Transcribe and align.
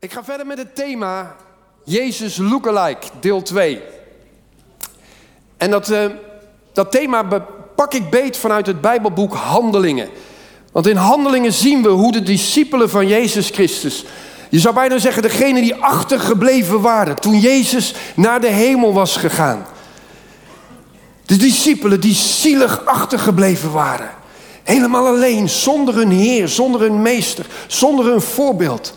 Ik 0.00 0.12
ga 0.12 0.24
verder 0.24 0.46
met 0.46 0.58
het 0.58 0.74
thema 0.74 1.36
Jezus 1.84 2.36
Lookalike, 2.36 3.06
deel 3.20 3.42
2. 3.42 3.82
En 5.56 5.70
dat, 5.70 5.90
uh, 5.90 6.04
dat 6.72 6.90
thema 6.90 7.22
pak 7.76 7.94
ik 7.94 8.10
beet 8.10 8.36
vanuit 8.36 8.66
het 8.66 8.80
Bijbelboek 8.80 9.34
Handelingen. 9.34 10.08
Want 10.72 10.86
in 10.86 10.96
Handelingen 10.96 11.52
zien 11.52 11.82
we 11.82 11.88
hoe 11.88 12.12
de 12.12 12.22
discipelen 12.22 12.90
van 12.90 13.06
Jezus 13.06 13.50
Christus, 13.50 14.04
je 14.48 14.58
zou 14.58 14.74
bijna 14.74 14.98
zeggen 14.98 15.22
degene 15.22 15.60
die 15.60 15.74
achtergebleven 15.74 16.80
waren 16.80 17.16
toen 17.16 17.38
Jezus 17.38 17.94
naar 18.16 18.40
de 18.40 18.50
hemel 18.50 18.92
was 18.92 19.16
gegaan. 19.16 19.66
De 21.26 21.36
discipelen 21.36 22.00
die 22.00 22.14
zielig 22.14 22.84
achtergebleven 22.84 23.72
waren. 23.72 24.10
Helemaal 24.62 25.06
alleen, 25.06 25.48
zonder 25.48 25.94
hun 25.94 26.10
Heer, 26.10 26.48
zonder 26.48 26.80
hun 26.80 27.02
meester, 27.02 27.46
zonder 27.66 28.04
hun 28.04 28.20
voorbeeld. 28.20 28.94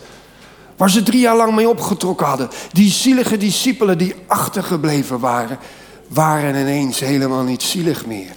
Waar 0.76 0.90
ze 0.90 1.02
drie 1.02 1.20
jaar 1.20 1.36
lang 1.36 1.54
mee 1.54 1.68
opgetrokken 1.68 2.26
hadden. 2.26 2.48
Die 2.72 2.90
zielige 2.90 3.36
discipelen 3.36 3.98
die 3.98 4.14
achtergebleven 4.26 5.20
waren, 5.20 5.58
waren 6.08 6.54
ineens 6.60 7.00
helemaal 7.00 7.42
niet 7.42 7.62
zielig 7.62 8.06
meer. 8.06 8.32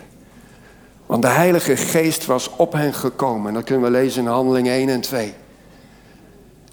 Want 1.05 1.21
de 1.21 1.27
Heilige 1.27 1.77
Geest 1.77 2.25
was 2.25 2.49
op 2.55 2.73
hen 2.73 2.93
gekomen. 2.93 3.53
Dat 3.53 3.63
kunnen 3.63 3.91
we 3.91 3.97
lezen 3.97 4.21
in 4.23 4.29
Handeling 4.29 4.67
1 4.67 4.89
en 4.89 5.01
2. 5.01 5.33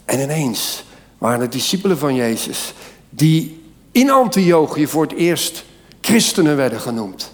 En 0.05 0.21
ineens 0.21 0.85
waren 1.19 1.41
het 1.41 1.53
discipelen 1.53 1.99
van 1.99 2.15
Jezus 2.15 2.75
die 3.11 3.63
in 3.93 4.11
Antiochië 4.11 4.87
voor 4.87 5.03
het 5.03 5.13
eerst 5.13 5.65
christenen 6.01 6.57
werden 6.57 6.81
genoemd. 6.81 7.33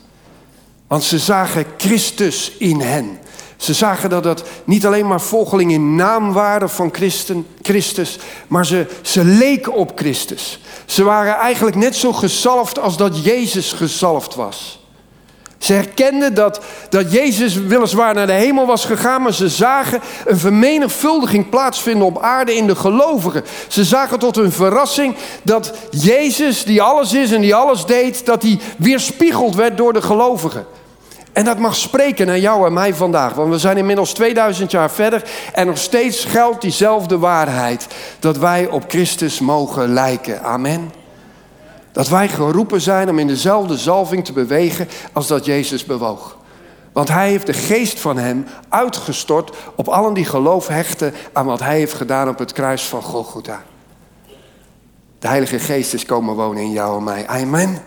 Want 0.87 1.03
ze 1.03 1.19
zagen 1.19 1.65
Christus 1.77 2.53
in 2.59 2.81
hen. 2.81 3.19
Ze 3.61 3.75
zagen 3.75 4.11
dat 4.11 4.23
dat 4.23 4.43
niet 4.65 4.87
alleen 4.87 5.07
maar 5.07 5.21
volgelingen 5.21 5.75
in 5.75 5.95
naam 5.95 6.33
waren 6.33 6.71
van 6.71 6.89
Christen, 6.93 7.47
Christus, 7.63 8.19
maar 8.49 8.67
ze, 8.67 8.87
ze 9.03 9.25
leken 9.25 9.73
op 9.73 9.93
Christus. 9.95 10.61
Ze 10.85 11.05
waren 11.05 11.35
eigenlijk 11.35 11.77
net 11.77 11.97
zo 11.97 12.13
gezalfd 12.13 12.79
als 12.79 12.97
dat 12.97 13.25
Jezus 13.25 13.73
gezalfd 13.73 14.35
was. 14.35 14.81
Ze 15.59 15.73
herkenden 15.73 16.35
dat, 16.35 16.61
dat 16.89 17.13
Jezus 17.13 17.55
weliswaar 17.55 18.15
naar 18.15 18.27
de 18.27 18.33
hemel 18.33 18.67
was 18.67 18.85
gegaan, 18.85 19.23
maar 19.23 19.35
ze 19.35 19.49
zagen 19.49 20.01
een 20.27 20.39
vermenigvuldiging 20.39 21.49
plaatsvinden 21.49 22.07
op 22.07 22.19
aarde 22.23 22.55
in 22.55 22.67
de 22.67 22.77
gelovigen. 22.77 23.45
Ze 23.69 23.85
zagen 23.85 24.19
tot 24.19 24.37
hun 24.37 24.53
verrassing 24.53 25.17
dat 25.43 25.73
Jezus, 25.91 26.65
die 26.65 26.83
alles 26.83 27.13
is 27.13 27.33
en 27.33 27.41
die 27.41 27.55
alles 27.55 27.87
deed, 27.87 28.27
dat 28.27 28.43
hij 28.43 28.61
weerspiegeld 28.79 29.55
werd 29.55 29.77
door 29.77 29.93
de 29.93 30.03
gelovigen. 30.03 30.67
En 31.41 31.47
dat 31.47 31.59
mag 31.59 31.77
spreken 31.77 32.27
naar 32.27 32.39
jou 32.39 32.67
en 32.67 32.73
mij 32.73 32.95
vandaag. 32.95 33.35
Want 33.35 33.53
we 33.53 33.59
zijn 33.59 33.77
inmiddels 33.77 34.13
2000 34.13 34.71
jaar 34.71 34.91
verder. 34.91 35.31
En 35.53 35.67
nog 35.67 35.79
steeds 35.79 36.25
geldt 36.25 36.61
diezelfde 36.61 37.19
waarheid. 37.19 37.87
Dat 38.19 38.39
wij 38.39 38.67
op 38.67 38.85
Christus 38.89 39.41
mogen 39.41 39.93
lijken. 39.93 40.43
Amen. 40.43 40.93
Dat 41.93 42.09
wij 42.09 42.29
geroepen 42.29 42.81
zijn 42.81 43.09
om 43.09 43.19
in 43.19 43.27
dezelfde 43.27 43.79
zalving 43.79 44.25
te 44.25 44.33
bewegen 44.33 44.89
als 45.13 45.27
dat 45.27 45.45
Jezus 45.45 45.85
bewoog. 45.85 46.37
Want 46.93 47.09
hij 47.09 47.29
heeft 47.29 47.47
de 47.47 47.53
geest 47.53 48.01
van 48.01 48.17
hem 48.17 48.47
uitgestort 48.69 49.57
op 49.75 49.89
allen 49.89 50.15
die 50.15 50.25
geloof 50.25 50.67
hechten 50.67 51.15
aan 51.33 51.47
wat 51.47 51.61
hij 51.61 51.77
heeft 51.77 51.95
gedaan 51.95 52.29
op 52.29 52.39
het 52.39 52.53
kruis 52.53 52.83
van 52.83 53.03
Golgotha. 53.03 53.63
De 55.19 55.29
Heilige 55.29 55.59
Geest 55.59 55.95
is 55.95 56.05
komen 56.05 56.35
wonen 56.35 56.63
in 56.63 56.73
jou 56.73 56.97
en 56.97 57.05
mij. 57.05 57.27
Amen. 57.27 57.83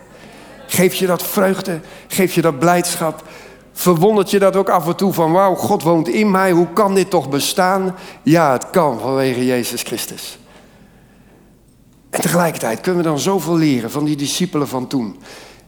Geef 0.67 0.94
je 0.94 1.06
dat 1.06 1.23
vreugde? 1.23 1.80
Geef 2.08 2.36
je 2.36 2.42
dat 2.42 2.60
blijdschap? 2.60 3.23
Verwondert 3.74 4.32
je 4.32 4.40
dat 4.40 4.56
ook 4.56 4.70
af 4.70 4.88
en 4.88 4.96
toe 4.96 5.14
van 5.14 5.32
wauw, 5.32 5.56
God 5.56 5.84
woont 5.84 6.08
in 6.08 6.32
mij, 6.32 6.52
hoe 6.52 6.74
kan 6.74 6.96
dit 6.96 7.10
toch 7.10 7.30
bestaan? 7.30 7.96
Ja, 8.24 8.52
het 8.52 8.70
kan 8.70 9.00
vanwege 9.00 9.46
Jezus 9.46 9.82
Christus. 9.82 10.38
En 12.10 12.22
tegelijkertijd 12.22 12.82
kunnen 12.82 13.04
we 13.04 13.10
dan 13.10 13.20
zoveel 13.20 13.56
leren 13.56 13.92
van 13.92 14.06
die 14.06 14.16
discipelen 14.16 14.68
van 14.68 14.88
toen. 14.88 15.20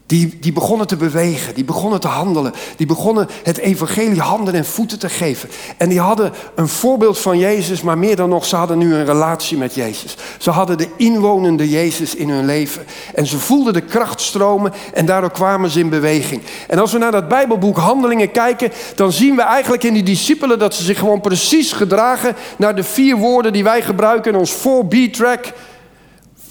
Die, 0.08 0.38
die 0.40 0.54
begonnen 0.54 0.88
te 0.88 0.96
bewegen, 0.96 1.54
die 1.54 1.64
begonnen 1.64 2.00
te 2.00 2.08
handelen, 2.08 2.54
die 2.76 2.88
begonnen 2.88 3.28
het 3.44 3.58
evangelie 3.58 4.22
handen 4.22 4.54
en 4.54 4.66
voeten 4.66 5.00
te 5.00 5.10
geven. 5.10 5.50
En 5.78 5.90
die 5.90 6.00
hadden 6.00 6.34
een 6.56 6.68
voorbeeld 6.68 7.20
van 7.20 7.40
Jezus, 7.40 7.82
maar 7.82 7.98
meer 7.98 8.16
dan 8.16 8.30
nog, 8.30 8.46
ze 8.46 8.56
hadden 8.56 8.78
nu 8.78 8.94
een 8.94 9.06
relatie 9.06 9.58
met 9.58 9.76
Jezus. 9.76 10.18
Ze 10.40 10.52
hadden 10.52 10.78
de 10.78 10.88
inwonende 10.98 11.70
Jezus 11.70 12.16
in 12.16 12.30
hun 12.30 12.46
leven. 12.46 12.86
En 13.14 13.28
ze 13.28 13.38
voelden 13.38 13.74
de 13.74 13.82
kracht 13.82 14.22
stromen 14.22 14.74
en 14.94 15.06
daardoor 15.06 15.32
kwamen 15.32 15.70
ze 15.70 15.80
in 15.80 15.90
beweging. 15.90 16.42
En 16.68 16.80
als 16.80 16.92
we 16.92 16.98
naar 16.98 17.12
dat 17.12 17.28
Bijbelboek 17.28 17.78
Handelingen 17.78 18.32
kijken, 18.32 18.72
dan 18.96 19.12
zien 19.12 19.36
we 19.36 19.42
eigenlijk 19.42 19.84
in 19.84 19.94
die 19.94 20.04
discipelen 20.04 20.60
dat 20.60 20.76
ze 20.76 20.84
zich 20.84 21.00
gewoon 21.00 21.22
precies 21.22 21.72
gedragen 21.72 22.36
naar 22.58 22.76
de 22.76 22.84
vier 22.84 23.18
woorden 23.18 23.54
die 23.54 23.64
wij 23.64 23.82
gebruiken 23.82 24.34
in 24.34 24.40
ons 24.40 24.56
4B-track. 24.56 25.54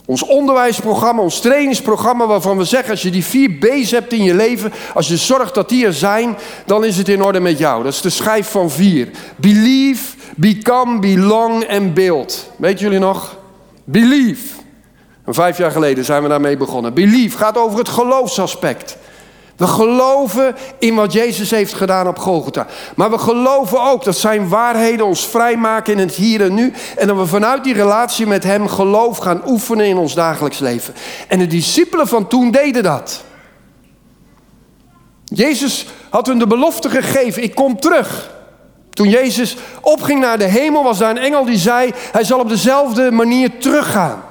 Ons 0.07 0.23
onderwijsprogramma, 0.23 1.23
ons 1.23 1.41
trainingsprogramma, 1.41 2.27
waarvan 2.27 2.57
we 2.57 2.65
zeggen: 2.65 2.91
als 2.91 3.03
je 3.03 3.11
die 3.11 3.25
vier 3.25 3.51
B's 3.51 3.91
hebt 3.91 4.13
in 4.13 4.23
je 4.23 4.35
leven, 4.35 4.73
als 4.95 5.09
je 5.09 5.17
zorgt 5.17 5.55
dat 5.55 5.69
die 5.69 5.87
er 5.87 5.93
zijn, 5.93 6.37
dan 6.67 6.85
is 6.85 6.97
het 6.97 7.09
in 7.09 7.23
orde 7.23 7.41
met 7.41 7.59
jou. 7.59 7.83
Dat 7.83 7.93
is 7.93 8.01
de 8.01 8.11
schijf 8.11 8.51
van 8.51 8.71
vier: 8.71 9.09
Believe, 9.37 10.17
become, 10.37 10.99
belong 10.99 11.63
en 11.63 11.95
build. 11.95 12.51
Weet 12.57 12.79
jullie 12.79 12.99
nog? 12.99 13.37
Believe. 13.85 14.55
vijf 15.27 15.59
jaar 15.59 15.71
geleden 15.71 16.05
zijn 16.05 16.23
we 16.23 16.29
daarmee 16.29 16.57
begonnen. 16.57 16.95
Believe 16.95 17.39
gaat 17.39 17.59
over 17.59 17.79
het 17.79 17.89
geloofsaspect. 17.89 18.97
We 19.57 19.67
geloven 19.67 20.55
in 20.79 20.95
wat 20.95 21.13
Jezus 21.13 21.51
heeft 21.51 21.75
gedaan 21.75 22.09
op 22.09 22.19
Golgotha. 22.19 22.67
Maar 22.97 23.11
we 23.11 23.19
geloven 23.19 23.83
ook 23.83 24.05
dat 24.05 24.17
zijn 24.17 24.49
waarheden 24.49 25.07
ons 25.07 25.27
vrijmaken 25.27 25.93
in 25.93 25.99
het 25.99 26.15
hier 26.15 26.43
en 26.43 26.55
nu. 26.55 26.73
En 26.97 27.07
dat 27.07 27.17
we 27.17 27.27
vanuit 27.27 27.65
die 27.65 27.75
relatie 27.75 28.27
met 28.27 28.45
Hem 28.45 28.69
geloof 28.69 29.19
gaan 29.19 29.43
oefenen 29.47 29.87
in 29.87 29.97
ons 29.97 30.15
dagelijks 30.15 30.59
leven. 30.59 30.95
En 31.29 31.39
de 31.39 31.47
discipelen 31.47 32.09
van 32.09 32.29
toen 32.29 32.51
deden 32.51 32.83
dat. 32.83 33.25
Jezus 35.25 35.87
had 36.11 36.27
hun 36.27 36.39
de 36.39 36.47
belofte 36.47 36.91
gegeven, 36.91 37.43
ik 37.43 37.55
kom 37.55 37.81
terug. 37.81 38.33
Toen 38.91 39.09
Jezus 39.09 39.57
opging 39.81 40.21
naar 40.21 40.39
de 40.39 40.45
hemel 40.45 40.83
was 40.83 40.99
daar 40.99 41.11
een 41.11 41.19
engel 41.19 41.45
die 41.45 41.59
zei, 41.59 41.93
hij 42.13 42.25
zal 42.25 42.41
op 42.41 42.49
dezelfde 42.49 43.11
manier 43.11 43.59
teruggaan. 43.59 44.23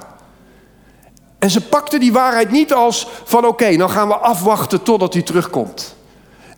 En 1.44 1.50
ze 1.50 1.60
pakten 1.60 2.00
die 2.00 2.12
waarheid 2.12 2.50
niet 2.50 2.72
als 2.72 3.06
van 3.24 3.38
oké, 3.38 3.48
okay, 3.48 3.74
nou 3.74 3.90
gaan 3.90 4.08
we 4.08 4.16
afwachten 4.16 4.82
totdat 4.82 5.12
hij 5.12 5.22
terugkomt. 5.22 5.96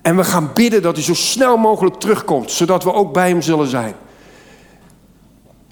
En 0.03 0.17
we 0.17 0.25
gaan 0.25 0.51
bidden 0.55 0.83
dat 0.83 0.95
hij 0.95 1.05
zo 1.05 1.15
snel 1.15 1.57
mogelijk 1.57 1.97
terugkomt, 1.97 2.51
zodat 2.51 2.85
we 2.85 2.93
ook 2.93 3.13
bij 3.13 3.29
hem 3.29 3.43
zullen 3.43 3.69
zijn. 3.69 3.95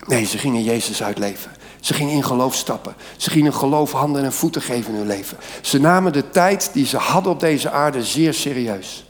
Nee, 0.06 0.24
ze 0.24 0.38
gingen 0.38 0.62
Jezus 0.62 1.03
uitleven. 1.03 1.50
Ze 1.80 1.94
gingen 1.94 2.14
in 2.14 2.24
geloof 2.24 2.54
stappen. 2.54 2.94
Ze 3.16 3.30
gingen 3.30 3.54
geloof 3.54 3.92
handen 3.92 4.24
en 4.24 4.32
voeten 4.32 4.62
geven 4.62 4.92
in 4.92 4.98
hun 4.98 5.06
leven. 5.06 5.36
Ze 5.60 5.80
namen 5.80 6.12
de 6.12 6.30
tijd 6.30 6.70
die 6.72 6.86
ze 6.86 6.97
hadden 6.97 7.32
op 7.32 7.41
deze 7.41 7.70
aarde 7.70 8.03
zeer 8.03 8.34
serieus. 8.34 9.06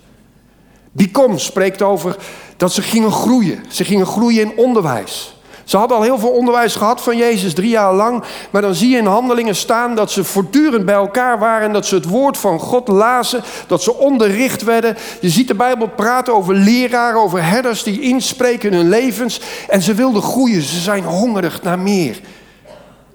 Bicom 0.93 1.39
spreekt 1.39 1.83
over 1.83 2.17
dat 2.57 2.73
ze 2.73 2.83
gingen 2.83 3.13
groeien. 3.13 3.65
Ze 3.69 3.85
gingen 3.85 4.07
groeien 4.07 4.43
in 4.43 4.57
onderwijs. 4.57 5.37
Ze 5.65 5.77
hadden 5.77 5.97
al 5.97 6.03
heel 6.03 6.19
veel 6.19 6.31
onderwijs 6.31 6.77
gehad 6.77 7.01
van 7.01 7.17
Jezus, 7.17 7.55
drie 7.55 7.69
jaar 7.69 7.95
lang. 7.95 8.25
Maar 8.51 8.63
dan 8.63 8.75
zie 8.75 8.89
je 8.89 8.97
in 8.97 9.07
handelingen 9.07 9.57
staan 9.57 9.95
dat 9.95 10.11
ze 10.11 10.25
voortdurend 10.25 10.85
bij 10.85 10.95
elkaar 10.95 11.39
waren. 11.39 11.73
Dat 11.73 11.87
ze 11.87 11.95
het 11.95 12.05
woord 12.05 12.39
van 12.39 12.59
God 12.59 12.89
lazen. 12.89 13.43
Dat 13.67 13.83
ze 13.83 13.95
onderricht 13.95 14.63
werden. 14.63 14.97
Je 15.21 15.31
ziet 15.31 15.49
de 15.49 15.55
Bijbel 15.55 15.89
praten 15.89 16.35
over 16.35 16.55
leraren, 16.55 17.21
over 17.21 17.45
herders 17.45 17.83
die 17.83 18.01
inspreken 18.01 18.71
in 18.71 18.77
hun 18.77 18.89
levens. 18.89 19.41
En 19.69 19.83
ze 19.83 19.95
wilden 19.95 20.23
groeien. 20.23 20.63
Ze 20.63 20.81
zijn 20.81 21.05
hongerig 21.05 21.63
naar 21.63 21.79
meer. 21.79 22.21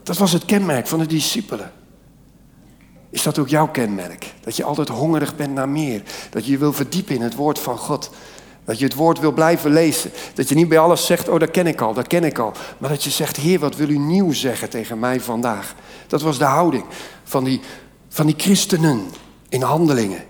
Dat 0.04 0.18
was 0.18 0.32
het 0.32 0.46
kenmerk 0.46 0.88
van 0.88 1.00
de 1.00 1.06
discipelen. 1.06 1.72
Is 3.12 3.24
dat 3.24 3.40
ook 3.40 3.48
jouw 3.48 3.68
kenmerk? 3.68 4.34
Dat 4.42 4.56
je 4.56 4.64
altijd 4.64 4.90
hongerig 4.90 5.36
bent 5.36 5.54
naar 5.54 5.70
meer. 5.70 6.02
Dat 6.30 6.46
je 6.46 6.52
je 6.52 6.58
wil 6.58 6.74
verdiepen 6.74 7.16
in 7.16 7.22
het 7.22 7.36
woord 7.36 7.60
van 7.60 7.78
God. 7.78 8.10
Dat 8.70 8.80
je 8.80 8.86
het 8.86 8.94
woord 8.94 9.20
wil 9.20 9.32
blijven 9.32 9.72
lezen. 9.72 10.12
Dat 10.34 10.50
je 10.50 10.56
niet 10.56 10.70
bij 10.70 10.80
alles 10.80 11.06
zegt, 11.06 11.30
oh 11.30 11.40
dat 11.40 11.52
ken 11.52 11.68
ik 11.68 11.82
al, 11.82 11.94
dat 11.94 12.08
ken 12.08 12.24
ik 12.24 12.40
al. 12.40 12.52
Maar 12.78 12.90
dat 12.90 13.04
je 13.04 13.10
zegt, 13.10 13.38
Heer, 13.38 13.60
wat 13.60 13.76
wil 13.76 13.90
u 13.90 13.98
nieuw 13.98 14.34
zeggen 14.34 14.70
tegen 14.70 15.00
mij 15.00 15.20
vandaag? 15.22 15.76
Dat 16.08 16.22
was 16.22 16.38
de 16.38 16.46
houding 16.46 16.86
van 17.24 17.44
die, 17.44 17.62
van 18.10 18.26
die 18.26 18.36
christenen 18.38 19.06
in 19.50 19.62
handelingen. 19.62 20.24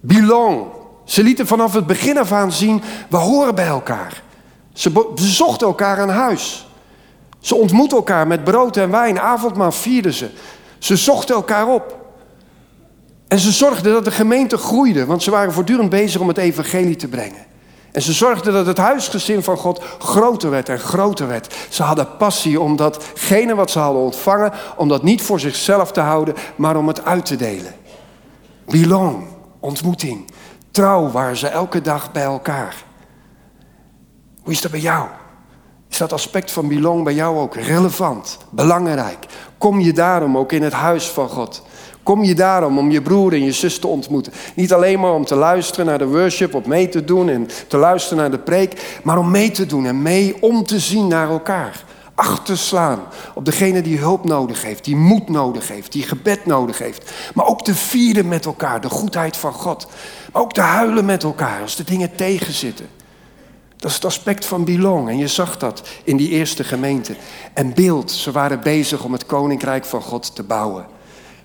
Belong. 0.00 0.66
Ze 1.04 1.22
lieten 1.22 1.46
vanaf 1.46 1.72
het 1.72 1.86
begin 1.86 2.18
af 2.18 2.32
aan 2.32 2.52
zien, 2.52 2.82
we 3.10 3.16
horen 3.16 3.54
bij 3.54 3.66
elkaar. 3.66 4.22
Ze 4.72 4.90
bezochten 5.14 5.66
elkaar 5.66 6.00
aan 6.00 6.08
huis. 6.08 6.68
Ze 7.40 7.54
ontmoetten 7.54 7.98
elkaar 7.98 8.26
met 8.26 8.44
brood 8.44 8.76
en 8.76 8.90
wijn. 8.90 9.20
Avondmaal 9.20 9.72
vierden 9.72 10.12
ze. 10.12 10.30
Ze 10.78 10.96
zochten 10.96 11.34
elkaar 11.34 11.68
op. 11.68 11.98
En 13.28 13.38
ze 13.38 13.52
zorgden 13.52 13.92
dat 13.92 14.04
de 14.04 14.10
gemeente 14.10 14.56
groeide, 14.56 15.06
want 15.06 15.22
ze 15.22 15.30
waren 15.30 15.52
voortdurend 15.52 15.90
bezig 15.90 16.20
om 16.20 16.28
het 16.28 16.38
evangelie 16.38 16.96
te 16.96 17.08
brengen. 17.08 17.50
En 17.92 18.02
ze 18.02 18.12
zorgden 18.12 18.52
dat 18.52 18.66
het 18.66 18.78
huisgezin 18.78 19.42
van 19.42 19.56
God 19.56 19.82
groter 19.98 20.50
werd 20.50 20.68
en 20.68 20.78
groter 20.78 21.28
werd. 21.28 21.54
Ze 21.68 21.82
hadden 21.82 22.16
passie 22.16 22.60
om 22.60 22.76
datgene 22.76 23.54
wat 23.54 23.70
ze 23.70 23.78
hadden 23.78 24.02
ontvangen, 24.02 24.52
om 24.76 24.88
dat 24.88 25.02
niet 25.02 25.22
voor 25.22 25.40
zichzelf 25.40 25.92
te 25.92 26.00
houden, 26.00 26.34
maar 26.56 26.76
om 26.76 26.88
het 26.88 27.04
uit 27.04 27.24
te 27.24 27.36
delen. 27.36 27.74
Belong, 28.66 29.24
ontmoeting, 29.60 30.30
trouw 30.70 31.10
waren 31.10 31.36
ze 31.36 31.48
elke 31.48 31.80
dag 31.80 32.12
bij 32.12 32.22
elkaar. 32.22 32.84
Hoe 34.42 34.52
is 34.52 34.60
dat 34.60 34.70
bij 34.70 34.80
jou? 34.80 35.08
Is 35.90 35.98
dat 35.98 36.12
aspect 36.12 36.50
van 36.50 36.68
belong 36.68 37.04
bij 37.04 37.14
jou 37.14 37.38
ook 37.38 37.54
relevant, 37.54 38.38
belangrijk? 38.50 39.26
Kom 39.58 39.80
je 39.80 39.92
daarom 39.92 40.38
ook 40.38 40.52
in 40.52 40.62
het 40.62 40.72
huis 40.72 41.08
van 41.08 41.28
God? 41.28 41.62
Kom 42.02 42.24
je 42.24 42.34
daarom 42.34 42.78
om 42.78 42.90
je 42.90 43.02
broer 43.02 43.32
en 43.32 43.44
je 43.44 43.52
zus 43.52 43.78
te 43.78 43.86
ontmoeten? 43.86 44.32
Niet 44.54 44.72
alleen 44.72 45.00
maar 45.00 45.12
om 45.12 45.24
te 45.24 45.34
luisteren 45.34 45.86
naar 45.86 45.98
de 45.98 46.06
worship, 46.06 46.54
of 46.54 46.64
mee 46.64 46.88
te 46.88 47.04
doen 47.04 47.28
en 47.28 47.48
te 47.68 47.76
luisteren 47.76 48.18
naar 48.18 48.30
de 48.30 48.38
preek, 48.38 49.00
maar 49.02 49.18
om 49.18 49.30
mee 49.30 49.50
te 49.50 49.66
doen 49.66 49.86
en 49.86 50.02
mee 50.02 50.36
om 50.40 50.64
te 50.64 50.78
zien 50.78 51.08
naar 51.08 51.30
elkaar. 51.30 51.84
Acht 52.14 52.50
slaan 52.54 53.00
op 53.34 53.44
degene 53.44 53.82
die 53.82 53.98
hulp 53.98 54.24
nodig 54.24 54.62
heeft, 54.62 54.84
die 54.84 54.96
moed 54.96 55.28
nodig 55.28 55.68
heeft, 55.68 55.92
die 55.92 56.02
gebed 56.02 56.46
nodig 56.46 56.78
heeft. 56.78 57.12
Maar 57.34 57.46
ook 57.46 57.64
te 57.64 57.74
vieren 57.74 58.28
met 58.28 58.44
elkaar 58.44 58.80
de 58.80 58.88
goedheid 58.88 59.36
van 59.36 59.52
God. 59.52 59.86
Maar 60.32 60.42
ook 60.42 60.52
te 60.52 60.60
huilen 60.60 61.04
met 61.04 61.22
elkaar 61.22 61.60
als 61.60 61.76
de 61.76 61.84
dingen 61.84 62.14
tegenzitten. 62.16 62.86
Dat 63.76 63.90
is 63.90 63.96
het 63.96 64.04
aspect 64.04 64.44
van 64.44 64.64
belong. 64.64 65.08
En 65.08 65.18
je 65.18 65.28
zag 65.28 65.58
dat 65.58 65.88
in 66.04 66.16
die 66.16 66.28
eerste 66.28 66.64
gemeente. 66.64 67.16
En 67.54 67.74
beeld, 67.74 68.10
ze 68.10 68.32
waren 68.32 68.60
bezig 68.60 69.04
om 69.04 69.12
het 69.12 69.26
koninkrijk 69.26 69.84
van 69.84 70.02
God 70.02 70.34
te 70.34 70.42
bouwen. 70.42 70.86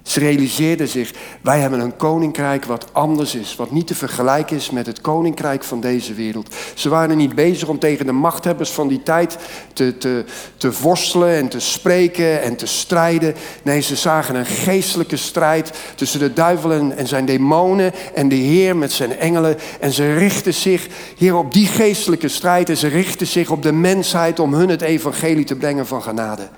Ze 0.07 0.19
realiseerden 0.19 0.87
zich, 0.87 1.11
wij 1.41 1.59
hebben 1.59 1.79
een 1.79 1.95
koninkrijk 1.95 2.65
wat 2.65 2.85
anders 2.91 3.35
is, 3.35 3.55
wat 3.55 3.71
niet 3.71 3.87
te 3.87 3.95
vergelijken 3.95 4.55
is 4.55 4.69
met 4.69 4.85
het 4.85 5.01
koninkrijk 5.01 5.63
van 5.63 5.79
deze 5.79 6.13
wereld. 6.13 6.55
Ze 6.73 6.89
waren 6.89 7.17
niet 7.17 7.35
bezig 7.35 7.67
om 7.67 7.79
tegen 7.79 8.05
de 8.05 8.11
machthebbers 8.11 8.69
van 8.69 8.87
die 8.87 9.03
tijd 9.03 9.37
te, 9.73 9.97
te, 9.97 10.25
te 10.57 10.71
worstelen 10.81 11.35
en 11.35 11.47
te 11.47 11.59
spreken 11.59 12.41
en 12.41 12.55
te 12.55 12.65
strijden. 12.65 13.35
Nee, 13.63 13.81
ze 13.81 13.95
zagen 13.95 14.35
een 14.35 14.45
geestelijke 14.45 15.17
strijd 15.17 15.71
tussen 15.95 16.19
de 16.19 16.33
duivel 16.33 16.71
en, 16.71 16.97
en 16.97 17.07
zijn 17.07 17.25
demonen 17.25 17.93
en 18.13 18.29
de 18.29 18.35
Heer 18.35 18.75
met 18.75 18.91
zijn 18.91 19.17
engelen. 19.17 19.57
En 19.79 19.91
ze 19.91 20.13
richtten 20.13 20.53
zich 20.53 20.87
hier 21.17 21.35
op 21.35 21.53
die 21.53 21.67
geestelijke 21.67 22.27
strijd 22.27 22.69
en 22.69 22.77
ze 22.77 22.87
richtten 22.87 23.27
zich 23.27 23.49
op 23.49 23.63
de 23.63 23.73
mensheid 23.73 24.39
om 24.39 24.53
hun 24.53 24.69
het 24.69 24.81
evangelie 24.81 25.45
te 25.45 25.55
brengen 25.55 25.87
van 25.87 26.01
genade. 26.01 26.49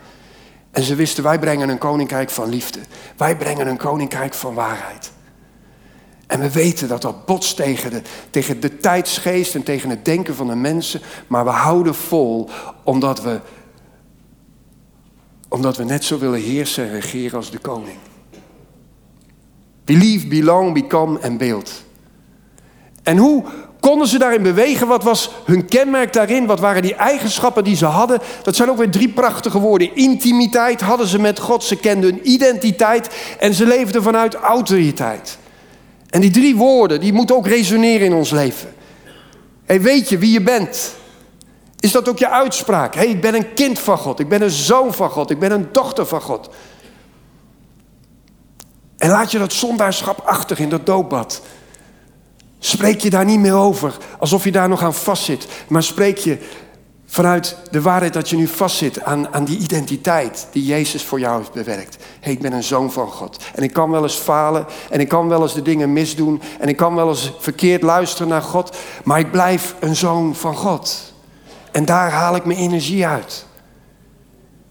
En 0.72 0.84
ze 0.84 0.96
wisten, 0.96 1.24
wij 1.24 1.40
brengen 1.40 1.70
een 1.70 1.78
koninkrijk 1.78 2.30
van 2.30 2.50
liefde. 2.50 2.80
Wij 3.18 3.38
brengen 3.38 3.68
een 3.68 3.78
koninkrijk 3.78 4.34
van 4.34 4.54
waarheid. 4.54 5.12
En 6.28 6.40
we 6.40 6.52
weten 6.52 6.88
dat 6.88 7.02
dat 7.02 7.26
botst 7.26 7.56
tegen 7.56 7.92
de, 7.92 8.02
tegen 8.30 8.60
de 8.60 8.78
tijdsgeest 8.78 9.56
en 9.56 9.64
tegen 9.64 9.90
het 9.90 10.06
denken 10.06 10.36
van 10.36 10.48
de 10.48 10.56
mensen. 10.56 11.02
Maar 11.28 11.44
we 11.44 11.50
houden 11.50 11.96
vol 11.96 12.50
omdat 12.84 13.22
we, 13.22 13.40
omdat 15.48 15.78
we 15.78 15.84
net 15.84 16.04
zo 16.04 16.18
willen 16.20 16.42
heersen 16.42 16.84
en 16.84 16.92
regeren 16.92 17.38
als 17.38 17.52
de 17.52 17.58
koning. 17.58 17.98
Believe, 19.84 20.28
belong, 20.28 20.74
become 20.74 21.20
en 21.20 21.38
beeld. 21.38 21.84
En 23.04 23.18
hoe 23.18 23.46
Konden 23.80 24.08
ze 24.08 24.18
daarin 24.18 24.44
bewegen? 24.44 24.88
Wat 24.88 25.04
was 25.04 25.30
hun 25.46 25.66
kenmerk 25.66 26.14
daarin? 26.14 26.46
Wat 26.46 26.60
waren 26.60 26.82
die 26.82 26.96
eigenschappen 26.96 27.64
die 27.64 27.76
ze 27.76 27.86
hadden? 27.86 28.20
Dat 28.44 28.56
zijn 28.56 28.70
ook 28.70 28.78
weer 28.78 28.92
drie 28.92 29.10
prachtige 29.10 29.60
woorden. 29.60 29.96
Intimiteit 29.96 30.82
hadden 30.82 31.08
ze 31.08 31.20
met 31.20 31.40
God, 31.40 31.64
ze 31.64 31.76
kenden 31.76 32.10
hun 32.10 32.30
identiteit 32.30 33.10
en 33.40 33.54
ze 33.54 33.66
leefden 33.66 34.04
vanuit 34.04 34.36
autoriteit. 34.36 35.38
En 36.10 36.22
die 36.22 36.32
drie 36.32 36.56
woorden, 36.56 37.00
die 37.00 37.14
moeten 37.14 37.36
ook 37.36 37.48
resoneren 37.48 38.06
in 38.06 38.14
ons 38.14 38.30
leven. 38.30 38.74
Hey, 39.66 39.82
weet 39.82 40.10
je 40.10 40.18
wie 40.18 40.32
je 40.32 40.42
bent? 40.42 40.94
Is 41.80 41.92
dat 41.92 42.10
ook 42.10 42.20
je 42.20 42.30
uitspraak? 42.30 42.96
hey, 42.96 43.08
ik 43.08 43.22
ben 43.22 43.36
een 43.36 43.54
kind 43.54 43.80
van 43.80 43.98
God, 43.98 44.20
ik 44.20 44.30
ben 44.30 44.42
een 44.42 44.50
zoon 44.50 44.94
van 44.94 45.10
God, 45.10 45.30
ik 45.30 45.40
ben 45.40 45.52
een 45.52 45.68
dochter 45.72 46.06
van 46.06 46.22
God. 46.22 46.50
En 48.98 49.10
laat 49.10 49.32
je 49.32 49.38
dat 49.38 49.54
zondaarschap 49.54 50.20
achter 50.26 50.60
in 50.60 50.70
dat 50.70 50.86
doopbad. 50.86 51.42
Spreek 52.60 53.02
je 53.02 53.10
daar 53.10 53.26
niet 53.26 53.40
meer 53.40 53.56
over 53.56 53.98
alsof 54.20 54.44
je 54.44 54.52
daar 54.52 54.70
nog 54.70 54.84
aan 54.84 54.94
vastzit, 54.94 55.48
maar 55.68 55.84
spreek 55.84 56.18
je 56.18 56.38
vanuit 57.06 57.58
de 57.72 57.82
waarheid 57.82 58.14
dat 58.14 58.30
je 58.30 58.36
nu 58.36 58.48
vastzit 58.48 59.04
aan, 59.04 59.34
aan 59.34 59.46
die 59.46 59.58
identiteit 59.58 60.48
die 60.52 60.66
Jezus 60.66 61.04
voor 61.04 61.20
jou 61.20 61.38
heeft 61.38 61.54
bewerkt. 61.54 61.98
hey, 62.20 62.32
ik 62.32 62.42
ben 62.42 62.54
een 62.54 62.64
zoon 62.64 62.92
van 62.92 63.08
God. 63.08 63.44
En 63.56 63.64
ik 63.64 63.74
kan 63.74 63.90
wel 63.90 64.04
eens 64.04 64.16
falen 64.16 64.66
en 64.90 65.00
ik 65.00 65.08
kan 65.08 65.28
wel 65.28 65.42
eens 65.42 65.54
de 65.54 65.62
dingen 65.62 65.94
misdoen 65.94 66.42
en 66.60 66.68
ik 66.68 66.78
kan 66.78 66.96
wel 66.96 67.10
eens 67.10 67.34
verkeerd 67.40 67.82
luisteren 67.82 68.28
naar 68.28 68.42
God, 68.42 68.78
maar 69.04 69.20
ik 69.20 69.32
blijf 69.32 69.76
een 69.80 69.96
zoon 69.96 70.36
van 70.36 70.56
God. 70.56 71.14
En 71.72 71.86
daar 71.86 72.12
haal 72.12 72.36
ik 72.36 72.46
mijn 72.46 72.60
energie 72.60 73.08
uit. 73.08 73.46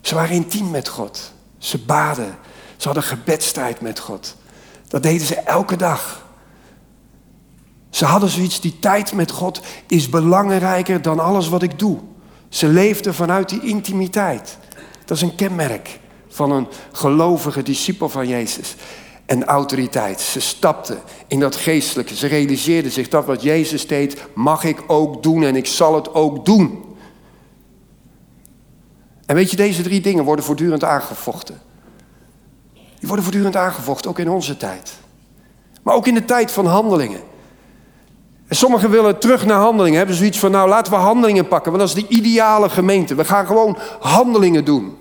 Ze 0.00 0.14
waren 0.14 0.34
intiem 0.34 0.70
met 0.70 0.88
God. 0.88 1.32
Ze 1.58 1.78
baden. 1.78 2.38
Ze 2.76 2.84
hadden 2.84 3.02
gebedstijd 3.02 3.80
met 3.80 3.98
God. 3.98 4.36
Dat 4.88 5.02
deden 5.02 5.26
ze 5.26 5.34
elke 5.34 5.76
dag. 5.76 6.26
Ze 7.98 8.04
hadden 8.04 8.28
zoiets, 8.28 8.60
die 8.60 8.78
tijd 8.78 9.12
met 9.12 9.30
God 9.30 9.60
is 9.86 10.08
belangrijker 10.08 11.02
dan 11.02 11.18
alles 11.18 11.48
wat 11.48 11.62
ik 11.62 11.78
doe. 11.78 11.98
Ze 12.48 12.68
leefden 12.68 13.14
vanuit 13.14 13.48
die 13.48 13.62
intimiteit. 13.62 14.58
Dat 15.04 15.16
is 15.16 15.22
een 15.22 15.34
kenmerk 15.34 15.98
van 16.28 16.50
een 16.50 16.68
gelovige 16.92 17.62
discipel 17.62 18.08
van 18.08 18.28
Jezus. 18.28 18.74
En 19.26 19.44
autoriteit. 19.44 20.20
Ze 20.20 20.40
stapten 20.40 20.98
in 21.26 21.40
dat 21.40 21.56
geestelijke. 21.56 22.16
Ze 22.16 22.26
realiseerden 22.26 22.92
zich 22.92 23.08
dat 23.08 23.24
wat 23.24 23.42
Jezus 23.42 23.86
deed, 23.86 24.16
mag 24.34 24.64
ik 24.64 24.82
ook 24.86 25.22
doen 25.22 25.42
en 25.42 25.56
ik 25.56 25.66
zal 25.66 25.94
het 25.94 26.14
ook 26.14 26.44
doen. 26.44 26.84
En 29.26 29.34
weet 29.34 29.50
je, 29.50 29.56
deze 29.56 29.82
drie 29.82 30.00
dingen 30.00 30.24
worden 30.24 30.44
voortdurend 30.44 30.84
aangevochten. 30.84 31.60
Die 32.72 33.08
worden 33.08 33.24
voortdurend 33.24 33.56
aangevochten, 33.56 34.10
ook 34.10 34.18
in 34.18 34.30
onze 34.30 34.56
tijd. 34.56 34.92
Maar 35.82 35.94
ook 35.94 36.06
in 36.06 36.14
de 36.14 36.24
tijd 36.24 36.50
van 36.50 36.66
handelingen. 36.66 37.36
En 38.48 38.56
sommigen 38.56 38.90
willen 38.90 39.18
terug 39.18 39.46
naar 39.46 39.58
handelingen. 39.58 39.98
Hebben 39.98 40.16
zoiets 40.16 40.38
van, 40.38 40.50
nou 40.50 40.68
laten 40.68 40.92
we 40.92 40.98
handelingen 40.98 41.48
pakken. 41.48 41.72
Want 41.72 41.88
dat 41.88 41.96
is 41.96 42.04
de 42.04 42.14
ideale 42.14 42.68
gemeente. 42.68 43.14
We 43.14 43.24
gaan 43.24 43.46
gewoon 43.46 43.78
handelingen 44.00 44.64
doen. 44.64 44.96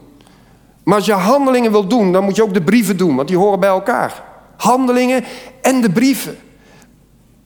Maar 0.83 0.95
als 0.95 1.05
je 1.05 1.13
handelingen 1.13 1.71
wil 1.71 1.87
doen, 1.87 2.11
dan 2.11 2.23
moet 2.23 2.35
je 2.35 2.43
ook 2.43 2.53
de 2.53 2.61
brieven 2.61 2.97
doen. 2.97 3.15
Want 3.15 3.27
die 3.27 3.37
horen 3.37 3.59
bij 3.59 3.69
elkaar. 3.69 4.23
Handelingen 4.57 5.23
en 5.61 5.81
de 5.81 5.89
brieven. 5.89 6.37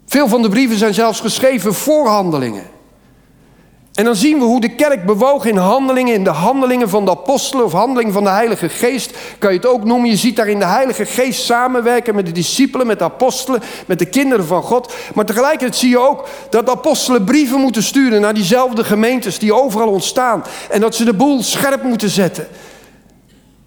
Veel 0.06 0.28
van 0.28 0.42
de 0.42 0.50
brieven 0.50 0.78
zijn 0.78 0.94
zelfs 0.94 1.20
geschreven 1.20 1.74
voor 1.74 2.08
handelingen. 2.08 2.64
En 3.92 4.06
dan 4.06 4.16
zien 4.16 4.38
we 4.40 4.44
hoe 4.44 4.62
de 4.62 4.76
kerk 4.76 5.06
bewoog 5.06 5.46
in 5.46 5.58
handelingen, 5.58 6.14
in 6.14 6.24
de 6.24 6.30
handelingen 6.30 6.90
van 6.90 7.06
de 7.06 7.12
apostelen 7.12 7.66
of 7.66 7.72
handelingen 7.72 8.14
van 8.14 8.24
de 8.24 8.30
Heilige 8.30 8.70
Geest. 8.70 9.18
Kan 9.40 9.52
je 9.52 9.58
het 9.58 9.68
ook 9.68 9.84
noemen. 9.84 10.10
Je 10.10 10.16
ziet 10.16 10.36
daar 10.36 10.48
in 10.48 10.60
de 10.60 10.66
Heilige 10.66 11.06
Geest 11.06 11.44
samenwerken 11.44 12.16
met 12.16 12.26
de 12.26 12.32
discipelen, 12.32 12.88
met 12.88 12.98
de 13.00 13.04
apostelen, 13.04 13.62
met 13.86 14.00
de 14.00 14.06
kinderen 14.06 14.46
van 14.46 14.64
God. 14.64 14.94
Maar 15.14 15.26
tegelijkertijd 15.26 15.76
zie 15.76 15.90
je 15.90 16.00
ook 16.00 16.28
dat 16.50 16.70
apostelen 16.70 17.24
brieven 17.24 17.60
moeten 17.60 17.84
sturen 17.84 18.22
naar 18.22 18.34
diezelfde 18.34 18.84
gemeentes 18.84 19.40
die 19.40 19.54
overal 19.54 19.90
ontstaan. 19.90 20.44
En 20.70 20.82
dat 20.82 20.96
ze 20.96 21.04
de 21.04 21.14
boel 21.14 21.44
scherp 21.44 21.84
moeten 21.84 22.10
zetten. 22.10 22.48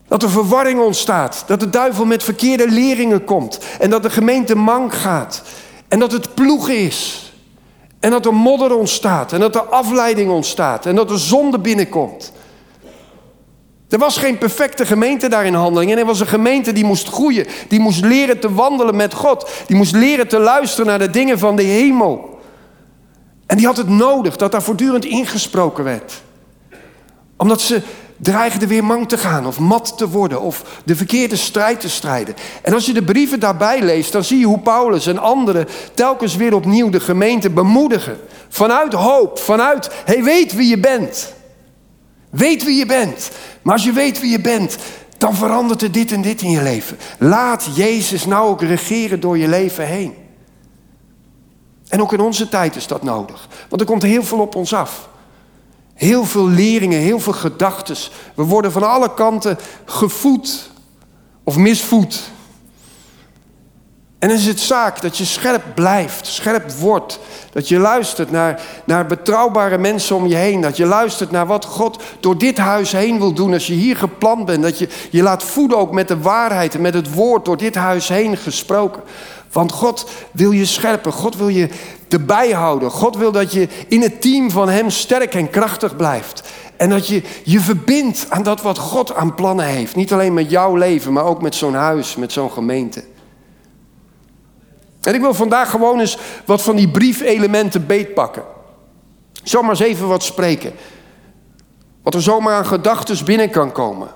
Dat 0.09 0.23
er 0.23 0.31
verwarring 0.31 0.81
ontstaat. 0.81 1.45
Dat 1.47 1.61
de 1.61 1.71
duivel 1.71 2.05
met 2.05 2.23
verkeerde 2.23 2.69
leringen 2.69 3.25
komt. 3.25 3.59
En 3.79 3.91
dat 3.91 4.03
de 4.03 4.11
gemeente 4.11 4.57
mank 4.57 4.95
gaat. 4.95 5.43
En 5.89 5.99
dat 5.99 6.13
het 6.13 6.35
ploegen 6.35 6.79
is. 6.79 7.24
En 8.05 8.11
dat 8.11 8.27
er 8.27 8.35
modder 8.35 8.77
ontstaat. 8.77 9.33
En 9.33 9.41
dat 9.41 9.55
er 9.55 9.61
afleiding 9.61 10.31
ontstaat. 10.31 10.87
En 10.87 10.95
dat 10.95 11.11
er 11.11 11.19
zonde 11.19 11.59
binnenkomt. 11.59 12.33
Er 13.89 13.99
was 13.99 14.17
geen 14.17 14.39
perfecte 14.39 14.87
gemeente 14.87 15.29
daar 15.29 15.47
in 15.47 15.55
handeling. 15.55 15.91
En 15.91 15.99
er 15.99 16.05
was 16.05 16.21
een 16.21 16.27
gemeente 16.27 16.73
die 16.73 16.85
moest 16.85 17.09
groeien. 17.09 17.47
Die 17.69 17.81
moest 17.81 18.05
leren 18.05 18.41
te 18.41 18.53
wandelen 18.53 18.97
met 18.97 19.15
God. 19.15 19.51
Die 19.67 19.77
moest 19.77 19.93
leren 19.93 20.29
te 20.29 20.39
luisteren 20.39 20.87
naar 20.87 20.99
de 20.99 21.11
dingen 21.11 21.39
van 21.39 21.57
de 21.57 21.63
hemel. 21.63 22.39
En 23.47 23.57
die 23.57 23.67
had 23.67 23.77
het 23.77 23.89
nodig 23.89 24.37
dat 24.37 24.53
daar 24.53 24.63
voortdurend 24.63 25.05
ingesproken 25.05 25.85
werd. 25.85 26.23
Omdat 27.37 27.61
ze 27.61 27.83
dreigde 28.17 28.67
weer 28.67 28.85
mank 28.85 29.09
te 29.09 29.19
gaan 29.19 29.47
of 29.47 29.59
mat 29.59 29.99
te 29.99 30.09
worden 30.09 30.41
of 30.41 30.81
de 30.85 30.97
verkeerde 30.97 31.37
strijd 31.37 31.81
te 31.81 31.89
strijden. 31.89 32.35
En 32.63 32.75
als 32.75 32.87
je 32.87 32.93
de 32.93 33.03
brieven 33.03 33.41
daarbij 33.41 33.83
leest, 33.83 34.13
dan 34.13 34.25
zie 34.25 34.39
je 34.39 34.47
hoe 34.47 34.61
Paulus 34.61 35.07
en 35.07 35.19
anderen 35.19 35.69
telkens 35.95 36.37
weer 36.37 36.55
opnieuw 36.55 36.91
de 36.91 37.01
gemeente 37.01 37.51
bemoedigen. 37.51 38.19
Vanuit 38.49 38.93
hoop, 38.93 39.39
vanuit, 39.39 39.91
hey, 40.05 40.23
weet 40.23 40.55
wie 40.55 40.69
je 40.69 40.79
bent. 40.79 41.33
Weet 42.31 42.65
wie 42.65 42.79
je 42.79 42.87
bent. 42.87 43.31
Maar 43.63 43.75
als 43.75 43.85
je 43.85 43.93
weet 43.93 44.21
wie 44.21 44.31
je 44.31 44.41
bent, 44.41 44.77
dan 45.19 45.35
verandert 45.35 45.83
er 45.83 45.93
dit 45.93 46.13
en 46.13 46.23
dit 46.23 46.43
in 46.43 46.51
je 46.51 46.63
leven. 46.63 46.97
Laat 47.19 47.69
Jezus 47.75 48.27
nou 48.27 48.49
ook 48.49 48.63
regeren 48.63 49.21
door 49.21 49.39
je 49.39 49.49
leven 49.49 49.87
heen. 49.87 50.15
En 51.89 52.01
ook 52.01 52.13
in 52.13 52.21
onze 52.21 52.49
tijd 52.49 52.77
is 52.77 52.87
dat 52.87 53.03
nodig. 53.03 53.49
Want 53.69 53.81
er 53.81 53.87
komt 53.87 54.03
heel 54.03 54.23
veel 54.23 54.41
op 54.41 54.55
ons 54.55 54.75
af. 54.75 55.09
Heel 55.95 56.25
veel 56.25 56.49
leringen, 56.49 56.99
heel 56.99 57.21
veel 57.21 57.33
gedachten. 57.33 57.97
We 58.35 58.43
worden 58.43 58.73
van 58.73 58.91
alle 58.91 59.15
kanten 59.15 59.59
gevoed 59.85 60.71
of 61.45 61.57
misvoed. 61.57 62.33
En 64.25 64.31
dan 64.31 64.39
is 64.39 64.47
het 64.47 64.61
zaak 64.61 65.03
dat 65.03 65.19
je 65.19 65.25
scherp 65.25 65.63
blijft, 65.75 66.27
scherp 66.27 66.71
wordt. 66.71 67.19
Dat 67.53 67.69
je 67.69 67.79
luistert 67.79 68.31
naar, 68.31 68.61
naar 68.85 69.07
betrouwbare 69.07 69.79
mensen 69.79 70.17
om 70.17 70.27
je 70.27 70.35
heen. 70.35 70.61
Dat 70.61 70.77
je 70.77 70.87
luistert 70.87 71.31
naar 71.31 71.47
wat 71.47 71.65
God 71.65 72.03
door 72.21 72.39
dit 72.39 72.59
huis 72.59 72.93
heen 72.93 73.19
wil 73.19 73.33
doen. 73.33 73.53
Als 73.53 73.67
je 73.67 73.73
hier 73.73 73.97
geplant 73.97 74.45
bent. 74.45 74.63
Dat 74.63 74.79
je 74.79 74.89
je 75.11 75.23
laat 75.23 75.43
voeden 75.43 75.79
ook 75.79 75.93
met 75.93 76.09
de 76.09 76.19
waarheid 76.19 76.75
en 76.75 76.81
met 76.81 76.95
het 76.95 77.15
woord 77.15 77.45
door 77.45 77.57
dit 77.57 77.75
huis 77.75 78.09
heen 78.09 78.37
gesproken. 78.37 79.03
Want 79.53 79.73
God 79.73 80.11
wil 80.31 80.51
je 80.51 80.65
scherpen. 80.65 81.13
God 81.13 81.37
wil 81.37 81.49
je 81.49 81.69
erbij 82.15 82.51
houden. 82.51 82.91
God 82.91 83.17
wil 83.17 83.33
dat 83.33 83.53
je 83.53 83.69
in 83.89 84.03
het 84.03 84.21
team 84.21 84.51
van 84.51 84.69
Hem 84.69 84.91
sterk 84.91 85.35
en 85.35 85.51
krachtig 85.51 85.97
blijft. 85.97 86.43
En 86.77 86.91
dat 86.91 87.07
je 87.07 87.23
je 87.45 87.61
verbindt 87.61 88.27
aan 88.29 88.43
dat 88.43 88.63
wat 88.63 88.79
God 88.79 89.15
aan 89.15 89.35
plannen 89.35 89.67
heeft. 89.67 89.97
Niet 89.97 90.13
alleen 90.13 90.35
met 90.35 90.51
jouw 90.51 90.77
leven, 90.77 91.13
maar 91.13 91.25
ook 91.25 91.43
met 91.43 91.55
zo'n 91.55 91.75
huis, 91.75 92.17
met 92.17 92.33
zo'n 92.33 92.51
gemeente. 92.51 93.05
En 95.01 95.15
ik 95.15 95.21
wil 95.21 95.35
vandaag 95.35 95.71
gewoon 95.71 96.01
eens 96.01 96.19
wat 96.45 96.63
van 96.63 96.77
die 96.77 96.89
briefelementen 96.89 97.87
beetpakken. 97.87 98.43
Zomaar 99.43 99.71
eens 99.71 99.81
even 99.81 100.09
wat 100.09 100.23
spreken. 100.23 100.73
Wat 102.03 102.15
er 102.15 102.23
zomaar 102.23 102.55
aan 102.55 102.67
gedachten 102.67 103.25
binnen 103.25 103.51
kan 103.51 103.73
komen. 103.73 104.09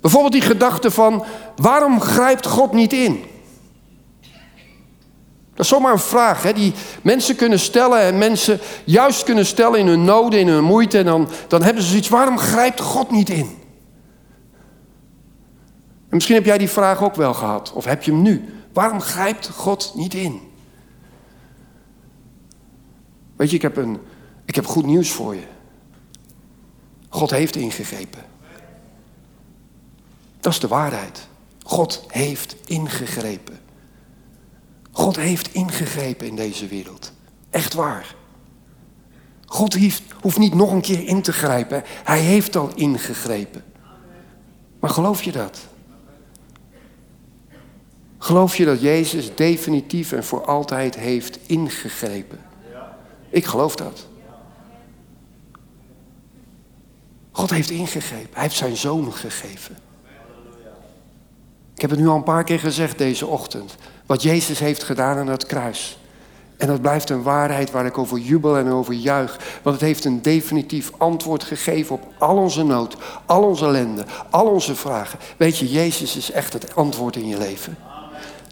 Bijvoorbeeld 0.00 0.32
die 0.32 0.42
gedachte 0.42 0.90
van, 0.90 1.24
waarom 1.56 2.00
grijpt 2.00 2.46
God 2.46 2.72
niet 2.72 2.92
in? 2.92 3.24
Dat 5.54 5.64
is 5.64 5.68
zomaar 5.68 5.92
een 5.92 5.98
vraag 5.98 6.42
hè, 6.42 6.52
die 6.52 6.72
mensen 7.02 7.36
kunnen 7.36 7.60
stellen 7.60 8.00
en 8.00 8.18
mensen 8.18 8.60
juist 8.84 9.22
kunnen 9.22 9.46
stellen 9.46 9.78
in 9.78 9.86
hun 9.86 10.04
noden, 10.04 10.40
in 10.40 10.48
hun 10.48 10.64
moeite. 10.64 10.98
En 10.98 11.04
dan, 11.04 11.28
dan 11.48 11.62
hebben 11.62 11.82
ze 11.82 11.88
zoiets, 11.88 12.08
waarom 12.08 12.38
grijpt 12.38 12.80
God 12.80 13.10
niet 13.10 13.28
in? 13.28 13.62
En 16.08 16.20
misschien 16.20 16.34
heb 16.34 16.44
jij 16.44 16.58
die 16.58 16.68
vraag 16.68 17.02
ook 17.02 17.14
wel 17.14 17.34
gehad, 17.34 17.72
of 17.72 17.84
heb 17.84 18.02
je 18.02 18.10
hem 18.10 18.22
nu? 18.22 18.54
Waarom 18.72 19.00
grijpt 19.00 19.48
God 19.48 19.92
niet 19.94 20.14
in? 20.14 20.40
Weet 23.36 23.50
je, 23.50 23.56
ik 23.56 23.62
heb, 23.62 23.76
een, 23.76 23.98
ik 24.44 24.54
heb 24.54 24.66
goed 24.66 24.86
nieuws 24.86 25.10
voor 25.10 25.34
je. 25.34 25.46
God 27.08 27.30
heeft 27.30 27.56
ingegrepen. 27.56 28.22
Dat 30.40 30.52
is 30.52 30.60
de 30.60 30.68
waarheid. 30.68 31.28
God 31.62 32.04
heeft 32.08 32.56
ingegrepen. 32.66 33.58
God 34.94 35.16
heeft 35.16 35.54
ingegrepen 35.54 36.26
in 36.26 36.36
deze 36.36 36.66
wereld. 36.66 37.12
Echt 37.50 37.74
waar. 37.74 38.14
God 39.46 39.74
heeft, 39.74 40.02
hoeft 40.20 40.38
niet 40.38 40.54
nog 40.54 40.72
een 40.72 40.80
keer 40.80 41.06
in 41.06 41.22
te 41.22 41.32
grijpen. 41.32 41.82
Hij 41.86 42.18
heeft 42.18 42.56
al 42.56 42.70
ingegrepen. 42.74 43.64
Maar 44.80 44.90
geloof 44.90 45.22
je 45.22 45.32
dat? 45.32 45.60
Geloof 48.18 48.56
je 48.56 48.64
dat 48.64 48.80
Jezus 48.80 49.34
definitief 49.34 50.12
en 50.12 50.24
voor 50.24 50.44
altijd 50.44 50.96
heeft 50.96 51.38
ingegrepen? 51.46 52.38
Ik 53.28 53.44
geloof 53.44 53.76
dat. 53.76 54.06
God 57.30 57.50
heeft 57.50 57.70
ingegrepen. 57.70 58.30
Hij 58.32 58.42
heeft 58.42 58.56
zijn 58.56 58.76
zoon 58.76 59.12
gegeven. 59.12 59.78
Ik 61.74 61.80
heb 61.80 61.90
het 61.90 61.98
nu 61.98 62.06
al 62.06 62.16
een 62.16 62.22
paar 62.22 62.44
keer 62.44 62.58
gezegd 62.58 62.98
deze 62.98 63.26
ochtend. 63.26 63.76
Wat 64.06 64.22
Jezus 64.22 64.58
heeft 64.58 64.82
gedaan 64.82 65.18
aan 65.18 65.28
het 65.28 65.46
kruis. 65.46 65.98
En 66.56 66.66
dat 66.66 66.80
blijft 66.80 67.10
een 67.10 67.22
waarheid 67.22 67.70
waar 67.70 67.86
ik 67.86 67.98
over 67.98 68.18
jubel 68.18 68.56
en 68.56 68.68
over 68.68 68.94
juich. 68.94 69.38
Want 69.62 69.76
het 69.76 69.84
heeft 69.84 70.04
een 70.04 70.22
definitief 70.22 70.90
antwoord 70.98 71.44
gegeven 71.44 71.94
op 71.94 72.02
al 72.18 72.36
onze 72.36 72.62
nood, 72.62 72.96
al 73.26 73.42
onze 73.42 73.64
ellende, 73.64 74.04
al 74.30 74.46
onze 74.46 74.74
vragen. 74.74 75.18
Weet 75.36 75.58
je, 75.58 75.70
Jezus 75.70 76.16
is 76.16 76.30
echt 76.30 76.52
het 76.52 76.76
antwoord 76.76 77.16
in 77.16 77.26
je 77.26 77.38
leven. 77.38 77.76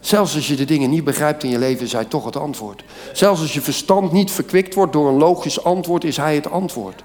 Zelfs 0.01 0.35
als 0.35 0.47
je 0.47 0.55
de 0.55 0.65
dingen 0.65 0.89
niet 0.89 1.03
begrijpt 1.03 1.43
in 1.43 1.49
je 1.49 1.59
leven, 1.59 1.85
is 1.85 1.91
Hij 1.91 2.05
toch 2.05 2.25
het 2.25 2.35
antwoord. 2.35 2.83
Zelfs 3.13 3.41
als 3.41 3.53
je 3.53 3.61
verstand 3.61 4.11
niet 4.11 4.31
verkwikt 4.31 4.73
wordt 4.73 4.93
door 4.93 5.07
een 5.07 5.17
logisch 5.17 5.63
antwoord, 5.63 6.03
is 6.03 6.17
Hij 6.17 6.35
het 6.35 6.51
antwoord. 6.51 7.03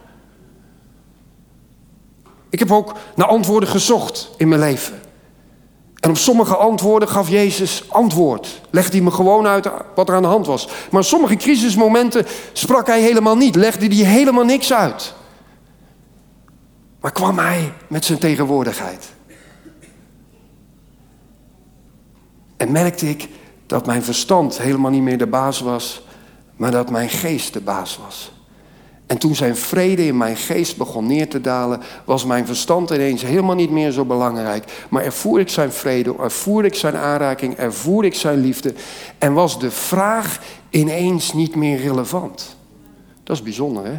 Ik 2.50 2.58
heb 2.58 2.72
ook 2.72 2.94
naar 3.14 3.26
antwoorden 3.26 3.68
gezocht 3.68 4.30
in 4.36 4.48
mijn 4.48 4.60
leven. 4.60 5.00
En 6.08 6.14
op 6.14 6.20
sommige 6.20 6.56
antwoorden 6.56 7.08
gaf 7.08 7.28
Jezus 7.28 7.84
antwoord. 7.88 8.60
Legde 8.70 8.96
hij 8.96 9.00
me 9.00 9.10
gewoon 9.10 9.46
uit 9.46 9.70
wat 9.94 10.08
er 10.08 10.14
aan 10.14 10.22
de 10.22 10.28
hand 10.28 10.46
was. 10.46 10.68
Maar 10.90 11.04
sommige 11.04 11.36
crisismomenten 11.36 12.26
sprak 12.52 12.86
hij 12.86 13.00
helemaal 13.00 13.36
niet. 13.36 13.54
Legde 13.54 13.86
hij 13.86 14.04
helemaal 14.04 14.44
niks 14.44 14.72
uit. 14.72 15.14
Maar 17.00 17.12
kwam 17.12 17.38
hij 17.38 17.72
met 17.86 18.04
zijn 18.04 18.18
tegenwoordigheid. 18.18 19.12
En 22.56 22.72
merkte 22.72 23.08
ik 23.08 23.28
dat 23.66 23.86
mijn 23.86 24.02
verstand 24.02 24.58
helemaal 24.58 24.90
niet 24.90 25.02
meer 25.02 25.18
de 25.18 25.26
baas 25.26 25.60
was, 25.60 26.02
maar 26.56 26.70
dat 26.70 26.90
mijn 26.90 27.08
geest 27.08 27.52
de 27.52 27.60
baas 27.60 27.98
was. 28.04 28.32
En 29.08 29.18
toen 29.18 29.34
zijn 29.34 29.56
vrede 29.56 30.06
in 30.06 30.16
mijn 30.16 30.36
geest 30.36 30.76
begon 30.76 31.06
neer 31.06 31.28
te 31.28 31.40
dalen, 31.40 31.80
was 32.04 32.24
mijn 32.24 32.46
verstand 32.46 32.90
ineens 32.90 33.22
helemaal 33.22 33.54
niet 33.54 33.70
meer 33.70 33.90
zo 33.90 34.04
belangrijk. 34.04 34.86
Maar 34.88 35.04
ervoer 35.04 35.40
ik 35.40 35.48
zijn 35.48 35.72
vrede, 35.72 36.14
ervoer 36.18 36.64
ik 36.64 36.74
zijn 36.74 36.96
aanraking, 36.96 37.56
ervoer 37.56 38.04
ik 38.04 38.14
zijn 38.14 38.40
liefde. 38.40 38.74
En 39.18 39.32
was 39.32 39.60
de 39.60 39.70
vraag 39.70 40.40
ineens 40.70 41.32
niet 41.32 41.54
meer 41.54 41.78
relevant. 41.78 42.56
Dat 43.24 43.36
is 43.36 43.42
bijzonder, 43.42 43.84
hè? 43.84 43.98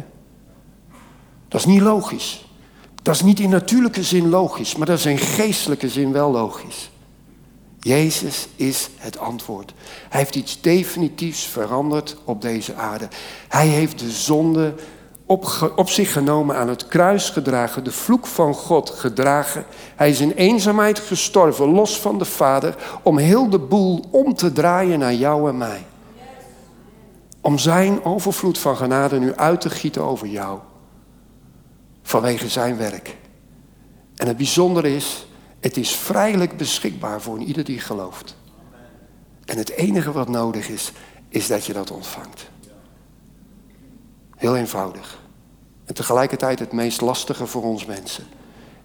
Dat 1.48 1.60
is 1.60 1.66
niet 1.66 1.80
logisch. 1.80 2.48
Dat 3.02 3.14
is 3.14 3.22
niet 3.22 3.40
in 3.40 3.50
natuurlijke 3.50 4.02
zin 4.02 4.28
logisch, 4.28 4.76
maar 4.76 4.86
dat 4.86 4.98
is 4.98 5.06
in 5.06 5.18
geestelijke 5.18 5.88
zin 5.88 6.12
wel 6.12 6.30
logisch. 6.30 6.90
Jezus 7.80 8.48
is 8.56 8.90
het 8.96 9.18
antwoord. 9.18 9.72
Hij 10.08 10.20
heeft 10.20 10.34
iets 10.34 10.60
definitiefs 10.60 11.44
veranderd 11.44 12.16
op 12.24 12.42
deze 12.42 12.74
aarde. 12.74 13.08
Hij 13.48 13.66
heeft 13.66 13.98
de 13.98 14.10
zonde 14.10 14.74
op, 15.30 15.72
op, 15.76 15.88
zich 15.88 16.12
genomen, 16.12 16.56
aan 16.56 16.68
het 16.68 16.88
kruis 16.88 17.30
gedragen, 17.30 17.84
de 17.84 17.92
vloek 17.92 18.26
van 18.26 18.54
God 18.54 18.90
gedragen. 18.90 19.64
Hij 19.96 20.10
is 20.10 20.20
in 20.20 20.30
eenzaamheid 20.30 20.98
gestorven, 20.98 21.66
los 21.66 22.00
van 22.00 22.18
de 22.18 22.24
Vader, 22.24 22.76
om 23.02 23.18
heel 23.18 23.50
de 23.50 23.58
boel 23.58 24.04
om 24.10 24.34
te 24.34 24.52
draaien 24.52 24.98
naar 24.98 25.14
jou 25.14 25.48
en 25.48 25.58
mij. 25.58 25.86
Om 27.40 27.58
zijn 27.58 28.04
overvloed 28.04 28.58
van 28.58 28.76
genade 28.76 29.18
nu 29.18 29.34
uit 29.34 29.60
te 29.60 29.70
gieten 29.70 30.02
over 30.02 30.26
jou. 30.26 30.58
Vanwege 32.02 32.48
zijn 32.48 32.76
werk. 32.76 33.16
En 34.16 34.26
het 34.26 34.36
bijzondere 34.36 34.94
is, 34.94 35.26
het 35.60 35.76
is 35.76 35.90
vrijelijk 35.90 36.56
beschikbaar 36.56 37.20
voor 37.20 37.38
ieder 37.38 37.64
die 37.64 37.80
gelooft. 37.80 38.36
En 39.44 39.56
het 39.56 39.70
enige 39.70 40.12
wat 40.12 40.28
nodig 40.28 40.68
is, 40.68 40.92
is 41.28 41.46
dat 41.46 41.66
je 41.66 41.72
dat 41.72 41.90
ontvangt. 41.90 42.50
Heel 44.40 44.56
eenvoudig. 44.56 45.18
En 45.84 45.94
tegelijkertijd 45.94 46.58
het 46.58 46.72
meest 46.72 47.00
lastige 47.00 47.46
voor 47.46 47.62
ons 47.62 47.86
mensen. 47.86 48.24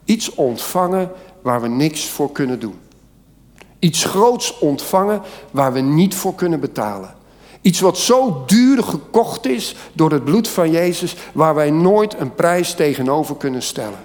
Iets 0.05 0.33
ontvangen 0.33 1.11
waar 1.41 1.61
we 1.61 1.67
niks 1.67 2.09
voor 2.09 2.31
kunnen 2.31 2.59
doen. 2.59 2.79
Iets 3.79 4.03
groots 4.03 4.59
ontvangen 4.59 5.21
waar 5.51 5.73
we 5.73 5.79
niet 5.79 6.15
voor 6.15 6.35
kunnen 6.35 6.59
betalen. 6.59 7.15
Iets 7.61 7.79
wat 7.79 7.97
zo 7.97 8.43
duur 8.45 8.83
gekocht 8.83 9.45
is 9.45 9.75
door 9.93 10.11
het 10.11 10.23
bloed 10.23 10.47
van 10.47 10.71
Jezus, 10.71 11.15
waar 11.33 11.55
wij 11.55 11.71
nooit 11.71 12.19
een 12.19 12.35
prijs 12.35 12.73
tegenover 12.73 13.35
kunnen 13.35 13.63
stellen. 13.63 13.99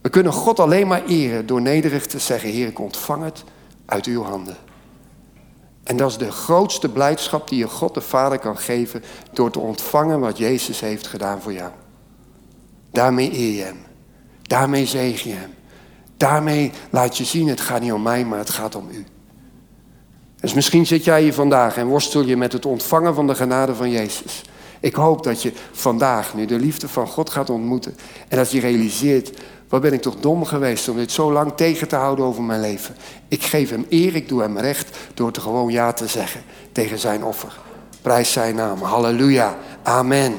We 0.00 0.08
kunnen 0.08 0.32
God 0.32 0.60
alleen 0.60 0.86
maar 0.86 1.04
eren 1.04 1.46
door 1.46 1.60
nederig 1.62 2.06
te 2.06 2.18
zeggen: 2.18 2.50
Heer, 2.50 2.66
ik 2.66 2.78
ontvang 2.78 3.24
het 3.24 3.44
uit 3.86 4.06
uw 4.06 4.22
handen. 4.22 4.56
En 5.86 5.96
dat 5.96 6.10
is 6.10 6.16
de 6.16 6.32
grootste 6.32 6.88
blijdschap 6.88 7.48
die 7.48 7.58
je 7.58 7.68
God 7.68 7.94
de 7.94 8.00
Vader 8.00 8.38
kan 8.38 8.58
geven 8.58 9.02
door 9.32 9.50
te 9.50 9.58
ontvangen 9.58 10.20
wat 10.20 10.38
Jezus 10.38 10.80
heeft 10.80 11.06
gedaan 11.06 11.40
voor 11.40 11.52
jou. 11.52 11.70
Daarmee 12.90 13.32
eer 13.32 13.54
je 13.54 13.62
Hem. 13.62 13.76
Daarmee 14.42 14.86
zegen 14.86 15.30
je 15.30 15.36
Hem. 15.36 15.54
Daarmee 16.16 16.72
laat 16.90 17.16
je 17.16 17.24
zien, 17.24 17.48
het 17.48 17.60
gaat 17.60 17.80
niet 17.80 17.92
om 17.92 18.02
mij, 18.02 18.24
maar 18.24 18.38
het 18.38 18.50
gaat 18.50 18.74
om 18.74 18.88
U. 18.90 19.06
Dus 20.40 20.54
misschien 20.54 20.86
zit 20.86 21.04
jij 21.04 21.22
hier 21.22 21.34
vandaag 21.34 21.76
en 21.76 21.86
worstel 21.86 22.22
je 22.22 22.36
met 22.36 22.52
het 22.52 22.66
ontvangen 22.66 23.14
van 23.14 23.26
de 23.26 23.34
genade 23.34 23.74
van 23.74 23.90
Jezus. 23.90 24.44
Ik 24.80 24.94
hoop 24.94 25.22
dat 25.22 25.42
je 25.42 25.52
vandaag 25.72 26.34
nu 26.34 26.46
de 26.46 26.58
liefde 26.58 26.88
van 26.88 27.06
God 27.06 27.30
gaat 27.30 27.50
ontmoeten. 27.50 27.96
En 28.28 28.36
dat 28.36 28.50
je 28.50 28.60
realiseert 28.60 29.38
wat 29.68 29.80
ben 29.80 29.92
ik 29.92 30.02
toch 30.02 30.16
dom 30.16 30.44
geweest 30.44 30.88
om 30.88 30.96
dit 30.96 31.12
zo 31.12 31.32
lang 31.32 31.52
tegen 31.56 31.88
te 31.88 31.96
houden 31.96 32.24
over 32.24 32.42
mijn 32.42 32.60
leven. 32.60 32.96
Ik 33.28 33.42
geef 33.42 33.70
hem 33.70 33.86
eer, 33.88 34.14
ik 34.14 34.28
doe 34.28 34.40
hem 34.40 34.58
recht 34.58 34.96
door 35.14 35.32
te 35.32 35.40
gewoon 35.40 35.70
ja 35.72 35.92
te 35.92 36.06
zeggen 36.06 36.42
tegen 36.72 36.98
zijn 36.98 37.24
offer. 37.24 37.58
Prijs 38.02 38.32
zijn 38.32 38.54
naam. 38.54 38.82
Halleluja. 38.82 39.56
Amen. 39.82 40.34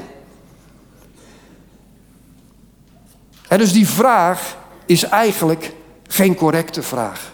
En 3.48 3.58
dus 3.58 3.72
die 3.72 3.88
vraag 3.88 4.56
is 4.86 5.02
eigenlijk 5.02 5.72
geen 6.06 6.34
correcte 6.34 6.82
vraag. 6.82 7.32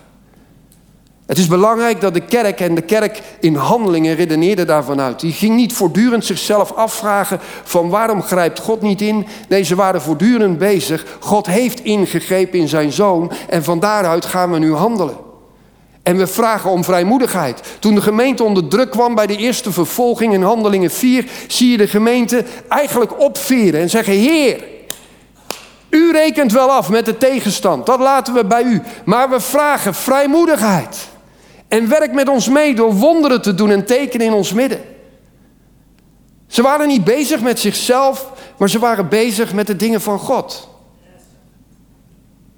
Het 1.27 1.39
is 1.39 1.47
belangrijk 1.47 2.01
dat 2.01 2.15
de 2.15 2.21
kerk 2.21 2.61
en 2.61 2.75
de 2.75 2.83
kerk 2.83 3.23
in 3.41 3.55
handelingen 3.55 4.15
redeneerde 4.15 4.65
daarvan 4.65 5.01
uit. 5.01 5.21
Die 5.21 5.33
ging 5.33 5.57
niet 5.57 5.73
voortdurend 5.73 6.25
zichzelf 6.25 6.73
afvragen 6.73 7.41
van 7.63 7.89
waarom 7.89 8.23
grijpt 8.23 8.59
God 8.59 8.81
niet 8.81 9.01
in. 9.01 9.27
Nee, 9.49 9.63
ze 9.63 9.75
waren 9.75 10.03
voortdurend 10.03 10.59
bezig. 10.59 11.07
God 11.21 11.47
heeft 11.47 11.81
ingegrepen 11.81 12.59
in 12.59 12.69
zijn 12.69 12.93
zoon 12.93 13.33
en 13.49 13.65
van 13.65 13.81
daaruit 13.81 14.25
gaan 14.25 14.53
we 14.53 14.59
nu 14.59 14.75
handelen. 14.75 15.17
En 16.03 16.17
we 16.17 16.27
vragen 16.27 16.71
om 16.71 16.85
vrijmoedigheid. 16.85 17.63
Toen 17.79 17.95
de 17.95 18.01
gemeente 18.01 18.45
onder 18.45 18.69
druk 18.69 18.91
kwam 18.91 19.15
bij 19.15 19.27
de 19.27 19.37
eerste 19.37 19.73
vervolging 19.73 20.33
in 20.33 20.43
Handelingen 20.43 20.91
4, 20.91 21.27
zie 21.49 21.71
je 21.71 21.77
de 21.77 21.89
gemeente 21.89 22.45
eigenlijk 22.69 23.21
opveren 23.21 23.81
en 23.81 23.91
zeggen: 23.91 24.13
Heer, 24.13 24.65
u 25.91 26.13
rekent 26.13 26.53
wel 26.53 26.71
af 26.71 26.89
met 26.89 27.05
de 27.05 27.19
tegenstand. 27.19 27.87
Dat 27.87 28.01
laten 28.01 28.35
we 28.35 28.45
bij 28.45 28.63
u. 28.63 28.83
Maar 29.05 29.31
we 29.31 29.41
vragen 29.41 29.95
vrijmoedigheid. 29.95 31.13
En 31.69 31.89
werk 31.89 32.13
met 32.13 32.29
ons 32.29 32.49
mee 32.49 32.75
door 32.75 32.95
wonderen 32.95 33.43
te 33.43 33.55
doen 33.55 33.71
en 33.71 33.85
tekenen 33.85 34.27
in 34.27 34.33
ons 34.33 34.53
midden. 34.53 34.81
Ze 36.47 36.63
waren 36.63 36.89
niet 36.89 37.05
bezig 37.05 37.41
met 37.41 37.59
zichzelf, 37.59 38.33
maar 38.59 38.71
ze 38.71 38.79
waren 38.79 39.09
bezig 39.09 39.53
met 39.53 39.67
de 39.67 39.77
dingen 39.77 40.01
van 40.01 40.19
God. 40.19 40.69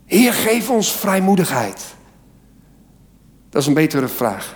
Heer, 0.07 0.33
geef 0.33 0.71
ons 0.71 0.93
vrijmoedigheid. 0.93 1.95
Dat 3.51 3.63
is 3.63 3.69
een 3.69 3.75
betere 3.75 4.09
vraag. 4.09 4.55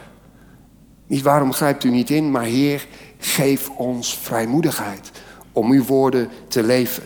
Niet 1.06 1.22
waarom 1.22 1.52
grijpt 1.52 1.84
u 1.84 1.90
niet 1.90 2.10
in, 2.10 2.30
maar 2.30 2.42
Heer, 2.42 2.86
geef 3.18 3.70
ons 3.70 4.18
vrijmoedigheid 4.18 5.10
om 5.52 5.70
uw 5.70 5.84
woorden 5.84 6.28
te 6.48 6.62
leven. 6.62 7.02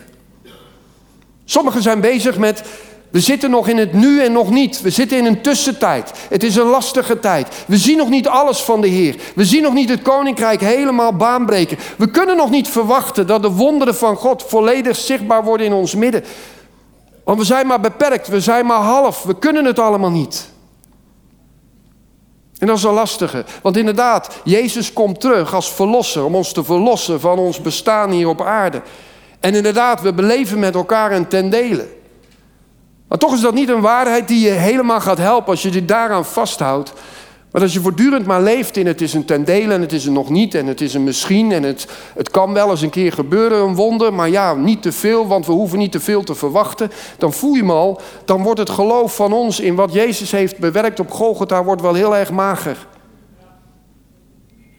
Sommigen 1.45 1.81
zijn 1.81 2.01
bezig 2.01 2.37
met, 2.37 2.63
we 3.15 3.21
zitten 3.21 3.49
nog 3.49 3.67
in 3.67 3.77
het 3.77 3.93
nu 3.93 4.23
en 4.23 4.31
nog 4.31 4.49
niet. 4.49 4.81
We 4.81 4.89
zitten 4.89 5.17
in 5.17 5.25
een 5.25 5.41
tussentijd. 5.41 6.11
Het 6.29 6.43
is 6.43 6.55
een 6.55 6.67
lastige 6.67 7.19
tijd. 7.19 7.47
We 7.67 7.77
zien 7.77 7.97
nog 7.97 8.09
niet 8.09 8.27
alles 8.27 8.61
van 8.61 8.81
de 8.81 8.87
Heer. 8.87 9.15
We 9.35 9.45
zien 9.45 9.61
nog 9.61 9.73
niet 9.73 9.89
het 9.89 10.01
koninkrijk 10.01 10.61
helemaal 10.61 11.15
baanbreken. 11.15 11.77
We 11.97 12.11
kunnen 12.11 12.37
nog 12.37 12.49
niet 12.49 12.67
verwachten 12.67 13.27
dat 13.27 13.41
de 13.41 13.51
wonderen 13.51 13.95
van 13.95 14.15
God 14.15 14.43
volledig 14.47 14.95
zichtbaar 14.95 15.43
worden 15.43 15.65
in 15.65 15.73
ons 15.73 15.95
midden. 15.95 16.23
Want 17.23 17.39
we 17.39 17.45
zijn 17.45 17.67
maar 17.67 17.79
beperkt, 17.79 18.27
we 18.27 18.39
zijn 18.39 18.65
maar 18.65 18.81
half, 18.81 19.23
we 19.23 19.39
kunnen 19.39 19.65
het 19.65 19.79
allemaal 19.79 20.11
niet. 20.11 20.49
En 22.57 22.67
dat 22.67 22.77
is 22.77 22.83
een 22.83 22.93
lastige. 22.93 23.45
Want 23.61 23.77
inderdaad, 23.77 24.29
Jezus 24.43 24.93
komt 24.93 25.19
terug 25.19 25.53
als 25.53 25.71
verlosser 25.71 26.23
om 26.23 26.35
ons 26.35 26.51
te 26.51 26.63
verlossen 26.63 27.19
van 27.19 27.37
ons 27.37 27.61
bestaan 27.61 28.11
hier 28.11 28.27
op 28.27 28.41
aarde. 28.41 28.81
En 29.39 29.55
inderdaad, 29.55 30.01
we 30.01 30.13
beleven 30.13 30.59
met 30.59 30.75
elkaar 30.75 31.11
een 31.11 31.27
ten 31.27 31.49
dele. 31.49 32.03
Maar 33.07 33.17
toch 33.17 33.33
is 33.33 33.41
dat 33.41 33.53
niet 33.53 33.69
een 33.69 33.81
waarheid 33.81 34.27
die 34.27 34.39
je 34.39 34.51
helemaal 34.51 35.01
gaat 35.01 35.17
helpen 35.17 35.49
als 35.49 35.61
je 35.61 35.73
je 35.73 35.85
daaraan 35.85 36.25
vasthoudt. 36.25 36.93
Maar 37.55 37.63
als 37.63 37.73
je 37.73 37.79
voortdurend 37.79 38.25
maar 38.25 38.41
leeft 38.41 38.77
in 38.77 38.87
het 38.87 39.01
is 39.01 39.13
een 39.13 39.25
ten 39.25 39.45
dele 39.45 39.73
en 39.73 39.81
het 39.81 39.91
is 39.91 40.05
een 40.05 40.13
nog 40.13 40.29
niet 40.29 40.55
en 40.55 40.67
het 40.67 40.81
is 40.81 40.93
een 40.93 41.03
misschien 41.03 41.51
en 41.51 41.63
het, 41.63 41.87
het 42.15 42.29
kan 42.29 42.53
wel 42.53 42.69
eens 42.69 42.81
een 42.81 42.89
keer 42.89 43.13
gebeuren, 43.13 43.57
een 43.61 43.75
wonder, 43.75 44.13
maar 44.13 44.29
ja, 44.29 44.53
niet 44.53 44.81
te 44.81 44.91
veel, 44.91 45.27
want 45.27 45.45
we 45.45 45.51
hoeven 45.51 45.77
niet 45.77 45.91
te 45.91 45.99
veel 45.99 46.23
te 46.23 46.35
verwachten. 46.35 46.91
Dan 47.17 47.33
voel 47.33 47.53
je 47.53 47.63
me 47.63 47.73
al, 47.73 48.01
dan 48.25 48.43
wordt 48.43 48.59
het 48.59 48.69
geloof 48.69 49.15
van 49.15 49.33
ons 49.33 49.59
in 49.59 49.75
wat 49.75 49.93
Jezus 49.93 50.31
heeft 50.31 50.57
bewerkt 50.57 50.99
op 50.99 51.11
Golgotha 51.11 51.63
wordt 51.63 51.81
wel 51.81 51.93
heel 51.93 52.15
erg 52.15 52.31
mager. 52.31 52.87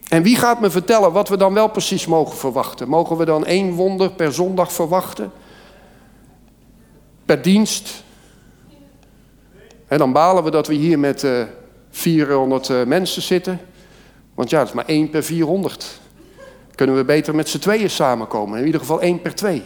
En 0.07 0.23
wie 0.23 0.35
gaat 0.35 0.59
me 0.59 0.69
vertellen 0.69 1.11
wat 1.11 1.29
we 1.29 1.37
dan 1.37 1.53
wel 1.53 1.67
precies 1.67 2.05
mogen 2.05 2.37
verwachten? 2.37 2.89
Mogen 2.89 3.17
we 3.17 3.25
dan 3.25 3.45
één 3.45 3.71
wonder 3.71 4.11
per 4.11 4.33
zondag 4.33 4.71
verwachten? 4.71 5.31
Per 7.25 7.41
dienst? 7.41 8.05
Dan 9.87 10.11
balen 10.11 10.43
we 10.43 10.51
dat 10.51 10.67
we 10.67 10.73
hier 10.73 10.99
met 10.99 11.23
uh, 11.23 11.43
400 11.89 12.69
uh, 12.69 12.83
mensen 12.83 13.21
zitten. 13.21 13.59
Want 14.35 14.49
ja, 14.49 14.59
dat 14.59 14.67
is 14.67 14.73
maar 14.73 14.85
één 14.85 15.09
per 15.09 15.23
400. 15.23 15.99
Kunnen 16.75 16.95
we 16.95 17.05
beter 17.05 17.35
met 17.35 17.49
z'n 17.49 17.59
tweeën 17.59 17.89
samenkomen. 17.89 18.59
In 18.59 18.65
ieder 18.65 18.79
geval 18.79 19.01
één 19.01 19.21
per 19.21 19.35
twee. 19.35 19.63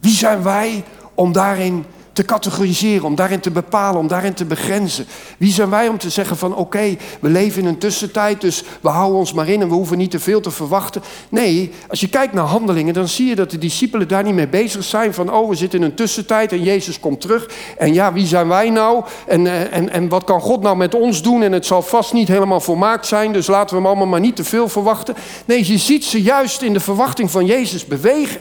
Wie 0.00 0.12
zijn 0.12 0.42
wij 0.42 0.84
om 1.14 1.32
daarin 1.32 1.84
te 2.18 2.24
categoriseren, 2.24 3.04
om 3.04 3.14
daarin 3.14 3.40
te 3.40 3.50
bepalen, 3.50 4.00
om 4.00 4.08
daarin 4.08 4.34
te 4.34 4.44
begrenzen. 4.44 5.06
Wie 5.36 5.52
zijn 5.52 5.70
wij 5.70 5.88
om 5.88 5.98
te 5.98 6.10
zeggen 6.10 6.36
van 6.36 6.56
oké, 6.56 6.96
we 7.20 7.28
leven 7.28 7.62
in 7.62 7.68
een 7.68 7.78
tussentijd, 7.78 8.40
dus 8.40 8.62
we 8.80 8.88
houden 8.88 9.18
ons 9.18 9.32
maar 9.32 9.48
in 9.48 9.60
en 9.60 9.68
we 9.68 9.74
hoeven 9.74 9.98
niet 9.98 10.10
te 10.10 10.18
veel 10.18 10.40
te 10.40 10.50
verwachten. 10.50 11.02
Nee, 11.28 11.72
als 11.88 12.00
je 12.00 12.08
kijkt 12.08 12.32
naar 12.32 12.44
handelingen, 12.44 12.94
dan 12.94 13.08
zie 13.08 13.26
je 13.26 13.34
dat 13.34 13.50
de 13.50 13.58
discipelen 13.58 14.08
daar 14.08 14.22
niet 14.22 14.34
mee 14.34 14.48
bezig 14.48 14.84
zijn 14.84 15.14
van 15.14 15.32
oh, 15.32 15.48
we 15.48 15.54
zitten 15.54 15.78
in 15.78 15.84
een 15.84 15.94
tussentijd 15.94 16.52
en 16.52 16.62
Jezus 16.62 17.00
komt 17.00 17.20
terug. 17.20 17.50
En 17.76 17.94
ja, 17.94 18.12
wie 18.12 18.26
zijn 18.26 18.48
wij 18.48 18.70
nou? 18.70 19.04
En, 19.26 19.46
eh, 19.46 19.76
en, 19.76 19.90
en 19.90 20.08
wat 20.08 20.24
kan 20.24 20.40
God 20.40 20.62
nou 20.62 20.76
met 20.76 20.94
ons 20.94 21.22
doen? 21.22 21.42
En 21.42 21.52
het 21.52 21.66
zal 21.66 21.82
vast 21.82 22.12
niet 22.12 22.28
helemaal 22.28 22.60
volmaakt 22.60 23.06
zijn, 23.06 23.32
dus 23.32 23.46
laten 23.46 23.68
we 23.68 23.76
hem 23.76 23.86
allemaal 23.86 24.06
maar 24.06 24.20
niet 24.20 24.36
te 24.36 24.44
veel 24.44 24.68
verwachten. 24.68 25.14
Nee, 25.44 25.66
je 25.66 25.78
ziet 25.78 26.04
ze 26.04 26.22
juist 26.22 26.62
in 26.62 26.72
de 26.72 26.80
verwachting 26.80 27.30
van 27.30 27.46
Jezus 27.46 27.84
bewegen. 27.84 28.40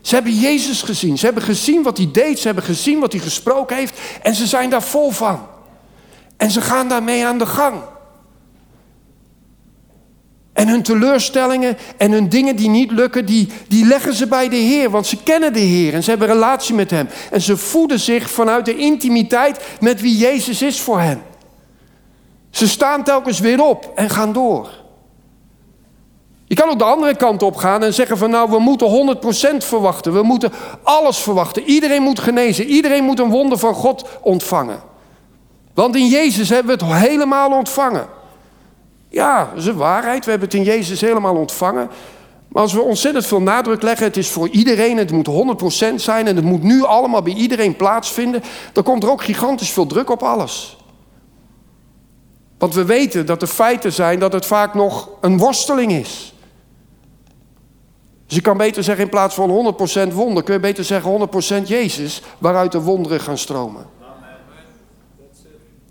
Ze 0.00 0.14
hebben 0.14 0.34
Jezus 0.34 0.82
gezien. 0.82 1.18
Ze 1.18 1.24
hebben 1.24 1.42
gezien 1.42 1.82
wat 1.82 1.96
hij 1.96 2.08
deed. 2.12 2.38
Ze 2.38 2.46
hebben 2.46 2.64
gezien 2.64 3.00
wat 3.00 3.12
hij 3.12 3.20
gesproken 3.20 3.76
heeft. 3.76 4.00
En 4.22 4.34
ze 4.34 4.46
zijn 4.46 4.70
daar 4.70 4.82
vol 4.82 5.10
van. 5.10 5.46
En 6.36 6.50
ze 6.50 6.60
gaan 6.60 6.88
daarmee 6.88 7.26
aan 7.26 7.38
de 7.38 7.46
gang. 7.46 7.82
En 10.52 10.68
hun 10.68 10.82
teleurstellingen 10.82 11.76
en 11.96 12.12
hun 12.12 12.28
dingen 12.28 12.56
die 12.56 12.68
niet 12.68 12.90
lukken, 12.90 13.26
die, 13.26 13.48
die 13.68 13.86
leggen 13.86 14.14
ze 14.14 14.26
bij 14.26 14.48
de 14.48 14.56
Heer. 14.56 14.90
Want 14.90 15.06
ze 15.06 15.22
kennen 15.22 15.52
de 15.52 15.60
Heer 15.60 15.94
en 15.94 16.02
ze 16.02 16.10
hebben 16.10 16.28
relatie 16.28 16.74
met 16.74 16.90
Hem. 16.90 17.08
En 17.30 17.40
ze 17.40 17.56
voeden 17.56 18.00
zich 18.00 18.30
vanuit 18.30 18.64
de 18.64 18.76
intimiteit 18.76 19.60
met 19.80 20.00
wie 20.00 20.16
Jezus 20.16 20.62
is 20.62 20.80
voor 20.80 21.00
hen. 21.00 21.22
Ze 22.50 22.68
staan 22.68 23.04
telkens 23.04 23.40
weer 23.40 23.62
op 23.62 23.92
en 23.94 24.10
gaan 24.10 24.32
door. 24.32 24.79
Je 26.50 26.56
kan 26.56 26.68
ook 26.68 26.78
de 26.78 26.84
andere 26.84 27.16
kant 27.16 27.42
op 27.42 27.56
gaan 27.56 27.82
en 27.82 27.94
zeggen 27.94 28.18
van 28.18 28.30
nou, 28.30 28.50
we 28.50 28.58
moeten 28.58 29.16
100% 29.54 29.56
verwachten. 29.56 30.12
We 30.12 30.22
moeten 30.22 30.52
alles 30.82 31.18
verwachten. 31.18 31.62
Iedereen 31.62 32.02
moet 32.02 32.18
genezen. 32.18 32.64
Iedereen 32.64 33.04
moet 33.04 33.18
een 33.18 33.30
wonder 33.30 33.58
van 33.58 33.74
God 33.74 34.08
ontvangen. 34.20 34.80
Want 35.74 35.96
in 35.96 36.06
Jezus 36.06 36.48
hebben 36.48 36.78
we 36.78 36.84
het 36.84 36.94
helemaal 36.94 37.50
ontvangen. 37.50 38.06
Ja, 39.08 39.44
dat 39.44 39.62
is 39.62 39.66
een 39.66 39.76
waarheid. 39.76 40.24
We 40.24 40.30
hebben 40.30 40.48
het 40.48 40.58
in 40.58 40.64
Jezus 40.64 41.00
helemaal 41.00 41.36
ontvangen. 41.36 41.90
Maar 42.48 42.62
als 42.62 42.72
we 42.72 42.80
ontzettend 42.80 43.26
veel 43.26 43.42
nadruk 43.42 43.82
leggen, 43.82 44.06
het 44.06 44.16
is 44.16 44.28
voor 44.28 44.48
iedereen, 44.48 44.96
het 44.96 45.10
moet 45.10 45.28
100% 45.92 45.94
zijn 45.94 46.26
en 46.26 46.36
het 46.36 46.44
moet 46.44 46.62
nu 46.62 46.84
allemaal 46.84 47.22
bij 47.22 47.34
iedereen 47.34 47.76
plaatsvinden, 47.76 48.42
dan 48.72 48.84
komt 48.84 49.02
er 49.02 49.10
ook 49.10 49.22
gigantisch 49.22 49.70
veel 49.70 49.86
druk 49.86 50.10
op 50.10 50.22
alles. 50.22 50.76
Want 52.58 52.74
we 52.74 52.84
weten 52.84 53.26
dat 53.26 53.40
de 53.40 53.46
feiten 53.46 53.92
zijn 53.92 54.18
dat 54.18 54.32
het 54.32 54.46
vaak 54.46 54.74
nog 54.74 55.08
een 55.20 55.38
worsteling 55.38 55.92
is. 55.92 56.34
Dus 58.30 58.38
je 58.38 58.44
kan 58.44 58.56
beter 58.56 58.84
zeggen 58.84 59.04
in 59.04 59.10
plaats 59.10 59.34
van 59.34 59.74
100% 60.10 60.12
wonder, 60.12 60.42
kun 60.42 60.54
je 60.54 60.60
beter 60.60 60.84
zeggen 60.84 61.28
100% 61.64 61.66
Jezus, 61.66 62.22
waaruit 62.38 62.72
de 62.72 62.80
wonderen 62.80 63.20
gaan 63.20 63.38
stromen. 63.38 63.86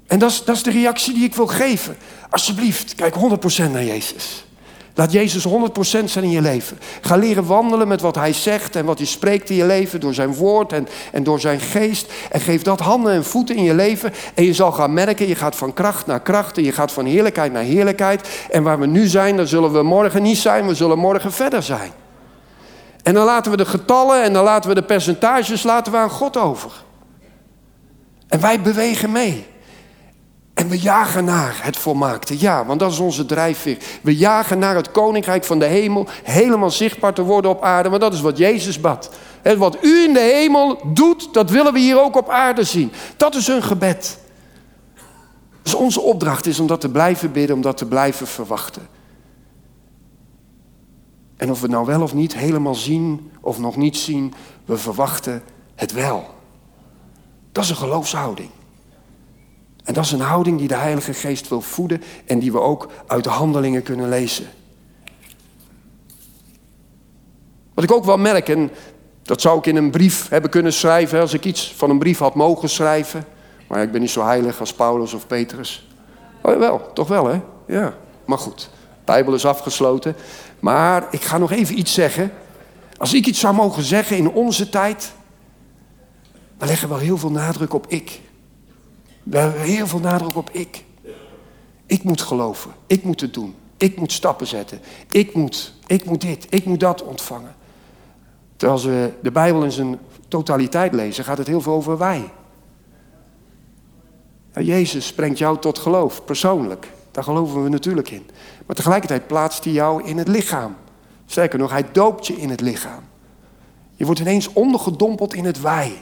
En 0.07 0.19
dat 0.19 0.29
is, 0.29 0.43
dat 0.43 0.55
is 0.55 0.63
de 0.63 0.71
reactie 0.71 1.13
die 1.13 1.23
ik 1.23 1.35
wil 1.35 1.47
geven. 1.47 1.97
Alsjeblieft, 2.29 2.95
kijk 2.95 3.15
100% 3.15 3.71
naar 3.71 3.83
Jezus. 3.83 4.45
Laat 4.93 5.11
Jezus 5.11 5.47
100% 5.47 5.49
zijn 5.81 6.23
in 6.23 6.29
je 6.29 6.41
leven. 6.41 6.79
Ga 7.01 7.15
leren 7.15 7.45
wandelen 7.45 7.87
met 7.87 8.01
wat 8.01 8.15
Hij 8.15 8.33
zegt 8.33 8.75
en 8.75 8.85
wat 8.85 8.97
Hij 8.97 9.07
spreekt 9.07 9.49
in 9.49 9.55
je 9.55 9.65
leven 9.65 9.99
door 9.99 10.13
zijn 10.13 10.33
woord 10.33 10.73
en, 10.73 10.87
en 11.11 11.23
door 11.23 11.39
zijn 11.39 11.59
geest. 11.59 12.11
En 12.31 12.41
geef 12.41 12.61
dat 12.61 12.79
handen 12.79 13.13
en 13.13 13.25
voeten 13.25 13.55
in 13.55 13.63
je 13.63 13.73
leven. 13.73 14.13
En 14.33 14.43
je 14.43 14.53
zal 14.53 14.71
gaan 14.71 14.93
merken, 14.93 15.27
je 15.27 15.35
gaat 15.35 15.55
van 15.55 15.73
kracht 15.73 16.05
naar 16.05 16.21
kracht 16.21 16.57
en 16.57 16.63
je 16.63 16.71
gaat 16.71 16.91
van 16.91 17.05
heerlijkheid 17.05 17.51
naar 17.51 17.63
heerlijkheid. 17.63 18.29
En 18.49 18.63
waar 18.63 18.79
we 18.79 18.85
nu 18.85 19.07
zijn, 19.07 19.37
daar 19.37 19.47
zullen 19.47 19.71
we 19.73 19.83
morgen 19.83 20.21
niet 20.21 20.37
zijn, 20.37 20.67
we 20.67 20.75
zullen 20.75 20.97
morgen 20.97 21.31
verder 21.31 21.63
zijn. 21.63 21.91
En 23.03 23.13
dan 23.13 23.25
laten 23.25 23.51
we 23.51 23.57
de 23.57 23.65
getallen 23.65 24.23
en 24.23 24.33
dan 24.33 24.43
laten 24.43 24.69
we 24.69 24.75
de 24.75 24.83
percentages 24.83 25.63
laten 25.63 25.91
we 25.91 25.97
aan 25.97 26.09
God 26.09 26.37
over. 26.37 26.71
En 28.27 28.41
wij 28.41 28.61
bewegen 28.61 29.11
mee. 29.11 29.47
En 30.53 30.69
we 30.69 30.79
jagen 30.79 31.25
naar 31.25 31.59
het 31.61 31.77
volmaakte. 31.77 32.39
Ja, 32.39 32.65
want 32.65 32.79
dat 32.79 32.91
is 32.91 32.99
onze 32.99 33.25
drijfveer. 33.25 33.77
We 34.01 34.15
jagen 34.15 34.59
naar 34.59 34.75
het 34.75 34.91
koninkrijk 34.91 35.43
van 35.43 35.59
de 35.59 35.65
hemel. 35.65 36.07
Helemaal 36.23 36.69
zichtbaar 36.69 37.13
te 37.13 37.21
worden 37.21 37.51
op 37.51 37.63
aarde. 37.63 37.89
Want 37.89 38.01
dat 38.01 38.13
is 38.13 38.21
wat 38.21 38.37
Jezus 38.37 38.81
bad. 38.81 39.09
En 39.41 39.57
wat 39.57 39.77
u 39.81 40.03
in 40.03 40.13
de 40.13 40.19
hemel 40.19 40.81
doet, 40.93 41.33
dat 41.33 41.49
willen 41.49 41.73
we 41.73 41.79
hier 41.79 42.01
ook 42.01 42.15
op 42.15 42.29
aarde 42.29 42.63
zien. 42.63 42.91
Dat 43.17 43.35
is 43.35 43.47
hun 43.47 43.63
gebed. 43.63 44.19
Dus 45.61 45.73
onze 45.73 46.01
opdracht 46.01 46.45
is 46.45 46.59
om 46.59 46.67
dat 46.67 46.81
te 46.81 46.89
blijven 46.89 47.31
bidden, 47.31 47.55
om 47.55 47.61
dat 47.61 47.77
te 47.77 47.85
blijven 47.85 48.27
verwachten. 48.27 48.87
En 51.39 51.51
of 51.51 51.55
we 51.55 51.65
het 51.65 51.71
nou 51.71 51.85
wel 51.85 52.01
of 52.01 52.13
niet 52.13 52.35
helemaal 52.35 52.75
zien 52.75 53.31
of 53.41 53.59
nog 53.59 53.75
niet 53.75 53.97
zien, 53.97 54.33
we 54.65 54.77
verwachten 54.77 55.43
het 55.75 55.91
wel. 55.91 56.25
Dat 57.51 57.63
is 57.63 57.69
een 57.69 57.75
geloofshouding. 57.75 58.49
En 59.83 59.93
dat 59.93 60.05
is 60.05 60.11
een 60.11 60.19
houding 60.19 60.57
die 60.57 60.67
de 60.67 60.75
Heilige 60.75 61.13
Geest 61.13 61.47
wil 61.47 61.61
voeden 61.61 62.01
en 62.25 62.39
die 62.39 62.51
we 62.51 62.59
ook 62.59 62.89
uit 63.07 63.23
de 63.23 63.29
handelingen 63.29 63.83
kunnen 63.83 64.09
lezen. 64.09 64.47
Wat 67.73 67.83
ik 67.83 67.91
ook 67.91 68.05
wel 68.05 68.17
merk, 68.17 68.49
en 68.49 68.71
dat 69.21 69.41
zou 69.41 69.57
ik 69.57 69.65
in 69.65 69.75
een 69.75 69.91
brief 69.91 70.29
hebben 70.29 70.49
kunnen 70.49 70.73
schrijven, 70.73 71.19
als 71.21 71.33
ik 71.33 71.45
iets 71.45 71.73
van 71.73 71.89
een 71.89 71.99
brief 71.99 72.19
had 72.19 72.35
mogen 72.35 72.69
schrijven. 72.69 73.25
Maar 73.67 73.81
ik 73.81 73.91
ben 73.91 74.01
niet 74.01 74.09
zo 74.09 74.23
heilig 74.23 74.59
als 74.59 74.73
Paulus 74.73 75.13
of 75.13 75.27
Petrus. 75.27 75.87
Oh 76.41 76.57
wel, 76.57 76.93
toch 76.93 77.07
wel 77.07 77.27
hè? 77.27 77.41
Ja, 77.67 77.93
maar 78.25 78.37
goed. 78.37 78.69
Bijbel 79.05 79.33
is 79.33 79.45
afgesloten. 79.45 80.15
Maar 80.59 81.07
ik 81.11 81.21
ga 81.21 81.37
nog 81.37 81.51
even 81.51 81.79
iets 81.79 81.93
zeggen. 81.93 82.31
Als 82.97 83.13
ik 83.13 83.25
iets 83.25 83.39
zou 83.39 83.55
mogen 83.55 83.83
zeggen 83.83 84.17
in 84.17 84.29
onze 84.29 84.69
tijd, 84.69 85.13
dan 86.57 86.67
leggen 86.67 86.87
we 86.87 86.93
wel 86.93 87.03
heel 87.03 87.17
veel 87.17 87.31
nadruk 87.31 87.73
op 87.73 87.87
ik. 87.87 88.21
We 89.23 89.37
hebben 89.37 89.61
heel 89.61 89.87
veel 89.87 89.99
nadruk 89.99 90.35
op 90.35 90.49
ik. 90.51 90.83
Ik 91.85 92.03
moet 92.03 92.21
geloven. 92.21 92.71
Ik 92.87 93.03
moet 93.03 93.21
het 93.21 93.33
doen. 93.33 93.55
Ik 93.77 93.97
moet 93.97 94.11
stappen 94.11 94.47
zetten. 94.47 94.79
Ik 95.11 95.33
moet, 95.33 95.73
ik 95.87 96.05
moet 96.05 96.21
dit. 96.21 96.47
Ik 96.49 96.65
moet 96.65 96.79
dat 96.79 97.03
ontvangen. 97.03 97.55
Terwijl 98.55 98.81
we 98.81 99.13
de 99.21 99.31
Bijbel 99.31 99.63
in 99.63 99.71
zijn 99.71 99.99
totaliteit 100.27 100.93
lezen, 100.93 101.23
gaat 101.23 101.37
het 101.37 101.47
heel 101.47 101.61
veel 101.61 101.73
over 101.73 101.97
wij. 101.97 102.31
Ja, 104.53 104.61
Jezus 104.61 105.13
brengt 105.13 105.37
jou 105.37 105.59
tot 105.59 105.79
geloof, 105.79 106.25
persoonlijk. 106.25 106.87
Daar 107.11 107.23
geloven 107.23 107.63
we 107.63 107.69
natuurlijk 107.69 108.11
in. 108.11 108.29
Maar 108.65 108.75
tegelijkertijd 108.75 109.27
plaatst 109.27 109.63
hij 109.63 109.73
jou 109.73 110.03
in 110.03 110.17
het 110.17 110.27
lichaam. 110.27 110.75
Sterker 111.25 111.59
nog, 111.59 111.71
hij 111.71 111.85
doopt 111.91 112.27
je 112.27 112.33
in 112.33 112.49
het 112.49 112.61
lichaam. 112.61 113.03
Je 113.95 114.05
wordt 114.05 114.19
ineens 114.19 114.53
ondergedompeld 114.53 115.33
in 115.33 115.45
het 115.45 115.61
wij. 115.61 115.93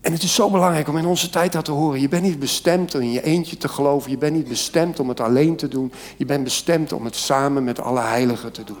En 0.00 0.12
het 0.12 0.22
is 0.22 0.34
zo 0.34 0.50
belangrijk 0.50 0.88
om 0.88 0.96
in 0.96 1.06
onze 1.06 1.30
tijd 1.30 1.52
dat 1.52 1.64
te 1.64 1.72
horen. 1.72 2.00
Je 2.00 2.08
bent 2.08 2.22
niet 2.22 2.38
bestemd 2.38 2.94
om 2.94 3.00
in 3.00 3.10
je 3.10 3.22
eentje 3.22 3.56
te 3.56 3.68
geloven. 3.68 4.10
Je 4.10 4.18
bent 4.18 4.36
niet 4.36 4.48
bestemd 4.48 5.00
om 5.00 5.08
het 5.08 5.20
alleen 5.20 5.56
te 5.56 5.68
doen. 5.68 5.92
Je 6.16 6.24
bent 6.24 6.44
bestemd 6.44 6.92
om 6.92 7.04
het 7.04 7.16
samen 7.16 7.64
met 7.64 7.80
alle 7.80 8.00
heiligen 8.00 8.52
te 8.52 8.64
doen. 8.64 8.78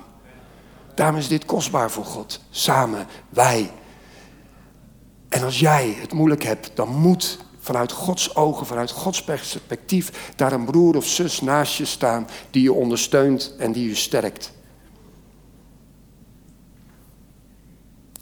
Daarom 0.94 1.16
is 1.16 1.28
dit 1.28 1.44
kostbaar 1.44 1.90
voor 1.90 2.04
God. 2.04 2.40
Samen, 2.50 3.06
wij. 3.28 3.70
En 5.28 5.42
als 5.42 5.60
jij 5.60 5.96
het 6.00 6.12
moeilijk 6.12 6.42
hebt, 6.42 6.70
dan 6.74 6.88
moet 6.88 7.38
vanuit 7.68 7.92
Gods 7.92 8.36
ogen, 8.36 8.66
vanuit 8.66 8.90
Gods 8.90 9.22
perspectief, 9.22 10.32
daar 10.36 10.52
een 10.52 10.64
broer 10.64 10.96
of 10.96 11.06
zus 11.06 11.40
naast 11.40 11.76
je 11.76 11.84
staan 11.84 12.26
die 12.50 12.62
je 12.62 12.72
ondersteunt 12.72 13.54
en 13.58 13.72
die 13.72 13.88
je 13.88 13.94
sterkt. 13.94 14.52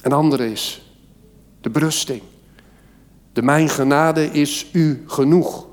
Een 0.02 0.12
andere 0.12 0.50
is 0.50 0.92
de 1.60 1.70
berusting. 1.70 2.22
De 3.32 3.42
mijn 3.42 3.68
genade 3.68 4.24
is 4.24 4.66
u 4.72 5.04
genoeg. 5.06 5.66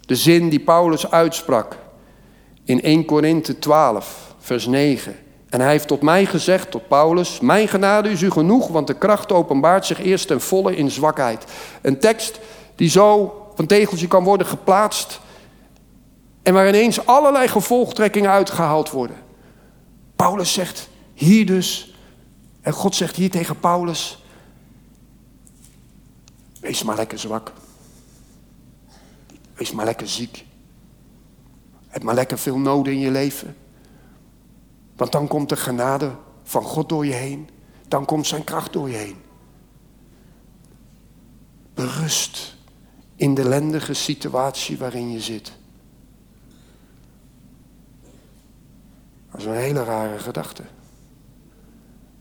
De 0.00 0.16
zin 0.16 0.48
die 0.48 0.60
Paulus 0.60 1.10
uitsprak 1.10 1.78
in 2.64 2.82
1 2.82 3.04
Korinthe 3.04 3.58
12, 3.58 4.34
vers 4.38 4.66
9. 4.66 5.16
En 5.54 5.60
hij 5.60 5.70
heeft 5.70 5.88
tot 5.88 6.02
mij 6.02 6.26
gezegd, 6.26 6.70
tot 6.70 6.88
Paulus, 6.88 7.40
mijn 7.40 7.68
genade 7.68 8.10
is 8.10 8.22
u 8.22 8.30
genoeg, 8.30 8.68
want 8.68 8.86
de 8.86 8.98
kracht 8.98 9.32
openbaart 9.32 9.86
zich 9.86 10.02
eerst 10.02 10.26
ten 10.26 10.40
volle 10.40 10.76
in 10.76 10.90
zwakheid. 10.90 11.44
Een 11.82 11.98
tekst 11.98 12.40
die 12.74 12.88
zo 12.88 13.34
een 13.56 13.66
tegeltje 13.66 14.06
kan 14.06 14.24
worden 14.24 14.46
geplaatst 14.46 15.20
en 16.42 16.54
waar 16.54 16.68
ineens 16.68 17.06
allerlei 17.06 17.48
gevolgtrekkingen 17.48 18.30
uitgehaald 18.30 18.90
worden. 18.90 19.16
Paulus 20.16 20.52
zegt 20.52 20.88
hier 21.12 21.46
dus, 21.46 21.94
en 22.60 22.72
God 22.72 22.94
zegt 22.94 23.16
hier 23.16 23.30
tegen 23.30 23.60
Paulus, 23.60 24.24
wees 26.60 26.82
maar 26.82 26.96
lekker 26.96 27.18
zwak. 27.18 27.52
Wees 29.54 29.72
maar 29.72 29.84
lekker 29.84 30.08
ziek. 30.08 30.44
Heb 31.88 32.02
maar 32.02 32.14
lekker 32.14 32.38
veel 32.38 32.58
noden 32.58 32.92
in 32.92 32.98
je 32.98 33.10
leven. 33.10 33.56
Want 34.96 35.12
dan 35.12 35.26
komt 35.26 35.48
de 35.48 35.56
genade 35.56 36.10
van 36.42 36.62
God 36.62 36.88
door 36.88 37.06
je 37.06 37.12
heen. 37.12 37.48
Dan 37.88 38.04
komt 38.04 38.26
zijn 38.26 38.44
kracht 38.44 38.72
door 38.72 38.90
je 38.90 38.96
heen. 38.96 39.16
Berust 41.74 42.56
in 43.16 43.34
de 43.34 43.42
ellendige 43.42 43.94
situatie 43.94 44.78
waarin 44.78 45.12
je 45.12 45.20
zit. 45.20 45.52
Dat 49.30 49.40
is 49.40 49.46
een 49.46 49.54
hele 49.54 49.84
rare 49.84 50.18
gedachte. 50.18 50.62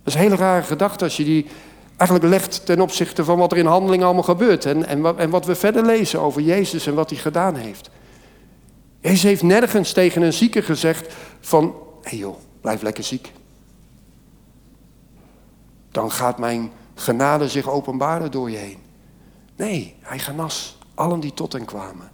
Dat 0.04 0.14
is 0.14 0.14
een 0.14 0.20
hele 0.20 0.36
rare 0.36 0.64
gedachte 0.64 1.04
als 1.04 1.18
je 1.18 1.24
die 1.24 1.48
eigenlijk 1.98 2.30
legt 2.30 2.66
ten 2.66 2.82
opzichte 2.82 3.24
van 3.24 3.38
wat 3.38 3.52
er 3.52 3.58
in 3.58 3.66
handeling 3.66 4.04
allemaal 4.04 4.24
gebeurt. 4.24 4.66
En, 4.66 4.86
en, 4.86 5.02
wat, 5.02 5.18
en 5.18 5.30
wat 5.30 5.46
we 5.46 5.56
verder 5.56 5.86
lezen 5.86 6.22
over 6.22 6.42
Jezus 6.42 6.88
en 6.88 6.94
wat 6.94 7.10
hij 7.10 7.20
gedaan 7.20 7.56
heeft. 7.56 7.90
Jezus 9.00 9.24
heeft 9.24 9.44
nergens 9.44 9.92
tegen 9.92 10.22
een 10.22 10.34
zieke 10.34 10.62
gezegd 10.62 11.14
van, 11.40 11.64
hé 12.02 12.10
hey 12.10 12.18
joh, 12.18 12.38
blijf 12.63 12.82
lekker 12.82 13.04
ziek. 13.04 13.32
Dan 15.91 16.12
gaat 16.12 16.38
mijn 16.38 16.71
genade 16.95 17.49
zich 17.49 17.69
openbaren 17.69 18.32
door 18.32 18.52
je 18.52 18.58
heen. 18.58 18.78
Nee, 19.56 19.95
hij 19.99 20.19
genas 20.19 20.78
allen 20.93 21.19
die 21.19 21.34
tot 21.34 21.54
hem 21.54 21.65
kwamen. 21.65 22.12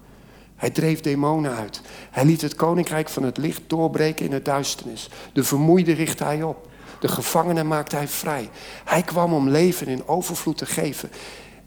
Hij 0.56 0.70
dreef 0.70 1.02
demonen 1.02 1.56
uit. 1.56 1.82
Hij 2.12 2.26
liet 2.26 2.42
het 2.42 2.56
koninkrijk 2.56 3.10
van 3.10 3.24
het 3.24 3.38
licht 3.38 3.62
doorbreken 3.68 4.26
in 4.26 4.32
het 4.32 4.46
duisternis. 4.46 5.10
De 5.34 5.44
vermoeide 5.44 5.94
richtte 5.94 6.24
hij 6.24 6.44
op. 6.44 6.68
De 7.00 7.08
gevangenen 7.08 7.68
maakte 7.68 7.96
hij 7.96 8.08
vrij. 8.08 8.50
Hij 8.86 9.02
kwam 9.02 9.34
om 9.34 9.50
leven 9.50 9.88
in 9.88 10.08
overvloed 10.08 10.58
te 10.58 10.66
geven. 10.66 11.12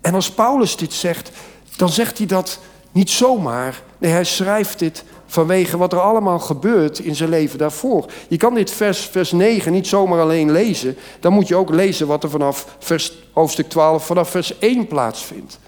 En 0.00 0.14
als 0.14 0.32
Paulus 0.32 0.76
dit 0.76 0.92
zegt, 0.92 1.30
dan 1.76 1.88
zegt 1.88 2.18
hij 2.18 2.26
dat 2.26 2.58
niet 2.92 3.10
zomaar. 3.10 3.82
Nee, 3.98 4.10
hij 4.10 4.24
schrijft 4.24 4.78
dit 4.78 5.04
vanwege 5.32 5.76
wat 5.76 5.92
er 5.92 6.00
allemaal 6.00 6.38
gebeurt 6.38 6.98
in 6.98 7.14
zijn 7.14 7.28
leven 7.28 7.58
daarvoor. 7.58 8.04
Je 8.28 8.36
kan 8.36 8.54
dit 8.54 8.70
vers, 8.70 9.00
vers 9.00 9.32
9 9.32 9.72
niet 9.72 9.86
zomaar 9.86 10.20
alleen 10.20 10.50
lezen. 10.50 10.96
Dan 11.20 11.32
moet 11.32 11.48
je 11.48 11.56
ook 11.56 11.70
lezen 11.70 12.06
wat 12.06 12.22
er 12.22 12.30
vanaf 12.30 12.76
vers, 12.78 13.12
hoofdstuk 13.32 13.68
12, 13.68 14.06
vanaf 14.06 14.30
vers 14.30 14.58
1 14.58 14.86
plaatsvindt. 14.86 15.58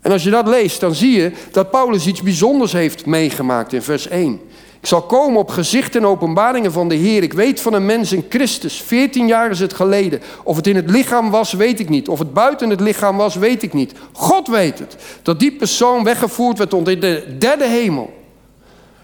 En 0.00 0.12
als 0.12 0.22
je 0.22 0.30
dat 0.30 0.48
leest, 0.48 0.80
dan 0.80 0.94
zie 0.94 1.12
je 1.12 1.32
dat 1.52 1.70
Paulus 1.70 2.06
iets 2.06 2.22
bijzonders 2.22 2.72
heeft 2.72 3.06
meegemaakt 3.06 3.72
in 3.72 3.82
vers 3.82 4.08
1. 4.08 4.40
Ik 4.80 4.86
zal 4.86 5.02
komen 5.02 5.40
op 5.40 5.50
gezichten 5.50 6.00
en 6.00 6.06
openbaringen 6.06 6.72
van 6.72 6.88
de 6.88 6.94
Heer. 6.94 7.22
Ik 7.22 7.32
weet 7.32 7.60
van 7.60 7.72
een 7.72 7.86
mens 7.86 8.12
in 8.12 8.26
Christus. 8.28 8.82
Veertien 8.82 9.26
jaar 9.26 9.50
is 9.50 9.60
het 9.60 9.74
geleden. 9.74 10.20
Of 10.44 10.56
het 10.56 10.66
in 10.66 10.76
het 10.76 10.90
lichaam 10.90 11.30
was, 11.30 11.52
weet 11.52 11.80
ik 11.80 11.88
niet. 11.88 12.08
Of 12.08 12.18
het 12.18 12.32
buiten 12.32 12.70
het 12.70 12.80
lichaam 12.80 13.16
was, 13.16 13.34
weet 13.34 13.62
ik 13.62 13.72
niet. 13.72 13.92
God 14.12 14.48
weet 14.48 14.78
het. 14.78 14.96
Dat 15.22 15.40
die 15.40 15.52
persoon 15.52 16.04
weggevoerd 16.04 16.58
werd 16.58 16.72
in 16.72 17.00
de 17.00 17.36
derde 17.38 17.66
hemel. 17.68 18.16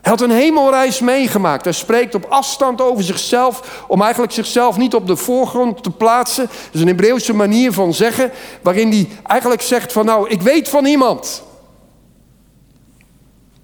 Hij 0.04 0.12
had 0.12 0.20
een 0.20 0.30
hemelreis 0.30 1.00
meegemaakt. 1.00 1.64
Hij 1.64 1.72
spreekt 1.72 2.14
op 2.14 2.24
afstand 2.28 2.80
over 2.80 3.04
zichzelf, 3.04 3.84
om 3.88 4.02
eigenlijk 4.02 4.32
zichzelf 4.32 4.76
niet 4.76 4.94
op 4.94 5.06
de 5.06 5.16
voorgrond 5.16 5.82
te 5.82 5.90
plaatsen. 5.90 6.44
Dat 6.46 6.74
is 6.74 6.80
een 6.80 6.86
Hebreeuwse 6.86 7.34
manier 7.34 7.72
van 7.72 7.94
zeggen, 7.94 8.30
waarin 8.62 8.90
hij 8.90 9.08
eigenlijk 9.26 9.62
zegt 9.62 9.92
van 9.92 10.04
nou, 10.04 10.28
ik 10.28 10.42
weet 10.42 10.68
van 10.68 10.84
iemand. 10.84 11.42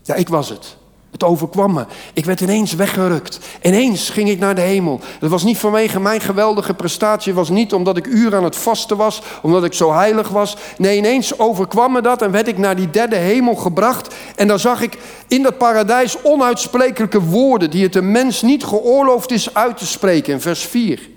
Ja, 0.02 0.14
ik 0.14 0.28
was 0.28 0.48
het. 0.48 0.76
Het 1.10 1.24
overkwam 1.24 1.72
me. 1.72 1.84
Ik 2.12 2.24
werd 2.24 2.40
ineens 2.40 2.74
weggerukt. 2.74 3.38
Ineens 3.62 4.10
ging 4.10 4.28
ik 4.28 4.38
naar 4.38 4.54
de 4.54 4.60
hemel. 4.60 5.00
Dat 5.20 5.30
was 5.30 5.42
niet 5.42 5.58
vanwege 5.58 6.00
mijn 6.00 6.20
geweldige 6.20 6.74
prestatie. 6.74 7.32
Het 7.32 7.40
was 7.40 7.48
niet 7.48 7.72
omdat 7.72 7.96
ik 7.96 8.06
uren 8.06 8.38
aan 8.38 8.44
het 8.44 8.56
vasten 8.56 8.96
was. 8.96 9.22
Omdat 9.42 9.64
ik 9.64 9.72
zo 9.72 9.92
heilig 9.92 10.28
was. 10.28 10.56
Nee, 10.78 10.96
ineens 10.96 11.38
overkwam 11.38 11.92
me 11.92 12.02
dat 12.02 12.22
en 12.22 12.30
werd 12.30 12.48
ik 12.48 12.58
naar 12.58 12.76
die 12.76 12.90
derde 12.90 13.16
hemel 13.16 13.54
gebracht. 13.54 14.14
En 14.36 14.48
dan 14.48 14.58
zag 14.58 14.82
ik 14.82 14.98
in 15.28 15.42
dat 15.42 15.58
paradijs 15.58 16.22
onuitsprekelijke 16.22 17.20
woorden. 17.20 17.70
Die 17.70 17.82
het 17.82 17.96
een 17.96 18.10
mens 18.10 18.42
niet 18.42 18.64
geoorloofd 18.64 19.30
is 19.30 19.54
uit 19.54 19.76
te 19.76 19.86
spreken. 19.86 20.32
In 20.32 20.40
vers 20.40 20.64
4. 20.64 21.08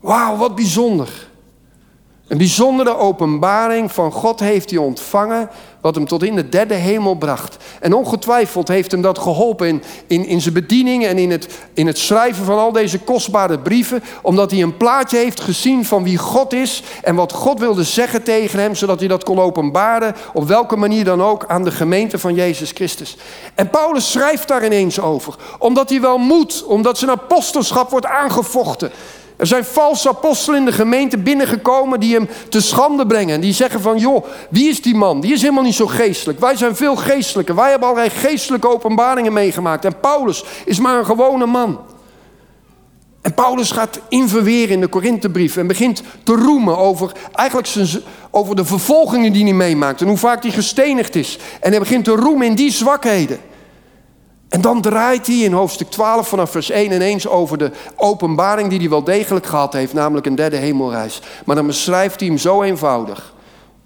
Wauw, 0.00 0.36
wat 0.36 0.54
bijzonder. 0.54 1.08
Een 2.28 2.38
bijzondere 2.38 2.96
openbaring 2.96 3.92
van 3.92 4.12
God 4.12 4.40
heeft 4.40 4.70
hij 4.70 4.78
ontvangen, 4.78 5.50
wat 5.80 5.94
hem 5.94 6.06
tot 6.06 6.22
in 6.22 6.34
de 6.34 6.48
derde 6.48 6.74
hemel 6.74 7.14
bracht. 7.14 7.56
En 7.80 7.94
ongetwijfeld 7.94 8.68
heeft 8.68 8.90
hem 8.90 9.00
dat 9.00 9.18
geholpen 9.18 9.66
in, 9.66 9.82
in, 10.06 10.26
in 10.26 10.40
zijn 10.40 10.54
bediening 10.54 11.06
en 11.06 11.18
in 11.18 11.30
het, 11.30 11.48
in 11.74 11.86
het 11.86 11.98
schrijven 11.98 12.44
van 12.44 12.58
al 12.58 12.72
deze 12.72 12.98
kostbare 12.98 13.58
brieven, 13.58 14.02
omdat 14.22 14.50
hij 14.50 14.62
een 14.62 14.76
plaatje 14.76 15.16
heeft 15.16 15.40
gezien 15.40 15.84
van 15.84 16.02
wie 16.02 16.18
God 16.18 16.52
is 16.52 16.82
en 17.02 17.14
wat 17.14 17.32
God 17.32 17.58
wilde 17.58 17.84
zeggen 17.84 18.22
tegen 18.22 18.58
hem, 18.58 18.74
zodat 18.74 18.98
hij 18.98 19.08
dat 19.08 19.24
kon 19.24 19.38
openbaren, 19.38 20.14
op 20.32 20.48
welke 20.48 20.76
manier 20.76 21.04
dan 21.04 21.22
ook, 21.22 21.44
aan 21.46 21.64
de 21.64 21.70
gemeente 21.70 22.18
van 22.18 22.34
Jezus 22.34 22.70
Christus. 22.70 23.16
En 23.54 23.70
Paulus 23.70 24.10
schrijft 24.10 24.48
daar 24.48 24.64
ineens 24.64 25.00
over, 25.00 25.34
omdat 25.58 25.88
hij 25.90 26.00
wel 26.00 26.18
moet, 26.18 26.64
omdat 26.64 26.98
zijn 26.98 27.10
apostelschap 27.10 27.90
wordt 27.90 28.06
aangevochten. 28.06 28.90
Er 29.36 29.46
zijn 29.46 29.64
valse 29.64 30.08
apostelen 30.08 30.58
in 30.58 30.64
de 30.64 30.72
gemeente 30.72 31.18
binnengekomen 31.18 32.00
die 32.00 32.14
hem 32.14 32.28
te 32.48 32.60
schande 32.60 33.06
brengen. 33.06 33.34
En 33.34 33.40
die 33.40 33.52
zeggen 33.52 33.80
van, 33.80 33.98
joh, 33.98 34.24
wie 34.50 34.68
is 34.68 34.82
die 34.82 34.94
man? 34.94 35.20
Die 35.20 35.32
is 35.32 35.40
helemaal 35.40 35.62
niet 35.62 35.74
zo 35.74 35.86
geestelijk. 35.86 36.40
Wij 36.40 36.56
zijn 36.56 36.76
veel 36.76 36.96
geestelijker. 36.96 37.54
Wij 37.54 37.70
hebben 37.70 37.88
allerlei 37.88 38.10
geestelijke 38.10 38.68
openbaringen 38.68 39.32
meegemaakt. 39.32 39.84
En 39.84 40.00
Paulus 40.00 40.44
is 40.64 40.78
maar 40.78 40.98
een 40.98 41.06
gewone 41.06 41.46
man. 41.46 41.78
En 43.20 43.34
Paulus 43.34 43.70
gaat 43.70 44.00
in 44.08 44.28
verweer 44.28 44.70
in 44.70 44.80
de 44.80 44.86
Korinthebrief 44.86 45.56
en 45.56 45.66
begint 45.66 46.02
te 46.22 46.32
roemen 46.32 46.78
over, 46.78 47.12
eigenlijk 47.32 47.68
zijn, 47.68 47.88
over 48.30 48.56
de 48.56 48.64
vervolgingen 48.64 49.32
die 49.32 49.44
hij 49.44 49.52
meemaakt. 49.52 50.00
En 50.00 50.06
hoe 50.06 50.16
vaak 50.16 50.42
hij 50.42 50.52
gestenigd 50.52 51.14
is. 51.14 51.38
En 51.60 51.70
hij 51.70 51.78
begint 51.78 52.04
te 52.04 52.10
roemen 52.10 52.46
in 52.46 52.54
die 52.54 52.70
zwakheden. 52.70 53.40
En 54.48 54.60
dan 54.60 54.80
draait 54.80 55.26
hij 55.26 55.36
in 55.36 55.52
hoofdstuk 55.52 55.90
12 55.90 56.28
vanaf 56.28 56.50
vers 56.50 56.70
1 56.70 56.92
ineens 56.92 57.28
over 57.28 57.58
de 57.58 57.70
openbaring 57.96 58.68
die 58.68 58.78
hij 58.78 58.88
wel 58.88 59.04
degelijk 59.04 59.46
gehad 59.46 59.72
heeft, 59.72 59.92
namelijk 59.92 60.26
een 60.26 60.34
derde 60.34 60.56
hemelreis. 60.56 61.20
Maar 61.44 61.56
dan 61.56 61.66
beschrijft 61.66 62.20
hij 62.20 62.28
hem 62.28 62.38
zo 62.38 62.62
eenvoudig, 62.62 63.34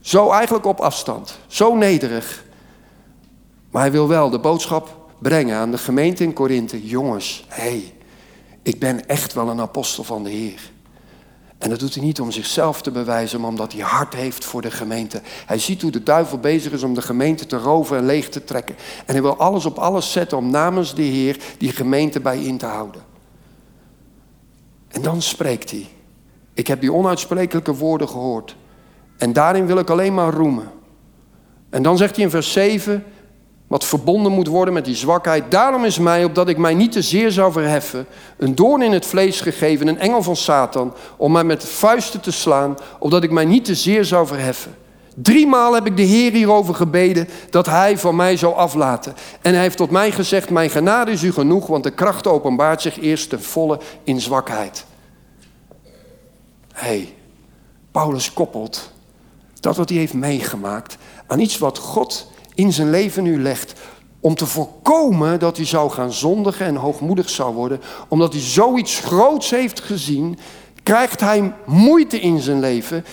zo 0.01 0.31
eigenlijk 0.31 0.67
op 0.67 0.81
afstand, 0.81 1.39
zo 1.47 1.75
nederig. 1.77 2.45
Maar 3.71 3.83
hij 3.83 3.93
wil 3.93 4.09
wel 4.09 4.31
de 4.31 4.39
boodschap 4.39 4.97
brengen 5.19 5.57
aan 5.57 5.71
de 5.71 5.79
gemeente 5.79 6.25
in 6.25 6.33
Korinthe. 6.33 6.87
Jongens, 6.87 7.45
hé, 7.49 7.63
hey, 7.63 7.95
ik 8.63 8.79
ben 8.79 9.09
echt 9.09 9.33
wel 9.33 9.49
een 9.49 9.61
apostel 9.61 10.05
van 10.05 10.25
de 10.25 10.31
Heer. 10.31 10.71
En 11.61 11.71
dat 11.71 11.79
doet 11.79 11.95
hij 11.95 12.05
niet 12.05 12.21
om 12.21 12.31
zichzelf 12.31 12.83
te 12.83 12.91
bewijzen, 12.91 13.41
maar 13.41 13.49
omdat 13.49 13.73
hij 13.73 13.83
hart 13.83 14.15
heeft 14.15 14.45
voor 14.45 14.63
de 14.63 14.71
gemeente. 14.71 15.21
Hij 15.47 15.59
ziet 15.59 15.83
hoe 15.83 15.91
de 15.91 16.03
duivel 16.03 16.39
bezig 16.39 16.73
is 16.73 16.83
om 16.83 16.95
de 16.95 17.03
gemeente 17.03 17.47
te 17.47 17.57
roven 17.57 17.97
en 17.97 18.07
leeg 18.07 18.29
te 18.29 18.45
trekken. 18.45 18.77
En 19.07 19.13
hij 19.13 19.23
wil 19.23 19.37
alles 19.37 19.67
op 19.67 19.79
alles 19.79 20.13
zetten 20.13 20.39
om 20.39 20.51
namens 20.51 20.95
de 20.95 21.03
Heer 21.03 21.37
die 21.59 21.73
gemeente 21.73 22.21
bij 22.21 22.43
in 22.43 22.59
te 22.59 22.67
houden. 22.67 23.03
En 24.89 25.03
dan 25.03 25.23
spreekt 25.23 25.71
hij. 25.71 25.87
Ik 26.55 26.67
heb 26.67 26.81
die 26.81 26.93
onuitsprekelijke 26.93 27.75
woorden 27.75 28.09
gehoord. 28.09 28.57
En 29.17 29.33
daarin 29.33 29.67
wil 29.67 29.79
ik 29.79 29.91
alleen 29.91 30.15
maar 30.15 30.33
roemen. 30.33 30.71
En 31.71 31.83
dan 31.83 31.97
zegt 31.97 32.15
hij 32.17 32.25
in 32.25 32.31
vers 32.31 32.53
7, 32.53 33.05
wat 33.71 33.85
verbonden 33.85 34.33
moet 34.33 34.47
worden 34.47 34.75
met 34.75 34.85
die 34.85 34.95
zwakheid. 34.95 35.51
Daarom 35.51 35.85
is 35.85 35.99
mij, 35.99 36.25
opdat 36.25 36.49
ik 36.49 36.57
mij 36.57 36.75
niet 36.75 36.93
te 36.93 37.03
zeer 37.03 37.31
zou 37.31 37.53
verheffen, 37.53 38.07
een 38.37 38.55
doorn 38.55 38.83
in 38.83 38.93
het 38.93 39.07
vlees 39.07 39.41
gegeven, 39.41 39.89
een 39.89 39.99
engel 39.99 40.23
van 40.23 40.37
Satan, 40.37 40.95
om 41.17 41.33
mij 41.33 41.45
met 41.45 41.65
vuisten 41.65 42.21
te 42.21 42.31
slaan, 42.31 42.77
opdat 42.99 43.23
ik 43.23 43.31
mij 43.31 43.45
niet 43.45 43.65
te 43.65 43.75
zeer 43.75 44.05
zou 44.05 44.27
verheffen. 44.27 44.75
Driemaal 45.15 45.75
heb 45.75 45.87
ik 45.87 45.97
de 45.97 46.03
Heer 46.03 46.33
hierover 46.33 46.75
gebeden 46.75 47.29
dat 47.51 47.67
Hij 47.67 47.99
van 47.99 48.17
mij 48.17 48.37
zou 48.37 48.55
aflaten. 48.55 49.15
En 49.41 49.53
Hij 49.53 49.63
heeft 49.63 49.77
tot 49.77 49.91
mij 49.91 50.11
gezegd, 50.11 50.51
mijn 50.51 50.71
genade 50.71 51.11
is 51.11 51.23
u 51.23 51.33
genoeg, 51.33 51.67
want 51.67 51.85
de 51.85 51.91
kracht 51.91 52.27
openbaart 52.27 52.83
zich 52.83 53.01
eerst 53.01 53.29
ten 53.29 53.43
volle 53.43 53.81
in 54.05 54.21
zwakheid. 54.21 54.85
Hé, 56.73 56.87
hey, 56.87 57.15
Paulus 57.91 58.33
koppelt 58.33 58.93
dat 59.61 59.77
wat 59.77 59.89
hij 59.89 59.99
heeft 59.99 60.15
meegemaakt 60.15 60.97
aan 61.27 61.41
iets 61.41 61.59
wat 61.59 61.79
God 61.79 62.31
in 62.55 62.73
zijn 62.73 62.91
leven 62.91 63.23
nu 63.23 63.43
legt. 63.43 63.73
Om 64.21 64.35
te 64.35 64.47
voorkomen 64.47 65.39
dat 65.39 65.57
hij 65.57 65.67
zou 65.67 65.91
gaan 65.91 66.13
zondigen 66.13 66.67
en 66.67 66.77
hoogmoedig 66.77 67.31
zou 67.31 67.55
worden. 67.55 67.81
Omdat 68.09 68.33
hij 68.33 68.43
zoiets 68.43 68.99
groots 68.99 69.51
heeft 69.51 69.81
gezien, 69.81 70.39
krijgt 70.83 71.21
hij 71.21 71.53
moeite 71.67 72.21
in 72.21 72.41
zijn 72.41 72.61
leven 72.61 73.05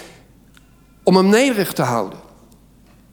om 1.03 1.15
hem 1.15 1.29
nederig 1.29 1.73
te 1.73 1.81
houden. 1.81 2.19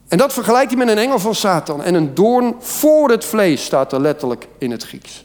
En 0.09 0.19
dat 0.19 0.33
vergelijkt 0.33 0.71
hij 0.71 0.79
met 0.79 0.89
een 0.89 1.03
engel 1.03 1.19
van 1.19 1.35
Satan. 1.35 1.83
En 1.83 1.95
een 1.95 2.15
doorn 2.15 2.55
voor 2.59 3.11
het 3.11 3.25
vlees 3.25 3.65
staat 3.65 3.93
er 3.93 4.01
letterlijk 4.01 4.49
in 4.59 4.71
het 4.71 4.83
Grieks. 4.83 5.25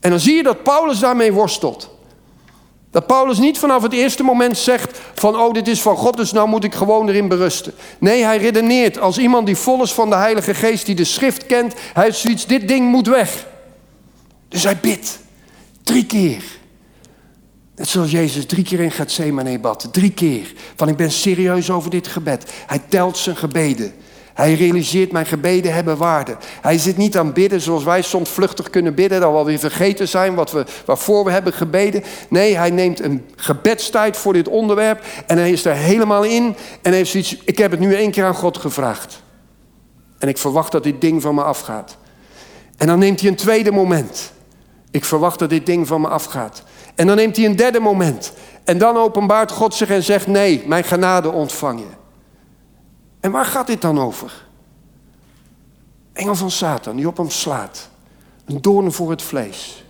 En 0.00 0.10
dan 0.10 0.20
zie 0.20 0.34
je 0.34 0.42
dat 0.42 0.62
Paulus 0.62 0.98
daarmee 0.98 1.32
worstelt. 1.32 1.90
Dat 2.92 3.06
Paulus 3.06 3.38
niet 3.38 3.58
vanaf 3.58 3.82
het 3.82 3.92
eerste 3.92 4.22
moment 4.22 4.58
zegt 4.58 5.00
van 5.14 5.36
oh 5.36 5.52
dit 5.52 5.68
is 5.68 5.82
van 5.82 5.96
God, 5.96 6.16
dus 6.16 6.32
nou 6.32 6.48
moet 6.48 6.64
ik 6.64 6.74
gewoon 6.74 7.08
erin 7.08 7.28
berusten. 7.28 7.72
Nee, 7.98 8.24
hij 8.24 8.38
redeneert 8.38 8.98
als 8.98 9.18
iemand 9.18 9.46
die 9.46 9.56
vol 9.56 9.82
is 9.82 9.92
van 9.92 10.10
de 10.10 10.16
Heilige 10.16 10.54
Geest, 10.54 10.86
die 10.86 10.94
de 10.94 11.04
schrift 11.04 11.46
kent. 11.46 11.74
Hij 11.92 12.04
heeft 12.04 12.18
zoiets, 12.18 12.46
dit 12.46 12.68
ding 12.68 12.90
moet 12.90 13.06
weg. 13.06 13.46
Dus 14.48 14.64
hij 14.64 14.76
bidt. 14.76 15.18
Drie 15.82 16.06
keer. 16.06 16.42
Net 17.76 17.88
zoals 17.88 18.10
Jezus 18.10 18.46
drie 18.46 18.64
keer 18.64 18.80
in 18.80 18.90
Gethsemane 18.90 19.58
bad. 19.58 19.88
Drie 19.92 20.12
keer. 20.12 20.52
Van 20.76 20.88
ik 20.88 20.96
ben 20.96 21.10
serieus 21.10 21.70
over 21.70 21.90
dit 21.90 22.06
gebed. 22.06 22.52
Hij 22.66 22.80
telt 22.88 23.18
zijn 23.18 23.36
gebeden. 23.36 23.92
Hij 24.34 24.54
realiseert 24.54 25.12
mijn 25.12 25.26
gebeden 25.26 25.74
hebben 25.74 25.96
waarde. 25.96 26.36
Hij 26.60 26.78
zit 26.78 26.96
niet 26.96 27.16
aan 27.16 27.32
bidden 27.32 27.60
zoals 27.60 27.84
wij 27.84 28.02
soms 28.02 28.30
vluchtig 28.30 28.70
kunnen 28.70 28.94
bidden, 28.94 29.20
dat 29.20 29.30
we 29.30 29.36
alweer 29.36 29.58
vergeten 29.58 30.08
zijn 30.08 30.34
wat 30.34 30.52
we, 30.52 30.64
waarvoor 30.84 31.24
we 31.24 31.30
hebben 31.30 31.52
gebeden. 31.52 32.02
Nee, 32.28 32.56
hij 32.56 32.70
neemt 32.70 33.00
een 33.00 33.24
gebedstijd 33.36 34.16
voor 34.16 34.32
dit 34.32 34.48
onderwerp 34.48 35.04
en 35.26 35.38
hij 35.38 35.50
is 35.50 35.64
er 35.64 35.74
helemaal 35.74 36.22
in. 36.22 36.56
En 36.82 36.92
heeft 36.92 37.10
zoiets, 37.10 37.36
ik 37.44 37.58
heb 37.58 37.70
het 37.70 37.80
nu 37.80 37.94
één 37.94 38.10
keer 38.10 38.24
aan 38.24 38.34
God 38.34 38.58
gevraagd. 38.58 39.22
En 40.18 40.28
ik 40.28 40.38
verwacht 40.38 40.72
dat 40.72 40.82
dit 40.82 41.00
ding 41.00 41.22
van 41.22 41.34
me 41.34 41.42
afgaat. 41.42 41.96
En 42.76 42.86
dan 42.86 42.98
neemt 42.98 43.20
hij 43.20 43.28
een 43.28 43.36
tweede 43.36 43.72
moment. 43.72 44.32
Ik 44.90 45.04
verwacht 45.04 45.38
dat 45.38 45.50
dit 45.50 45.66
ding 45.66 45.86
van 45.86 46.00
me 46.00 46.08
afgaat. 46.08 46.62
En 46.94 47.06
dan 47.06 47.16
neemt 47.16 47.36
hij 47.36 47.46
een 47.46 47.56
derde 47.56 47.80
moment. 47.80 48.32
En 48.64 48.78
dan 48.78 48.96
openbaart 48.96 49.50
God 49.50 49.74
zich 49.74 49.88
en 49.88 50.02
zegt: 50.02 50.26
Nee, 50.26 50.62
mijn 50.66 50.84
genade 50.84 51.30
ontvang 51.32 51.78
je. 51.78 52.01
En 53.22 53.30
waar 53.30 53.44
gaat 53.44 53.66
dit 53.66 53.80
dan 53.80 54.00
over? 54.00 54.46
Engel 56.12 56.34
van 56.34 56.50
Satan 56.50 56.96
die 56.96 57.06
op 57.06 57.16
hem 57.16 57.30
slaat. 57.30 57.88
Een 58.44 58.62
doorn 58.62 58.92
voor 58.92 59.10
het 59.10 59.22
vlees. 59.22 59.84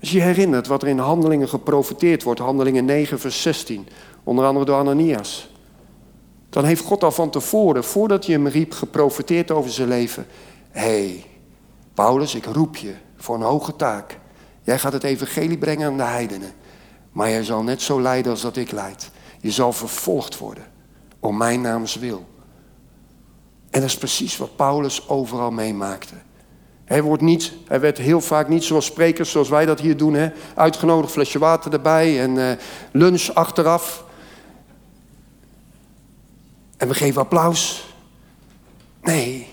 Als 0.00 0.10
je 0.10 0.20
herinnert 0.20 0.66
wat 0.66 0.82
er 0.82 0.88
in 0.88 0.98
handelingen 0.98 1.48
geprofiteerd 1.48 2.22
wordt, 2.22 2.40
handelingen 2.40 2.84
9, 2.84 3.20
vers 3.20 3.42
16, 3.42 3.88
onder 4.24 4.44
andere 4.44 4.64
door 4.64 4.76
Ananias. 4.76 5.50
Dan 6.50 6.64
heeft 6.64 6.84
God 6.84 7.04
al 7.04 7.12
van 7.12 7.30
tevoren, 7.30 7.84
voordat 7.84 8.26
je 8.26 8.32
hem 8.32 8.46
riep, 8.46 8.72
geprofiteerd 8.72 9.50
over 9.50 9.70
zijn 9.70 9.88
leven. 9.88 10.26
Hé, 10.70 10.80
hey, 10.80 11.26
Paulus, 11.94 12.34
ik 12.34 12.44
roep 12.44 12.76
je 12.76 12.94
voor 13.16 13.34
een 13.34 13.42
hoge 13.42 13.76
taak. 13.76 14.18
Jij 14.62 14.78
gaat 14.78 14.92
het 14.92 15.04
evangelie 15.04 15.58
brengen 15.58 15.86
aan 15.86 15.96
de 15.96 16.02
heidenen. 16.02 16.52
Maar 17.12 17.30
jij 17.30 17.44
zal 17.44 17.62
net 17.62 17.82
zo 17.82 18.00
lijden 18.00 18.30
als 18.30 18.40
dat 18.40 18.56
ik 18.56 18.70
leid. 18.70 19.10
Je 19.40 19.50
zal 19.50 19.72
vervolgd 19.72 20.38
worden 20.38 20.69
om 21.20 21.36
mijn 21.36 21.60
naams 21.60 21.94
wil. 21.94 22.28
En 23.70 23.80
dat 23.80 23.88
is 23.88 23.98
precies 23.98 24.36
wat 24.36 24.56
Paulus 24.56 25.08
overal 25.08 25.50
meemaakte. 25.50 26.14
Hij, 26.84 27.02
wordt 27.02 27.22
niet, 27.22 27.52
hij 27.66 27.80
werd 27.80 27.98
heel 27.98 28.20
vaak 28.20 28.48
niet 28.48 28.64
zoals 28.64 28.84
sprekers, 28.84 29.30
zoals 29.30 29.48
wij 29.48 29.66
dat 29.66 29.80
hier 29.80 29.96
doen. 29.96 30.14
Hè? 30.14 30.28
Uitgenodigd, 30.54 31.12
flesje 31.12 31.38
water 31.38 31.72
erbij 31.72 32.20
en 32.20 32.36
uh, 32.36 32.50
lunch 32.92 33.34
achteraf. 33.34 34.04
En 36.76 36.88
we 36.88 36.94
geven 36.94 37.20
applaus. 37.20 37.84
Nee, 39.02 39.48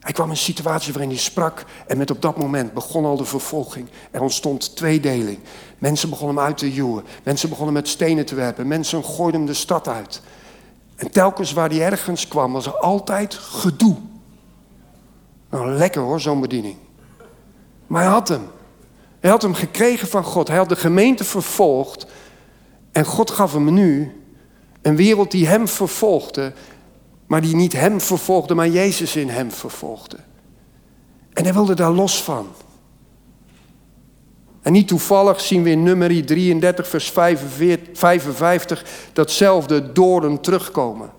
hij 0.00 0.12
kwam 0.12 0.26
in 0.26 0.32
een 0.32 0.36
situatie 0.36 0.92
waarin 0.92 1.10
hij 1.10 1.18
sprak 1.18 1.64
en 1.86 1.98
met 1.98 2.10
op 2.10 2.22
dat 2.22 2.38
moment 2.38 2.72
begon 2.72 3.04
al 3.04 3.16
de 3.16 3.24
vervolging. 3.24 3.88
Er 4.10 4.20
ontstond 4.20 4.76
tweedeling. 4.76 5.38
Mensen 5.78 6.10
begonnen 6.10 6.36
hem 6.36 6.44
uit 6.46 6.58
te 6.58 6.72
joeën. 6.72 7.04
Mensen 7.22 7.48
begonnen 7.48 7.74
met 7.74 7.88
stenen 7.88 8.26
te 8.26 8.34
werpen. 8.34 8.68
Mensen 8.68 9.04
gooiden 9.04 9.40
hem 9.40 9.46
de 9.50 9.54
stad 9.54 9.88
uit. 9.88 10.22
En 10.96 11.10
telkens 11.10 11.52
waar 11.52 11.68
hij 11.68 11.82
ergens 11.82 12.28
kwam, 12.28 12.52
was 12.52 12.66
er 12.66 12.78
altijd 12.78 13.34
gedoe. 13.34 13.96
Nou, 15.50 15.70
lekker 15.70 16.02
hoor, 16.02 16.20
zo'n 16.20 16.40
bediening. 16.40 16.76
Maar 17.86 18.02
hij 18.02 18.10
had 18.10 18.28
hem. 18.28 18.48
Hij 19.20 19.30
had 19.30 19.42
hem 19.42 19.54
gekregen 19.54 20.08
van 20.08 20.24
God. 20.24 20.48
Hij 20.48 20.56
had 20.56 20.68
de 20.68 20.76
gemeente 20.76 21.24
vervolgd. 21.24 22.06
En 22.92 23.04
God 23.04 23.30
gaf 23.30 23.52
hem 23.52 23.72
nu 23.72 24.22
een 24.82 24.96
wereld 24.96 25.30
die 25.30 25.46
hem 25.46 25.68
vervolgde. 25.68 26.52
Maar 27.26 27.40
die 27.40 27.56
niet 27.56 27.72
hem 27.72 28.00
vervolgde, 28.00 28.54
maar 28.54 28.68
Jezus 28.68 29.16
in 29.16 29.28
hem 29.28 29.50
vervolgde. 29.50 30.16
En 31.32 31.44
hij 31.44 31.52
wilde 31.52 31.74
daar 31.74 31.90
los 31.90 32.22
van. 32.22 32.48
En 34.64 34.72
niet 34.72 34.88
toevallig 34.88 35.40
zien 35.40 35.62
we 35.62 35.70
in 35.70 35.82
nummer 35.82 36.26
33, 36.26 36.88
vers 36.88 37.12
55, 37.92 38.84
datzelfde 39.12 39.92
doorn 39.92 40.40
terugkomen. 40.40 41.10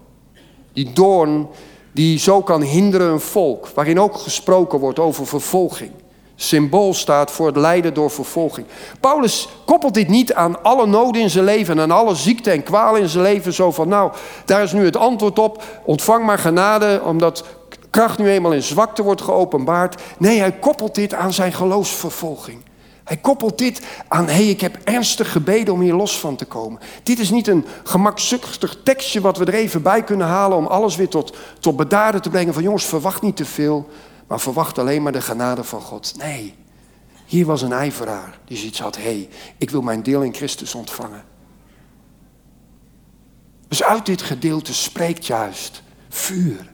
Die 0.73 0.93
doorn 0.93 1.47
die 1.91 2.19
zo 2.19 2.41
kan 2.41 2.61
hinderen 2.61 3.11
een 3.11 3.19
volk, 3.19 3.67
waarin 3.67 3.99
ook 3.99 4.17
gesproken 4.17 4.79
wordt 4.79 4.99
over 4.99 5.27
vervolging. 5.27 5.91
Symbool 6.35 6.93
staat 6.93 7.31
voor 7.31 7.45
het 7.47 7.55
lijden 7.55 7.93
door 7.93 8.11
vervolging. 8.11 8.67
Paulus 8.99 9.47
koppelt 9.65 9.93
dit 9.93 10.07
niet 10.07 10.33
aan 10.33 10.63
alle 10.63 10.87
noden 10.87 11.21
in 11.21 11.29
zijn 11.29 11.45
leven 11.45 11.75
en 11.75 11.81
aan 11.81 11.97
alle 11.97 12.15
ziekte 12.15 12.51
en 12.51 12.63
kwalen 12.63 13.01
in 13.01 13.09
zijn 13.09 13.23
leven. 13.23 13.53
Zo 13.53 13.71
van, 13.71 13.87
nou, 13.87 14.11
daar 14.45 14.63
is 14.63 14.73
nu 14.73 14.85
het 14.85 14.97
antwoord 14.97 15.39
op. 15.39 15.63
Ontvang 15.83 16.25
maar 16.25 16.39
genade, 16.39 17.01
omdat 17.03 17.43
kracht 17.89 18.17
nu 18.17 18.29
eenmaal 18.29 18.53
in 18.53 18.63
zwakte 18.63 19.03
wordt 19.03 19.21
geopenbaard. 19.21 20.01
Nee, 20.17 20.39
hij 20.39 20.51
koppelt 20.51 20.95
dit 20.95 21.13
aan 21.13 21.33
zijn 21.33 21.53
geloofsvervolging. 21.53 22.61
Hij 23.05 23.17
koppelt 23.17 23.57
dit 23.57 23.85
aan, 24.07 24.25
hé, 24.25 24.33
hey, 24.33 24.49
ik 24.49 24.61
heb 24.61 24.77
ernstig 24.83 25.31
gebeden 25.31 25.73
om 25.73 25.81
hier 25.81 25.93
los 25.93 26.19
van 26.19 26.35
te 26.35 26.45
komen. 26.45 26.79
Dit 27.03 27.19
is 27.19 27.29
niet 27.29 27.47
een 27.47 27.65
gemakzuchtig 27.83 28.77
tekstje 28.83 29.21
wat 29.21 29.37
we 29.37 29.45
er 29.45 29.53
even 29.53 29.81
bij 29.81 30.03
kunnen 30.03 30.27
halen 30.27 30.57
om 30.57 30.65
alles 30.65 30.95
weer 30.95 31.09
tot, 31.09 31.37
tot 31.59 31.75
bedaarde 31.75 32.19
te 32.19 32.29
brengen. 32.29 32.53
Van 32.53 32.63
jongens, 32.63 32.85
verwacht 32.85 33.21
niet 33.21 33.35
te 33.35 33.45
veel, 33.45 33.89
maar 34.27 34.39
verwacht 34.39 34.77
alleen 34.77 35.03
maar 35.03 35.11
de 35.11 35.21
genade 35.21 35.63
van 35.63 35.81
God. 35.81 36.13
Nee, 36.17 36.55
hier 37.25 37.45
was 37.45 37.61
een 37.61 37.71
ijveraar 37.71 38.39
die 38.45 38.57
zoiets 38.57 38.79
had, 38.79 38.95
hé, 38.95 39.01
hey, 39.01 39.29
ik 39.57 39.69
wil 39.69 39.81
mijn 39.81 40.03
deel 40.03 40.21
in 40.21 40.33
Christus 40.33 40.75
ontvangen. 40.75 41.23
Dus 43.67 43.83
uit 43.83 44.05
dit 44.05 44.21
gedeelte 44.21 44.73
spreekt 44.73 45.25
juist 45.25 45.83
vuur. 46.09 46.71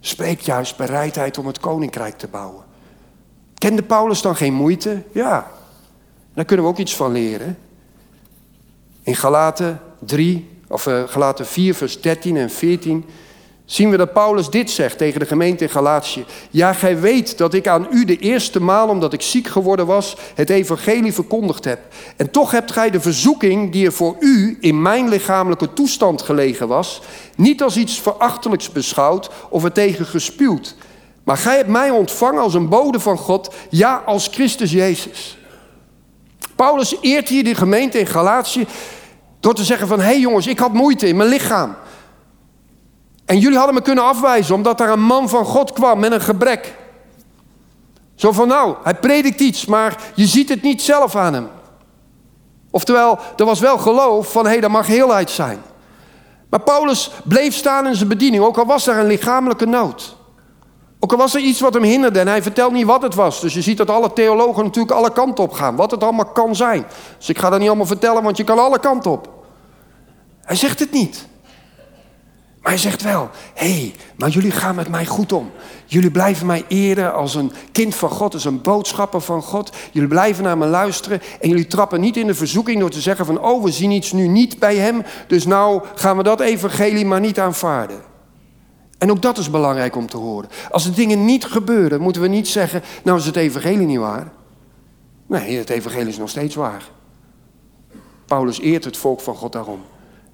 Spreekt 0.00 0.44
juist 0.44 0.76
bereidheid 0.76 1.38
om 1.38 1.46
het 1.46 1.60
koninkrijk 1.60 2.18
te 2.18 2.28
bouwen. 2.28 2.64
Kende 3.62 3.82
Paulus 3.82 4.22
dan 4.22 4.36
geen 4.36 4.52
moeite? 4.52 5.02
Ja, 5.12 5.50
daar 6.34 6.44
kunnen 6.44 6.64
we 6.64 6.70
ook 6.70 6.78
iets 6.78 6.96
van 6.96 7.12
leren. 7.12 7.58
In 9.02 9.16
Galaten 9.16 9.80
3, 9.98 10.48
of 10.68 10.86
uh, 10.86 11.02
Galaten 11.06 11.46
4, 11.46 11.74
vers 11.74 12.00
13 12.00 12.36
en 12.36 12.50
14 12.50 13.04
zien 13.64 13.90
we 13.90 13.96
dat 13.96 14.12
Paulus 14.12 14.50
dit 14.50 14.70
zegt 14.70 14.98
tegen 14.98 15.20
de 15.20 15.26
gemeente 15.26 15.64
in 15.64 15.70
Galatië. 15.70 16.24
Ja, 16.50 16.72
gij 16.72 17.00
weet 17.00 17.38
dat 17.38 17.54
ik 17.54 17.68
aan 17.68 17.86
u 17.90 18.04
de 18.04 18.16
eerste 18.16 18.60
maal, 18.60 18.88
omdat 18.88 19.12
ik 19.12 19.22
ziek 19.22 19.46
geworden 19.46 19.86
was, 19.86 20.16
het 20.34 20.50
evangelie 20.50 21.12
verkondigd 21.12 21.64
heb. 21.64 21.80
En 22.16 22.30
toch 22.30 22.50
hebt 22.50 22.72
gij 22.72 22.90
de 22.90 23.00
verzoeking 23.00 23.72
die 23.72 23.86
er 23.86 23.92
voor 23.92 24.16
u 24.20 24.56
in 24.60 24.82
mijn 24.82 25.08
lichamelijke 25.08 25.72
toestand 25.72 26.22
gelegen 26.22 26.68
was, 26.68 27.02
niet 27.36 27.62
als 27.62 27.76
iets 27.76 28.00
verachtelijks 28.00 28.72
beschouwd 28.72 29.30
of 29.48 29.64
er 29.64 29.72
tegen 29.72 30.06
gespuwd. 30.06 30.76
Maar 31.24 31.36
gij 31.36 31.56
hebt 31.56 31.68
mij 31.68 31.90
ontvangen 31.90 32.42
als 32.42 32.54
een 32.54 32.68
bode 32.68 33.00
van 33.00 33.18
God, 33.18 33.54
ja, 33.70 34.02
als 34.06 34.28
Christus 34.32 34.72
Jezus. 34.72 35.38
Paulus 36.56 36.96
eert 37.00 37.28
hier 37.28 37.44
de 37.44 37.54
gemeente 37.54 37.98
in 37.98 38.06
Galatië 38.06 38.66
door 39.40 39.54
te 39.54 39.64
zeggen 39.64 39.88
van, 39.88 39.98
hé 39.98 40.04
hey 40.04 40.20
jongens, 40.20 40.46
ik 40.46 40.58
had 40.58 40.72
moeite 40.72 41.08
in 41.08 41.16
mijn 41.16 41.28
lichaam. 41.28 41.74
En 43.24 43.38
jullie 43.38 43.56
hadden 43.56 43.74
me 43.74 43.82
kunnen 43.82 44.04
afwijzen 44.04 44.54
omdat 44.54 44.78
daar 44.78 44.90
een 44.90 45.02
man 45.02 45.28
van 45.28 45.44
God 45.44 45.72
kwam 45.72 45.98
met 45.98 46.12
een 46.12 46.20
gebrek. 46.20 46.74
Zo 48.14 48.32
van, 48.32 48.48
nou, 48.48 48.74
hij 48.82 48.94
predikt 48.94 49.40
iets, 49.40 49.66
maar 49.66 50.02
je 50.14 50.26
ziet 50.26 50.48
het 50.48 50.62
niet 50.62 50.82
zelf 50.82 51.16
aan 51.16 51.34
hem. 51.34 51.48
Oftewel, 52.70 53.18
er 53.36 53.44
was 53.44 53.60
wel 53.60 53.78
geloof 53.78 54.32
van 54.32 54.44
hé, 54.44 54.50
hey, 54.50 54.60
dat 54.60 54.70
mag 54.70 54.86
heelheid 54.86 55.30
zijn. 55.30 55.62
Maar 56.50 56.60
Paulus 56.60 57.10
bleef 57.24 57.54
staan 57.54 57.86
in 57.86 57.94
zijn 57.94 58.08
bediening, 58.08 58.44
ook 58.44 58.58
al 58.58 58.66
was 58.66 58.86
er 58.86 58.98
een 58.98 59.06
lichamelijke 59.06 59.66
nood. 59.66 60.16
Ook 61.04 61.12
al 61.12 61.18
was 61.18 61.34
er 61.34 61.40
iets 61.40 61.60
wat 61.60 61.74
hem 61.74 61.82
hinderde 61.82 62.18
en 62.20 62.28
hij 62.28 62.42
vertelt 62.42 62.72
niet 62.72 62.86
wat 62.86 63.02
het 63.02 63.14
was. 63.14 63.40
Dus 63.40 63.54
je 63.54 63.62
ziet 63.62 63.76
dat 63.76 63.90
alle 63.90 64.12
theologen 64.12 64.64
natuurlijk 64.64 64.94
alle 64.94 65.12
kanten 65.12 65.44
op 65.44 65.52
gaan. 65.52 65.76
Wat 65.76 65.90
het 65.90 66.02
allemaal 66.02 66.32
kan 66.32 66.56
zijn. 66.56 66.84
Dus 67.18 67.28
ik 67.28 67.38
ga 67.38 67.50
dat 67.50 67.58
niet 67.58 67.68
allemaal 67.68 67.86
vertellen, 67.86 68.22
want 68.22 68.36
je 68.36 68.44
kan 68.44 68.58
alle 68.58 68.78
kanten 68.78 69.10
op. 69.10 69.28
Hij 70.40 70.56
zegt 70.56 70.78
het 70.78 70.92
niet. 70.92 71.26
Maar 72.60 72.72
hij 72.72 72.80
zegt 72.80 73.02
wel, 73.02 73.30
hé, 73.54 73.72
hey, 73.72 73.94
maar 74.16 74.28
jullie 74.28 74.50
gaan 74.50 74.74
met 74.74 74.88
mij 74.88 75.06
goed 75.06 75.32
om. 75.32 75.50
Jullie 75.86 76.10
blijven 76.10 76.46
mij 76.46 76.64
eren 76.68 77.14
als 77.14 77.34
een 77.34 77.52
kind 77.72 77.94
van 77.94 78.10
God, 78.10 78.34
als 78.34 78.44
een 78.44 78.60
boodschapper 78.60 79.20
van 79.20 79.42
God. 79.42 79.70
Jullie 79.92 80.08
blijven 80.08 80.44
naar 80.44 80.58
me 80.58 80.66
luisteren 80.66 81.22
en 81.40 81.48
jullie 81.48 81.66
trappen 81.66 82.00
niet 82.00 82.16
in 82.16 82.26
de 82.26 82.34
verzoeking 82.34 82.80
door 82.80 82.90
te 82.90 83.00
zeggen 83.00 83.26
van, 83.26 83.40
oh, 83.40 83.64
we 83.64 83.70
zien 83.70 83.90
iets 83.90 84.12
nu 84.12 84.28
niet 84.28 84.58
bij 84.58 84.76
hem, 84.76 85.02
dus 85.26 85.46
nou 85.46 85.82
gaan 85.94 86.16
we 86.16 86.22
dat 86.22 86.40
evangelie 86.40 87.06
maar 87.06 87.20
niet 87.20 87.40
aanvaarden. 87.40 88.11
En 89.02 89.10
ook 89.10 89.22
dat 89.22 89.38
is 89.38 89.50
belangrijk 89.50 89.96
om 89.96 90.06
te 90.06 90.16
horen. 90.16 90.48
Als 90.70 90.84
de 90.84 90.90
dingen 90.90 91.24
niet 91.24 91.44
gebeuren, 91.44 92.00
moeten 92.00 92.22
we 92.22 92.28
niet 92.28 92.48
zeggen, 92.48 92.82
nou 93.04 93.18
is 93.18 93.26
het 93.26 93.36
evangelie 93.36 93.86
niet 93.86 93.98
waar. 93.98 94.32
Nee, 95.26 95.56
het 95.56 95.70
evangelie 95.70 96.08
is 96.08 96.18
nog 96.18 96.28
steeds 96.28 96.54
waar. 96.54 96.82
Paulus 98.26 98.60
eert 98.60 98.84
het 98.84 98.96
volk 98.96 99.20
van 99.20 99.34
God 99.34 99.52
daarom. 99.52 99.80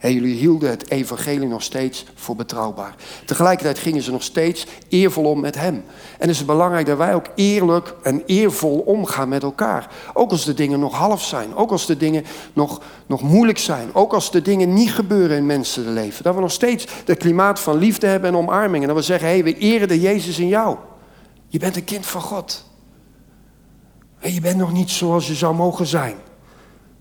Jullie 0.00 0.34
hielden 0.34 0.70
het 0.70 0.90
evangelie 0.90 1.48
nog 1.48 1.62
steeds 1.62 2.04
voor 2.14 2.36
betrouwbaar. 2.36 2.94
Tegelijkertijd 3.24 3.78
gingen 3.78 4.02
ze 4.02 4.10
nog 4.10 4.22
steeds 4.22 4.66
eervol 4.88 5.24
om 5.24 5.40
met 5.40 5.54
hem. 5.54 5.74
En 6.18 6.28
het 6.28 6.30
is 6.30 6.44
belangrijk 6.44 6.86
dat 6.86 6.98
wij 6.98 7.14
ook 7.14 7.26
eerlijk 7.34 7.94
en 8.02 8.22
eervol 8.26 8.78
omgaan 8.78 9.28
met 9.28 9.42
elkaar. 9.42 9.90
Ook 10.14 10.30
als 10.30 10.44
de 10.44 10.54
dingen 10.54 10.80
nog 10.80 10.94
half 10.94 11.22
zijn. 11.22 11.54
Ook 11.54 11.70
als 11.70 11.86
de 11.86 11.96
dingen 11.96 12.24
nog, 12.52 12.80
nog 13.06 13.22
moeilijk 13.22 13.58
zijn. 13.58 13.94
Ook 13.94 14.12
als 14.12 14.30
de 14.30 14.42
dingen 14.42 14.72
niet 14.72 14.92
gebeuren 14.92 15.36
in 15.36 15.46
mensenleven. 15.46 16.24
Dat 16.24 16.34
we 16.34 16.40
nog 16.40 16.52
steeds 16.52 16.86
het 17.04 17.18
klimaat 17.18 17.60
van 17.60 17.78
liefde 17.78 18.06
hebben 18.06 18.30
en 18.30 18.36
omarming. 18.36 18.82
En 18.82 18.88
dat 18.88 18.98
we 18.98 19.02
zeggen, 19.02 19.28
hé, 19.28 19.34
hey, 19.34 19.44
we 19.44 19.58
eren 19.58 19.88
de 19.88 20.00
Jezus 20.00 20.38
in 20.38 20.48
jou. 20.48 20.76
Je 21.48 21.58
bent 21.58 21.76
een 21.76 21.84
kind 21.84 22.06
van 22.06 22.20
God. 22.20 22.64
Je 24.20 24.40
bent 24.40 24.56
nog 24.56 24.72
niet 24.72 24.90
zoals 24.90 25.26
je 25.26 25.34
zou 25.34 25.54
mogen 25.54 25.86
zijn. 25.86 26.16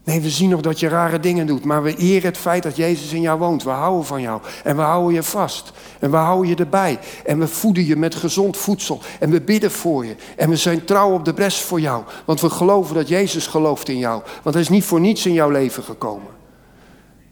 Nee, 0.08 0.22
we 0.22 0.30
zien 0.30 0.50
nog 0.50 0.62
dat 0.62 0.80
je 0.80 0.88
rare 0.88 1.20
dingen 1.20 1.48
doet, 1.48 1.64
maar 1.64 1.84
we 1.84 1.96
eren 1.96 2.30
het 2.30 2.38
feit 2.38 2.64
dat 2.64 2.76
Jezus 2.76 3.14
in 3.14 3.22
jou 3.22 3.40
woont. 3.40 3.64
We 3.64 3.70
houden 3.70 4.06
van 4.06 4.22
jou 4.22 4.42
en 4.64 4.76
we 4.76 4.82
houden 4.82 5.14
je 5.14 5.24
vast. 5.24 5.72
En 6.00 6.12
we 6.12 6.18
houden 6.18 6.50
je 6.50 6.56
erbij. 6.56 7.00
En 7.26 7.40
we 7.40 7.48
voeden 7.48 7.86
je 7.86 7.96
met 7.96 8.16
gezond 8.16 8.58
voedsel. 8.58 9.02
En 9.20 9.30
we 9.30 9.42
bidden 9.42 9.72
voor 9.72 10.06
je. 10.06 10.16
En 10.36 10.50
we 10.50 10.56
zijn 10.56 10.86
trouw 10.86 11.14
op 11.14 11.26
de 11.26 11.34
bres 11.34 11.62
voor 11.62 11.80
jou. 11.80 12.04
Want 12.26 12.42
we 12.42 12.50
geloven 12.50 12.96
dat 12.96 13.08
Jezus 13.08 13.48
gelooft 13.48 13.90
in 13.90 13.98
jou. 13.98 14.22
Want 14.44 14.56
hij 14.56 14.64
is 14.64 14.70
niet 14.70 14.84
voor 14.84 15.00
niets 15.00 15.26
in 15.26 15.34
jouw 15.34 15.50
leven 15.50 15.84
gekomen. 15.84 16.32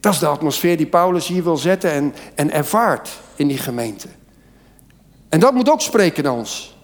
Dat 0.00 0.12
is 0.12 0.18
de 0.18 0.26
atmosfeer 0.26 0.76
die 0.76 0.86
Paulus 0.86 1.26
hier 1.26 1.44
wil 1.44 1.56
zetten 1.56 1.90
en, 1.90 2.14
en 2.34 2.52
ervaart 2.52 3.10
in 3.36 3.48
die 3.48 3.58
gemeente. 3.58 4.08
En 5.28 5.40
dat 5.40 5.54
moet 5.54 5.70
ook 5.70 5.80
spreken 5.80 6.24
naar 6.24 6.32
ons. 6.32 6.76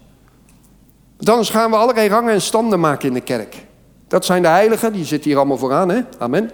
Want 1.17 1.29
anders 1.29 1.49
gaan 1.49 1.69
we 1.69 1.77
allerlei 1.77 2.07
rangen 2.09 2.33
en 2.33 2.41
standen 2.41 2.79
maken 2.79 3.07
in 3.07 3.13
de 3.13 3.21
kerk. 3.21 3.65
Dat 4.13 4.25
zijn 4.25 4.41
de 4.41 4.47
heiligen, 4.47 4.93
die 4.93 5.05
zitten 5.05 5.29
hier 5.29 5.39
allemaal 5.39 5.57
vooraan, 5.57 5.89
hè? 5.89 6.01
Amen. 6.17 6.51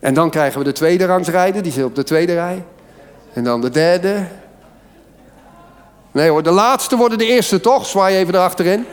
En 0.00 0.14
dan 0.14 0.30
krijgen 0.30 0.58
we 0.58 0.64
de 0.64 0.72
tweede 0.72 1.04
rangsrijder, 1.04 1.62
die 1.62 1.72
zit 1.72 1.84
op 1.84 1.94
de 1.94 2.02
tweede 2.02 2.34
rij. 2.34 2.64
En 3.32 3.44
dan 3.44 3.60
de 3.60 3.70
derde. 3.70 4.26
Nee 6.12 6.28
hoor, 6.28 6.42
de 6.42 6.50
laatste 6.50 6.96
worden 6.96 7.18
de 7.18 7.26
eerste 7.26 7.60
toch? 7.60 7.86
Zwaai 7.86 8.16
even 8.16 8.34
erachterin. 8.34 8.86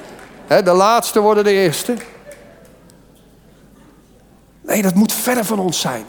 He, 0.48 0.64
de 0.64 0.74
laatste 0.74 1.20
worden 1.20 1.44
de 1.44 1.52
eerste. 1.52 1.96
Nee, 4.62 4.82
dat 4.82 4.96
moet 4.96 5.14
verder 5.14 5.46
van 5.46 5.60
ons 5.60 5.80
zijn. 5.80 6.06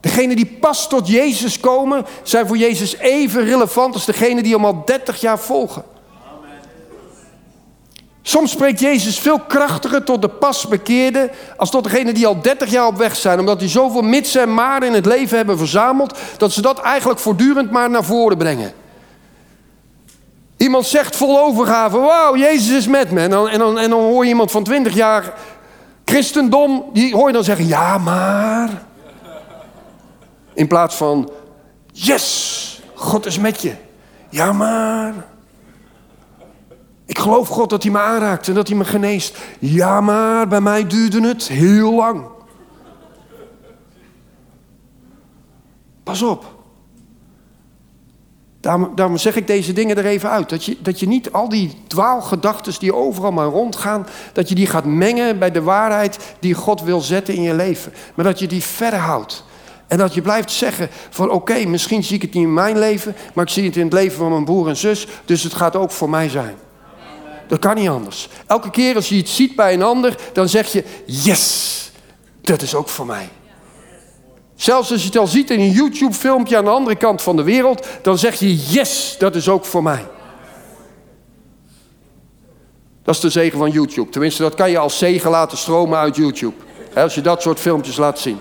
Degenen 0.00 0.36
die 0.36 0.56
pas 0.60 0.88
tot 0.88 1.08
Jezus 1.08 1.60
komen, 1.60 2.06
zijn 2.22 2.46
voor 2.46 2.56
Jezus 2.56 2.96
even 2.96 3.44
relevant 3.44 3.94
als 3.94 4.04
degenen 4.04 4.42
die 4.42 4.54
hem 4.54 4.64
al 4.64 4.82
30 4.84 5.20
jaar 5.20 5.38
volgen. 5.38 5.84
Soms 8.22 8.50
spreekt 8.50 8.80
Jezus 8.80 9.18
veel 9.18 9.38
krachtiger 9.38 10.04
tot 10.04 10.22
de 10.22 10.28
pasbekeerde 10.28 11.30
als 11.56 11.70
tot 11.70 11.84
degenen 11.84 12.14
die 12.14 12.26
al 12.26 12.40
30 12.40 12.70
jaar 12.70 12.86
op 12.86 12.96
weg 12.96 13.16
zijn, 13.16 13.38
omdat 13.38 13.58
die 13.58 13.68
zoveel 13.68 14.02
mitsen 14.02 14.42
en 14.42 14.54
maren 14.54 14.88
in 14.88 14.94
het 14.94 15.06
leven 15.06 15.36
hebben 15.36 15.58
verzameld, 15.58 16.18
dat 16.36 16.52
ze 16.52 16.62
dat 16.62 16.80
eigenlijk 16.80 17.20
voortdurend 17.20 17.70
maar 17.70 17.90
naar 17.90 18.04
voren 18.04 18.36
brengen. 18.36 18.72
Iemand 20.56 20.86
zegt 20.86 21.16
vol 21.16 21.40
overgave, 21.40 21.98
wauw, 21.98 22.36
Jezus 22.36 22.76
is 22.76 22.86
met 22.86 23.10
me. 23.10 23.20
En 23.20 23.30
dan, 23.30 23.48
en, 23.48 23.58
dan, 23.58 23.78
en 23.78 23.90
dan 23.90 24.00
hoor 24.00 24.22
je 24.22 24.30
iemand 24.30 24.50
van 24.50 24.64
20 24.64 24.94
jaar 24.94 25.34
christendom, 26.04 26.84
die 26.92 27.14
hoor 27.14 27.26
je 27.26 27.32
dan 27.32 27.44
zeggen, 27.44 27.66
ja 27.66 27.98
maar. 27.98 28.82
In 30.54 30.66
plaats 30.66 30.94
van, 30.94 31.30
yes, 31.92 32.82
God 32.94 33.26
is 33.26 33.38
met 33.38 33.62
je. 33.62 33.74
Ja 34.28 34.52
maar. 34.52 35.12
Ik 37.12 37.18
geloof 37.18 37.48
God 37.48 37.70
dat 37.70 37.82
hij 37.82 37.92
me 37.92 37.98
aanraakt 37.98 38.48
en 38.48 38.54
dat 38.54 38.68
hij 38.68 38.76
me 38.76 38.84
geneest. 38.84 39.38
Ja, 39.58 40.00
maar 40.00 40.48
bij 40.48 40.60
mij 40.60 40.86
duurde 40.86 41.28
het 41.28 41.48
heel 41.48 41.94
lang. 41.94 42.24
Pas 46.02 46.22
op. 46.22 46.54
Daarom, 48.60 49.16
zeg 49.16 49.36
ik 49.36 49.46
deze 49.46 49.72
dingen 49.72 49.96
er 49.96 50.04
even 50.04 50.30
uit. 50.30 50.48
Dat 50.48 50.64
je, 50.64 50.76
dat 50.82 51.00
je 51.00 51.06
niet 51.06 51.32
al 51.32 51.48
die 51.48 51.76
dwaalgedachten 51.86 52.78
die 52.78 52.94
overal 52.94 53.32
maar 53.32 53.46
rondgaan, 53.46 54.06
dat 54.32 54.48
je 54.48 54.54
die 54.54 54.66
gaat 54.66 54.84
mengen 54.84 55.38
bij 55.38 55.50
de 55.50 55.62
waarheid 55.62 56.34
die 56.38 56.54
God 56.54 56.82
wil 56.82 57.00
zetten 57.00 57.34
in 57.34 57.42
je 57.42 57.54
leven. 57.54 57.92
Maar 58.14 58.24
dat 58.24 58.38
je 58.38 58.46
die 58.46 58.62
verder 58.62 58.98
houdt. 58.98 59.44
En 59.86 59.98
dat 59.98 60.14
je 60.14 60.22
blijft 60.22 60.50
zeggen 60.50 60.88
van 61.10 61.30
oké, 61.30 61.66
misschien 61.66 62.04
zie 62.04 62.16
ik 62.16 62.22
het 62.22 62.34
niet 62.34 62.44
in 62.44 62.54
mijn 62.54 62.78
leven, 62.78 63.14
maar 63.34 63.44
ik 63.44 63.50
zie 63.50 63.64
het 63.64 63.76
in 63.76 63.84
het 63.84 63.92
leven 63.92 64.18
van 64.18 64.30
mijn 64.30 64.44
broer 64.44 64.68
en 64.68 64.76
zus, 64.76 65.06
dus 65.24 65.42
het 65.42 65.54
gaat 65.54 65.76
ook 65.76 65.90
voor 65.90 66.10
mij 66.10 66.28
zijn. 66.28 66.54
Dat 67.52 67.60
kan 67.60 67.74
niet 67.74 67.88
anders. 67.88 68.28
Elke 68.46 68.70
keer 68.70 68.94
als 68.94 69.08
je 69.08 69.14
iets 69.14 69.36
ziet 69.36 69.56
bij 69.56 69.72
een 69.72 69.82
ander, 69.82 70.16
dan 70.32 70.48
zeg 70.48 70.72
je: 70.72 70.84
Yes, 71.06 71.90
dat 72.40 72.62
is 72.62 72.74
ook 72.74 72.88
voor 72.88 73.06
mij. 73.06 73.28
Zelfs 74.54 74.92
als 74.92 75.00
je 75.00 75.06
het 75.06 75.16
al 75.16 75.26
ziet 75.26 75.50
in 75.50 75.60
een 75.60 75.70
YouTube-filmpje 75.70 76.56
aan 76.56 76.64
de 76.64 76.70
andere 76.70 76.96
kant 76.96 77.22
van 77.22 77.36
de 77.36 77.42
wereld, 77.42 77.86
dan 78.02 78.18
zeg 78.18 78.38
je: 78.38 78.56
Yes, 78.56 79.16
dat 79.18 79.34
is 79.34 79.48
ook 79.48 79.64
voor 79.64 79.82
mij. 79.82 80.06
Dat 83.02 83.14
is 83.14 83.20
de 83.20 83.30
zegen 83.30 83.58
van 83.58 83.70
YouTube. 83.70 84.10
Tenminste, 84.10 84.42
dat 84.42 84.54
kan 84.54 84.70
je 84.70 84.78
als 84.78 84.98
zegen 84.98 85.30
laten 85.30 85.58
stromen 85.58 85.98
uit 85.98 86.16
YouTube. 86.16 86.54
Als 86.94 87.14
je 87.14 87.20
dat 87.20 87.42
soort 87.42 87.60
filmpjes 87.60 87.96
laat 87.96 88.18
zien. 88.18 88.38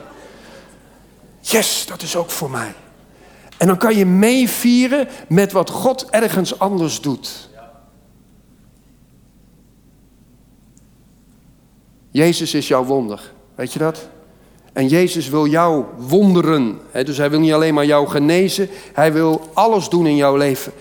Yes, 1.40 1.86
dat 1.86 2.02
is 2.02 2.16
ook 2.16 2.30
voor 2.30 2.50
mij. 2.50 2.74
En 3.58 3.68
dan 3.68 3.78
kan 3.78 3.96
je 3.96 4.06
meevieren 4.06 5.08
met 5.28 5.52
wat 5.52 5.70
God 5.70 6.10
ergens 6.10 6.60
anders 6.60 7.02
doet. 7.02 7.50
Jezus 12.12 12.54
is 12.54 12.68
jouw 12.68 12.84
wonder. 12.84 13.32
Weet 13.56 13.74
je 13.74 13.80
dat? 13.80 14.08
En 14.74 14.88
Jezus 14.88 15.30
wil 15.30 15.48
jou 15.48 15.84
wonderen. 15.98 16.80
Dus 17.04 17.18
hij 17.18 17.30
wil 17.30 17.40
niet 17.40 17.54
alleen 17.54 17.74
maar 17.74 17.86
jou 17.86 18.08
genezen, 18.08 18.70
hij 18.94 19.14
wil 19.14 19.50
alles 19.54 19.90
doen 19.90 20.08
in 20.08 20.16
jouw 20.16 20.36
leven. 20.36 20.72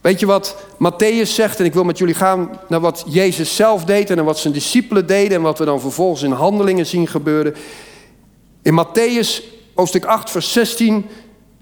Weet 0.00 0.20
je 0.20 0.26
wat 0.26 0.56
Matthäus 0.74 1.28
zegt? 1.28 1.58
En 1.58 1.64
ik 1.64 1.74
wil 1.74 1.84
met 1.84 1.98
jullie 1.98 2.14
gaan 2.14 2.58
naar 2.68 2.80
wat 2.80 3.04
Jezus 3.06 3.56
zelf 3.56 3.84
deed 3.84 4.10
en 4.10 4.16
naar 4.16 4.24
wat 4.24 4.38
zijn 4.38 4.52
discipelen 4.52 5.06
deden 5.06 5.36
en 5.36 5.42
wat 5.42 5.58
we 5.58 5.64
dan 5.64 5.80
vervolgens 5.80 6.22
in 6.22 6.30
handelingen 6.30 6.86
zien 6.86 7.06
gebeuren. 7.06 7.54
In 8.62 8.84
Matthäus 8.84 9.42
hoofdstuk 9.74 10.04
8, 10.04 10.30
vers 10.30 10.52
16 10.52 11.06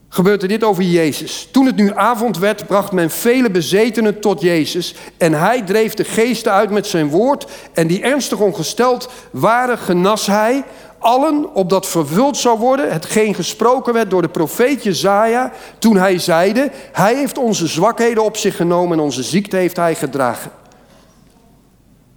gebeurt 0.08 0.42
er 0.42 0.48
dit 0.48 0.64
over 0.64 0.82
Jezus. 0.82 1.48
Toen 1.50 1.66
het 1.66 1.76
nu 1.76 1.92
avond 1.94 2.38
werd, 2.38 2.66
bracht 2.66 2.92
men 2.92 3.10
vele 3.10 3.50
bezetenen 3.50 4.20
tot 4.20 4.40
Jezus. 4.40 4.94
En 5.16 5.32
hij 5.32 5.62
dreef 5.62 5.94
de 5.94 6.04
geesten 6.04 6.52
uit 6.52 6.70
met 6.70 6.86
zijn 6.86 7.08
woord. 7.08 7.46
En 7.72 7.86
die 7.86 8.02
ernstig 8.02 8.38
ongesteld 8.38 9.10
waren, 9.30 9.78
genas 9.78 10.26
hij. 10.26 10.64
Allen 10.98 11.54
opdat 11.54 11.86
vervuld 11.86 12.36
zou 12.36 12.58
worden, 12.58 12.92
hetgeen 12.92 13.34
gesproken 13.34 13.92
werd 13.92 14.10
door 14.10 14.22
de 14.22 14.28
profeet 14.28 14.82
Jezaja. 14.82 15.52
Toen 15.78 15.96
hij 15.96 16.18
zeide, 16.18 16.70
hij 16.92 17.14
heeft 17.14 17.38
onze 17.38 17.66
zwakheden 17.66 18.24
op 18.24 18.36
zich 18.36 18.56
genomen 18.56 18.98
en 18.98 19.04
onze 19.04 19.22
ziekte 19.22 19.56
heeft 19.56 19.76
hij 19.76 19.94
gedragen. 19.94 20.50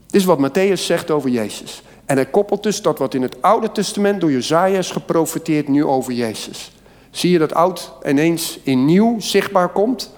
Dit 0.07 0.21
is 0.21 0.25
wat 0.27 0.49
Matthäus 0.49 0.81
zegt 0.81 1.11
over 1.11 1.29
Jezus. 1.29 1.81
En 2.05 2.15
hij 2.15 2.25
koppelt 2.25 2.63
dus 2.63 2.81
dat 2.81 2.97
wat 2.97 3.13
in 3.13 3.21
het 3.21 3.41
Oude 3.41 3.71
Testament 3.71 4.21
door 4.21 4.31
Jezaja 4.31 4.77
is 4.77 4.91
geprofeteerd 4.91 5.67
nu 5.67 5.85
over 5.85 6.13
Jezus. 6.13 6.71
Zie 7.11 7.31
je 7.31 7.37
dat 7.37 7.53
oud 7.53 7.93
ineens 8.05 8.59
in 8.63 8.85
nieuw 8.85 9.19
zichtbaar 9.19 9.69
komt? 9.69 10.11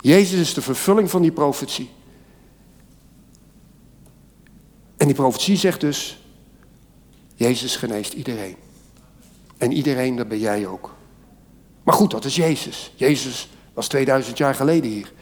Jezus 0.00 0.40
is 0.40 0.54
de 0.54 0.62
vervulling 0.62 1.10
van 1.10 1.22
die 1.22 1.32
profetie. 1.32 1.90
En 4.96 5.06
die 5.06 5.14
profetie 5.14 5.56
zegt 5.56 5.80
dus, 5.80 6.20
Jezus 7.34 7.76
geneest 7.76 8.12
iedereen. 8.12 8.56
En 9.58 9.72
iedereen, 9.72 10.16
dat 10.16 10.28
ben 10.28 10.38
jij 10.38 10.66
ook. 10.66 10.94
Maar 11.82 11.94
goed, 11.94 12.10
dat 12.10 12.24
is 12.24 12.36
Jezus. 12.36 12.92
Jezus 12.94 13.48
was 13.74 13.88
2000 13.88 14.38
jaar 14.38 14.54
geleden 14.54 14.90
hier. 14.90 15.12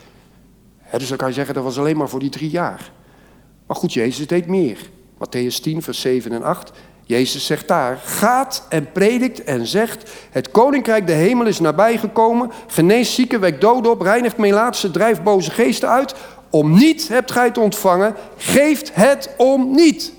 dus 0.90 1.08
dan 1.08 1.16
kan 1.16 1.28
je 1.28 1.34
zeggen, 1.34 1.54
dat 1.54 1.64
was 1.64 1.78
alleen 1.78 1.96
maar 1.96 2.08
voor 2.08 2.20
die 2.20 2.30
drie 2.30 2.50
jaar. 2.50 2.92
Maar 3.66 3.76
goed, 3.76 3.92
Jezus 3.92 4.26
deed 4.26 4.46
meer. 4.46 4.90
Matthäus 5.14 5.60
10, 5.62 5.82
vers 5.82 6.00
7 6.00 6.32
en 6.32 6.42
8. 6.42 6.72
Jezus 7.06 7.46
zegt 7.46 7.68
daar, 7.68 8.00
gaat 8.04 8.66
en 8.68 8.92
predikt 8.92 9.44
en 9.44 9.66
zegt, 9.66 10.10
het 10.30 10.50
koninkrijk 10.50 11.06
de 11.06 11.12
hemel 11.12 11.46
is 11.46 11.60
nabijgekomen, 11.60 12.50
genees 12.66 13.14
zieken, 13.14 13.40
wekt 13.40 13.60
doden 13.60 13.90
op, 13.90 14.00
reinigt 14.00 14.36
melaatse, 14.36 14.90
drijft 14.90 15.22
boze 15.22 15.50
geesten 15.50 15.88
uit. 15.88 16.14
Om 16.50 16.74
niet 16.74 17.08
hebt 17.08 17.30
gij 17.30 17.44
het 17.44 17.58
ontvangen, 17.58 18.14
geeft 18.36 18.94
het 18.94 19.30
om 19.36 19.74
niet. 19.74 20.12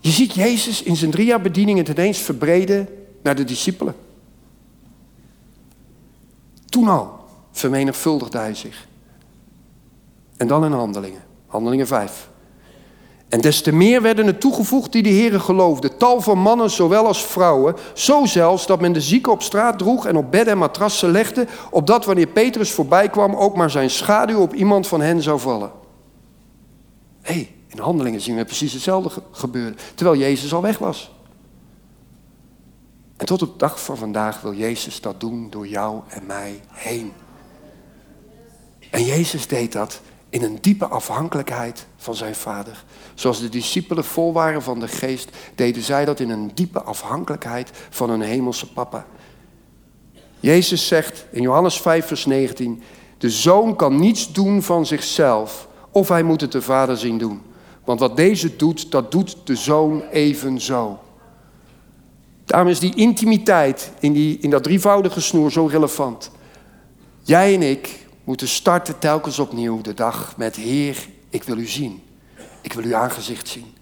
Je 0.00 0.10
ziet 0.10 0.34
Jezus 0.34 0.82
in 0.82 0.96
zijn 0.96 1.10
drie 1.10 1.26
jaar 1.26 1.40
bediening 1.40 1.78
het 1.78 1.88
ineens 1.88 2.18
verbreden 2.18 2.88
naar 3.22 3.34
de 3.34 3.44
discipelen. 3.44 3.94
Toen 6.68 6.88
al 6.88 7.24
vermenigvuldigde 7.52 8.38
hij 8.38 8.54
zich. 8.54 8.86
En 10.36 10.46
dan 10.46 10.64
in 10.64 10.72
handelingen. 10.72 11.22
Handelingen 11.46 11.86
5. 11.86 12.30
En 13.32 13.40
des 13.40 13.62
te 13.62 13.72
meer 13.72 14.02
werden 14.02 14.26
er 14.26 14.38
toegevoegd 14.38 14.92
die 14.92 15.02
de 15.02 15.08
Heeren 15.08 15.40
geloofden. 15.40 15.96
Tal 15.96 16.20
van 16.20 16.38
mannen, 16.38 16.70
zowel 16.70 17.06
als 17.06 17.24
vrouwen. 17.24 17.76
Zo 17.94 18.24
zelfs 18.24 18.66
dat 18.66 18.80
men 18.80 18.92
de 18.92 19.00
zieken 19.00 19.32
op 19.32 19.42
straat 19.42 19.78
droeg 19.78 20.06
en 20.06 20.16
op 20.16 20.30
bedden 20.30 20.52
en 20.52 20.58
matrassen 20.58 21.10
legde. 21.10 21.46
Opdat 21.70 22.04
wanneer 22.04 22.26
Petrus 22.26 22.70
voorbij 22.72 23.08
kwam, 23.08 23.34
ook 23.34 23.56
maar 23.56 23.70
zijn 23.70 23.90
schaduw 23.90 24.40
op 24.40 24.54
iemand 24.54 24.86
van 24.86 25.00
hen 25.00 25.22
zou 25.22 25.40
vallen. 25.40 25.70
Hé, 27.22 27.32
hey, 27.32 27.54
in 27.68 27.78
handelingen 27.78 28.20
zien 28.20 28.36
we 28.36 28.44
precies 28.44 28.72
hetzelfde 28.72 29.22
gebeuren. 29.30 29.76
Terwijl 29.94 30.18
Jezus 30.18 30.54
al 30.54 30.62
weg 30.62 30.78
was. 30.78 31.12
En 33.16 33.26
tot 33.26 33.42
op 33.42 33.52
de 33.52 33.58
dag 33.58 33.84
van 33.84 33.96
vandaag 33.96 34.40
wil 34.40 34.54
Jezus 34.54 35.00
dat 35.00 35.20
doen 35.20 35.50
door 35.50 35.68
jou 35.68 36.00
en 36.08 36.26
mij 36.26 36.60
heen. 36.68 37.12
En 38.90 39.04
Jezus 39.04 39.46
deed 39.46 39.72
dat 39.72 40.00
in 40.32 40.42
een 40.42 40.58
diepe 40.60 40.86
afhankelijkheid 40.86 41.86
van 41.96 42.14
zijn 42.14 42.34
vader. 42.34 42.84
Zoals 43.14 43.40
de 43.40 43.48
discipelen 43.48 44.04
vol 44.04 44.32
waren 44.32 44.62
van 44.62 44.80
de 44.80 44.88
geest, 44.88 45.30
deden 45.54 45.82
zij 45.82 46.04
dat 46.04 46.20
in 46.20 46.30
een 46.30 46.50
diepe 46.54 46.82
afhankelijkheid 46.82 47.70
van 47.90 48.10
hun 48.10 48.20
hemelse 48.20 48.72
papa. 48.72 49.06
Jezus 50.40 50.86
zegt 50.86 51.26
in 51.30 51.42
Johannes 51.42 51.80
5, 51.80 52.06
vers 52.06 52.26
19: 52.26 52.82
De 53.18 53.30
zoon 53.30 53.76
kan 53.76 54.00
niets 54.00 54.32
doen 54.32 54.62
van 54.62 54.86
zichzelf, 54.86 55.68
of 55.90 56.08
hij 56.08 56.22
moet 56.22 56.40
het 56.40 56.52
de 56.52 56.62
vader 56.62 56.96
zien 56.96 57.18
doen. 57.18 57.42
Want 57.84 58.00
wat 58.00 58.16
deze 58.16 58.56
doet, 58.56 58.90
dat 58.90 59.10
doet 59.10 59.36
de 59.44 59.56
zoon 59.56 60.02
evenzo. 60.10 60.98
Daarom 62.44 62.68
is 62.68 62.78
die 62.78 62.94
intimiteit 62.94 63.92
in, 64.00 64.12
die, 64.12 64.38
in 64.38 64.50
dat 64.50 64.62
drievoudige 64.62 65.20
snoer 65.20 65.52
zo 65.52 65.66
relevant. 65.66 66.30
Jij 67.22 67.54
en 67.54 67.62
ik 67.62 68.01
moeten 68.24 68.48
starten 68.48 68.98
telkens 68.98 69.38
opnieuw 69.38 69.80
de 69.80 69.94
dag 69.94 70.36
met 70.36 70.56
Heer, 70.56 71.08
ik 71.28 71.42
wil 71.42 71.58
u 71.58 71.66
zien. 71.66 72.02
Ik 72.60 72.72
wil 72.72 72.84
uw 72.84 72.96
aangezicht 72.96 73.48
zien. 73.48 73.74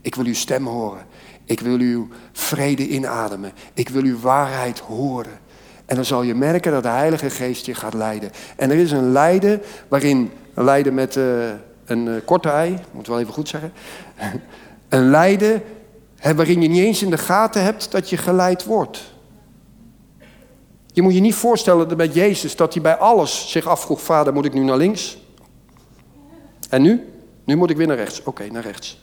Ik 0.00 0.14
wil 0.14 0.24
uw 0.24 0.34
stem 0.34 0.66
horen. 0.66 1.06
Ik 1.44 1.60
wil 1.60 1.78
uw 1.78 2.08
vrede 2.32 2.88
inademen. 2.88 3.52
Ik 3.74 3.88
wil 3.88 4.02
uw 4.02 4.20
waarheid 4.20 4.78
horen. 4.78 5.38
En 5.86 5.96
dan 5.96 6.04
zal 6.04 6.22
je 6.22 6.34
merken 6.34 6.72
dat 6.72 6.82
de 6.82 6.88
Heilige 6.88 7.30
Geest 7.30 7.66
je 7.66 7.74
gaat 7.74 7.94
leiden. 7.94 8.30
En 8.56 8.70
er 8.70 8.76
is 8.76 8.92
een 8.92 9.12
lijden 9.12 9.62
waarin, 9.88 10.30
een 10.54 10.64
lijden 10.64 10.94
met 10.94 11.16
uh, 11.16 11.48
een 11.84 12.06
uh, 12.06 12.14
korte 12.24 12.48
ei, 12.48 12.78
moet 12.90 13.06
wel 13.06 13.20
even 13.20 13.32
goed 13.32 13.48
zeggen. 13.48 13.72
een 14.88 15.10
lijden 15.10 15.62
hè, 16.16 16.34
waarin 16.34 16.62
je 16.62 16.68
niet 16.68 16.84
eens 16.84 17.02
in 17.02 17.10
de 17.10 17.18
gaten 17.18 17.62
hebt 17.62 17.90
dat 17.90 18.10
je 18.10 18.16
geleid 18.16 18.64
wordt. 18.64 19.14
Je 20.96 21.02
moet 21.02 21.14
je 21.14 21.20
niet 21.20 21.34
voorstellen 21.34 21.88
dat 21.88 21.96
bij 21.96 22.08
Jezus 22.08 22.56
dat 22.56 22.72
hij 22.72 22.82
bij 22.82 22.96
alles 22.96 23.50
zich 23.50 23.66
afvroeg: 23.66 24.00
Vader, 24.00 24.32
moet 24.32 24.44
ik 24.44 24.54
nu 24.54 24.64
naar 24.64 24.76
links? 24.76 25.18
En 26.68 26.82
nu? 26.82 27.12
Nu 27.44 27.56
moet 27.56 27.70
ik 27.70 27.76
weer 27.76 27.86
naar 27.86 27.96
rechts. 27.96 28.22
Oké, 28.22 28.46
naar 28.46 28.62
rechts. 28.62 29.02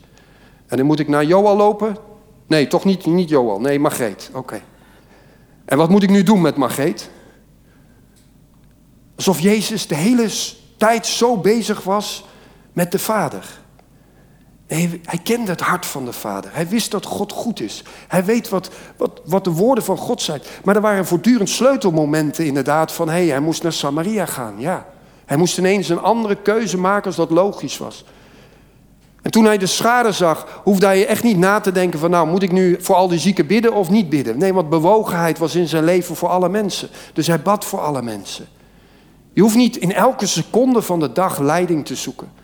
En 0.66 0.76
dan 0.76 0.86
moet 0.86 0.98
ik 0.98 1.08
naar 1.08 1.24
Joal 1.24 1.56
lopen? 1.56 1.96
Nee, 2.46 2.66
toch 2.66 2.84
niet, 2.84 3.06
niet 3.06 3.28
Joal. 3.28 3.60
Nee, 3.60 3.78
Margreet. 3.78 4.30
Oké. 4.32 4.62
En 5.64 5.76
wat 5.76 5.88
moet 5.88 6.02
ik 6.02 6.10
nu 6.10 6.22
doen 6.22 6.40
met 6.40 6.56
Margreet? 6.56 7.10
Alsof 9.16 9.40
Jezus 9.40 9.86
de 9.86 9.96
hele 9.96 10.28
tijd 10.76 11.06
zo 11.06 11.36
bezig 11.36 11.82
was 11.82 12.24
met 12.72 12.92
de 12.92 12.98
Vader. 12.98 13.60
Nee, 14.68 15.00
hij 15.04 15.18
kende 15.22 15.50
het 15.50 15.60
hart 15.60 15.86
van 15.86 16.04
de 16.04 16.12
Vader. 16.12 16.50
Hij 16.54 16.68
wist 16.68 16.90
dat 16.90 17.06
God 17.06 17.32
goed 17.32 17.60
is. 17.60 17.82
Hij 18.08 18.24
weet 18.24 18.48
wat, 18.48 18.70
wat, 18.96 19.20
wat 19.24 19.44
de 19.44 19.50
woorden 19.50 19.84
van 19.84 19.96
God 19.96 20.22
zijn. 20.22 20.40
Maar 20.64 20.74
er 20.74 20.80
waren 20.80 21.06
voortdurend 21.06 21.48
sleutelmomenten 21.48 22.46
inderdaad 22.46 22.92
van... 22.92 23.08
hé, 23.08 23.14
hey, 23.14 23.26
hij 23.26 23.40
moest 23.40 23.62
naar 23.62 23.72
Samaria 23.72 24.26
gaan, 24.26 24.54
ja. 24.58 24.86
Hij 25.24 25.36
moest 25.36 25.58
ineens 25.58 25.88
een 25.88 26.00
andere 26.00 26.36
keuze 26.36 26.78
maken 26.78 27.06
als 27.06 27.16
dat 27.16 27.30
logisch 27.30 27.78
was. 27.78 28.04
En 29.22 29.30
toen 29.30 29.44
hij 29.44 29.58
de 29.58 29.66
schade 29.66 30.12
zag, 30.12 30.60
hoefde 30.62 30.86
hij 30.86 31.06
echt 31.06 31.22
niet 31.22 31.38
na 31.38 31.60
te 31.60 31.72
denken 31.72 31.98
van... 31.98 32.10
nou, 32.10 32.28
moet 32.28 32.42
ik 32.42 32.52
nu 32.52 32.76
voor 32.80 32.94
al 32.94 33.08
die 33.08 33.18
zieken 33.18 33.46
bidden 33.46 33.72
of 33.72 33.90
niet 33.90 34.08
bidden? 34.08 34.38
Nee, 34.38 34.54
want 34.54 34.68
bewogenheid 34.68 35.38
was 35.38 35.54
in 35.54 35.68
zijn 35.68 35.84
leven 35.84 36.16
voor 36.16 36.28
alle 36.28 36.48
mensen. 36.48 36.88
Dus 37.12 37.26
hij 37.26 37.42
bad 37.42 37.64
voor 37.64 37.80
alle 37.80 38.02
mensen. 38.02 38.46
Je 39.32 39.40
hoeft 39.40 39.56
niet 39.56 39.76
in 39.76 39.92
elke 39.92 40.26
seconde 40.26 40.82
van 40.82 41.00
de 41.00 41.12
dag 41.12 41.38
leiding 41.38 41.86
te 41.86 41.94
zoeken. 41.94 42.43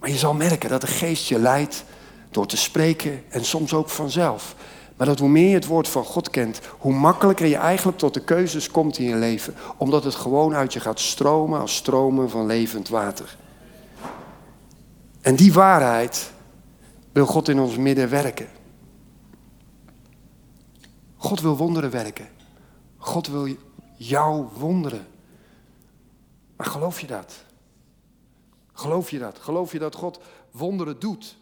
Maar 0.00 0.10
je 0.10 0.18
zal 0.18 0.34
merken 0.34 0.68
dat 0.68 0.80
de 0.80 0.86
geest 0.86 1.28
je 1.28 1.38
leidt 1.38 1.84
door 2.30 2.46
te 2.46 2.56
spreken 2.56 3.22
en 3.28 3.44
soms 3.44 3.74
ook 3.74 3.88
vanzelf. 3.88 4.54
Maar 4.96 5.06
dat 5.06 5.18
hoe 5.18 5.28
meer 5.28 5.48
je 5.48 5.54
het 5.54 5.66
woord 5.66 5.88
van 5.88 6.04
God 6.04 6.30
kent, 6.30 6.60
hoe 6.78 6.92
makkelijker 6.92 7.46
je 7.46 7.56
eigenlijk 7.56 7.98
tot 7.98 8.14
de 8.14 8.24
keuzes 8.24 8.70
komt 8.70 8.98
in 8.98 9.04
je 9.04 9.14
leven. 9.14 9.54
Omdat 9.76 10.04
het 10.04 10.14
gewoon 10.14 10.54
uit 10.54 10.72
je 10.72 10.80
gaat 10.80 11.00
stromen 11.00 11.60
als 11.60 11.76
stromen 11.76 12.30
van 12.30 12.46
levend 12.46 12.88
water. 12.88 13.36
En 15.20 15.36
die 15.36 15.52
waarheid 15.52 16.32
wil 17.12 17.26
God 17.26 17.48
in 17.48 17.60
ons 17.60 17.76
midden 17.76 18.08
werken. 18.08 18.48
God 21.16 21.40
wil 21.40 21.56
wonderen 21.56 21.90
werken. 21.90 22.28
God 22.96 23.26
wil 23.26 23.56
jou 23.96 24.46
wonderen. 24.56 25.06
Maar 26.56 26.66
geloof 26.66 27.00
je 27.00 27.06
dat? 27.06 27.44
Geloof 28.80 29.10
je 29.10 29.18
dat? 29.18 29.38
Geloof 29.38 29.72
je 29.72 29.78
dat 29.78 29.94
God 29.94 30.20
wonderen 30.50 30.98
doet? 30.98 31.36